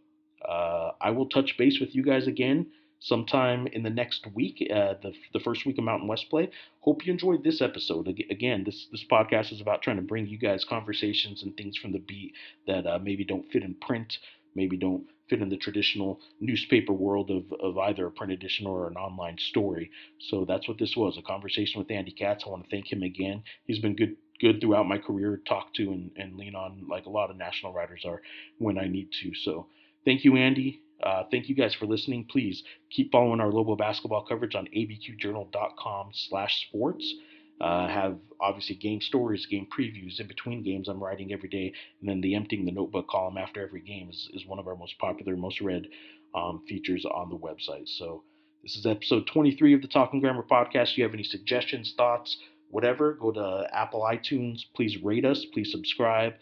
Uh, 0.46 0.92
I 1.00 1.10
will 1.10 1.28
touch 1.28 1.56
base 1.58 1.78
with 1.78 1.94
you 1.94 2.02
guys 2.02 2.26
again 2.26 2.66
sometime 3.00 3.66
in 3.68 3.82
the 3.82 3.90
next 3.90 4.26
week, 4.34 4.66
uh, 4.70 4.94
the, 5.02 5.12
the 5.32 5.40
first 5.40 5.66
week 5.66 5.78
of 5.78 5.84
Mountain 5.84 6.08
West 6.08 6.28
play. 6.30 6.50
Hope 6.80 7.06
you 7.06 7.12
enjoyed 7.12 7.44
this 7.44 7.60
episode. 7.60 8.08
Again, 8.08 8.64
this 8.64 8.86
this 8.90 9.04
podcast 9.10 9.52
is 9.52 9.60
about 9.60 9.82
trying 9.82 9.96
to 9.96 10.02
bring 10.02 10.26
you 10.26 10.38
guys 10.38 10.64
conversations 10.64 11.42
and 11.42 11.56
things 11.56 11.76
from 11.76 11.92
the 11.92 11.98
beat 11.98 12.32
that 12.66 12.86
uh, 12.86 12.98
maybe 13.02 13.24
don't 13.24 13.50
fit 13.50 13.62
in 13.62 13.74
print, 13.74 14.18
maybe 14.54 14.76
don't 14.76 15.04
fit 15.28 15.42
in 15.42 15.48
the 15.48 15.56
traditional 15.56 16.20
newspaper 16.40 16.92
world 16.92 17.30
of, 17.30 17.52
of 17.60 17.76
either 17.78 18.06
a 18.06 18.10
print 18.10 18.32
edition 18.32 18.66
or 18.66 18.86
an 18.86 18.96
online 18.96 19.36
story. 19.38 19.90
So 20.20 20.44
that's 20.44 20.68
what 20.68 20.78
this 20.78 20.96
was 20.96 21.18
a 21.18 21.22
conversation 21.22 21.80
with 21.80 21.90
Andy 21.90 22.12
Katz. 22.12 22.44
I 22.46 22.50
want 22.50 22.64
to 22.64 22.70
thank 22.70 22.92
him 22.92 23.02
again. 23.02 23.42
He's 23.66 23.80
been 23.80 23.96
good 23.96 24.16
good 24.40 24.60
throughout 24.60 24.86
my 24.86 24.98
career, 24.98 25.40
talk 25.48 25.72
to 25.74 25.82
and, 25.92 26.10
and 26.16 26.36
lean 26.36 26.54
on 26.54 26.86
like 26.88 27.06
a 27.06 27.10
lot 27.10 27.30
of 27.30 27.36
national 27.36 27.72
writers 27.72 28.04
are 28.04 28.20
when 28.58 28.78
I 28.78 28.86
need 28.86 29.10
to. 29.22 29.34
So 29.34 29.66
thank 30.04 30.24
you, 30.24 30.36
Andy. 30.36 30.82
Uh, 31.02 31.24
thank 31.30 31.48
you 31.48 31.54
guys 31.54 31.74
for 31.74 31.86
listening. 31.86 32.24
Please 32.24 32.62
keep 32.90 33.12
following 33.12 33.40
our 33.40 33.50
Lobo 33.50 33.76
basketball 33.76 34.24
coverage 34.24 34.54
on 34.54 34.66
abqjournal.com 34.74 36.10
slash 36.12 36.66
sports. 36.68 37.14
Uh, 37.58 37.88
have 37.88 38.18
obviously 38.38 38.76
game 38.76 39.00
stories, 39.00 39.46
game 39.46 39.66
previews 39.76 40.20
in 40.20 40.26
between 40.26 40.62
games 40.62 40.88
I'm 40.88 41.02
writing 41.02 41.32
every 41.32 41.48
day, 41.48 41.72
and 42.00 42.08
then 42.08 42.20
the 42.20 42.34
emptying 42.34 42.66
the 42.66 42.72
notebook 42.72 43.08
column 43.08 43.38
after 43.38 43.62
every 43.62 43.80
game 43.80 44.10
is, 44.10 44.28
is 44.34 44.46
one 44.46 44.58
of 44.58 44.66
our 44.66 44.76
most 44.76 44.98
popular, 44.98 45.36
most 45.36 45.62
read 45.62 45.86
um, 46.34 46.62
features 46.68 47.06
on 47.06 47.30
the 47.30 47.38
website. 47.38 47.88
So 47.88 48.24
this 48.62 48.76
is 48.76 48.84
episode 48.84 49.26
23 49.26 49.72
of 49.72 49.80
the 49.80 49.88
Talking 49.88 50.20
Grammar 50.20 50.42
podcast. 50.42 50.92
If 50.92 50.98
you 50.98 51.04
have 51.04 51.14
any 51.14 51.22
suggestions, 51.22 51.94
thoughts, 51.96 52.36
whatever, 52.68 53.14
go 53.14 53.32
to 53.32 53.66
Apple 53.72 54.02
iTunes. 54.02 54.60
Please 54.74 55.02
rate 55.02 55.24
us. 55.24 55.46
Please 55.54 55.70
subscribe. 55.70 56.34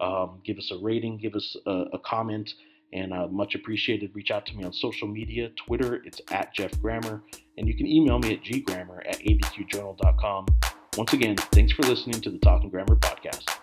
Um, 0.00 0.40
give 0.42 0.56
us 0.56 0.72
a 0.72 0.82
rating. 0.82 1.18
Give 1.18 1.34
us 1.34 1.54
a, 1.66 1.84
a 1.92 1.98
comment 1.98 2.50
and 2.92 3.12
uh, 3.12 3.26
much 3.28 3.54
appreciated. 3.54 4.10
Reach 4.14 4.30
out 4.30 4.46
to 4.46 4.56
me 4.56 4.64
on 4.64 4.72
social 4.72 5.08
media 5.08 5.50
Twitter, 5.56 6.02
it's 6.04 6.20
at 6.30 6.54
Geoff 6.54 6.80
Grammer, 6.80 7.22
and 7.58 7.66
you 7.66 7.76
can 7.76 7.86
email 7.86 8.18
me 8.18 8.34
at 8.34 8.42
ggrammer 8.42 9.00
at 9.06 9.18
abqjournal.com. 9.20 10.46
Once 10.96 11.12
again, 11.12 11.36
thanks 11.36 11.72
for 11.72 11.82
listening 11.82 12.20
to 12.20 12.30
the 12.30 12.38
Talking 12.38 12.68
Grammar 12.68 12.96
podcast. 12.96 13.61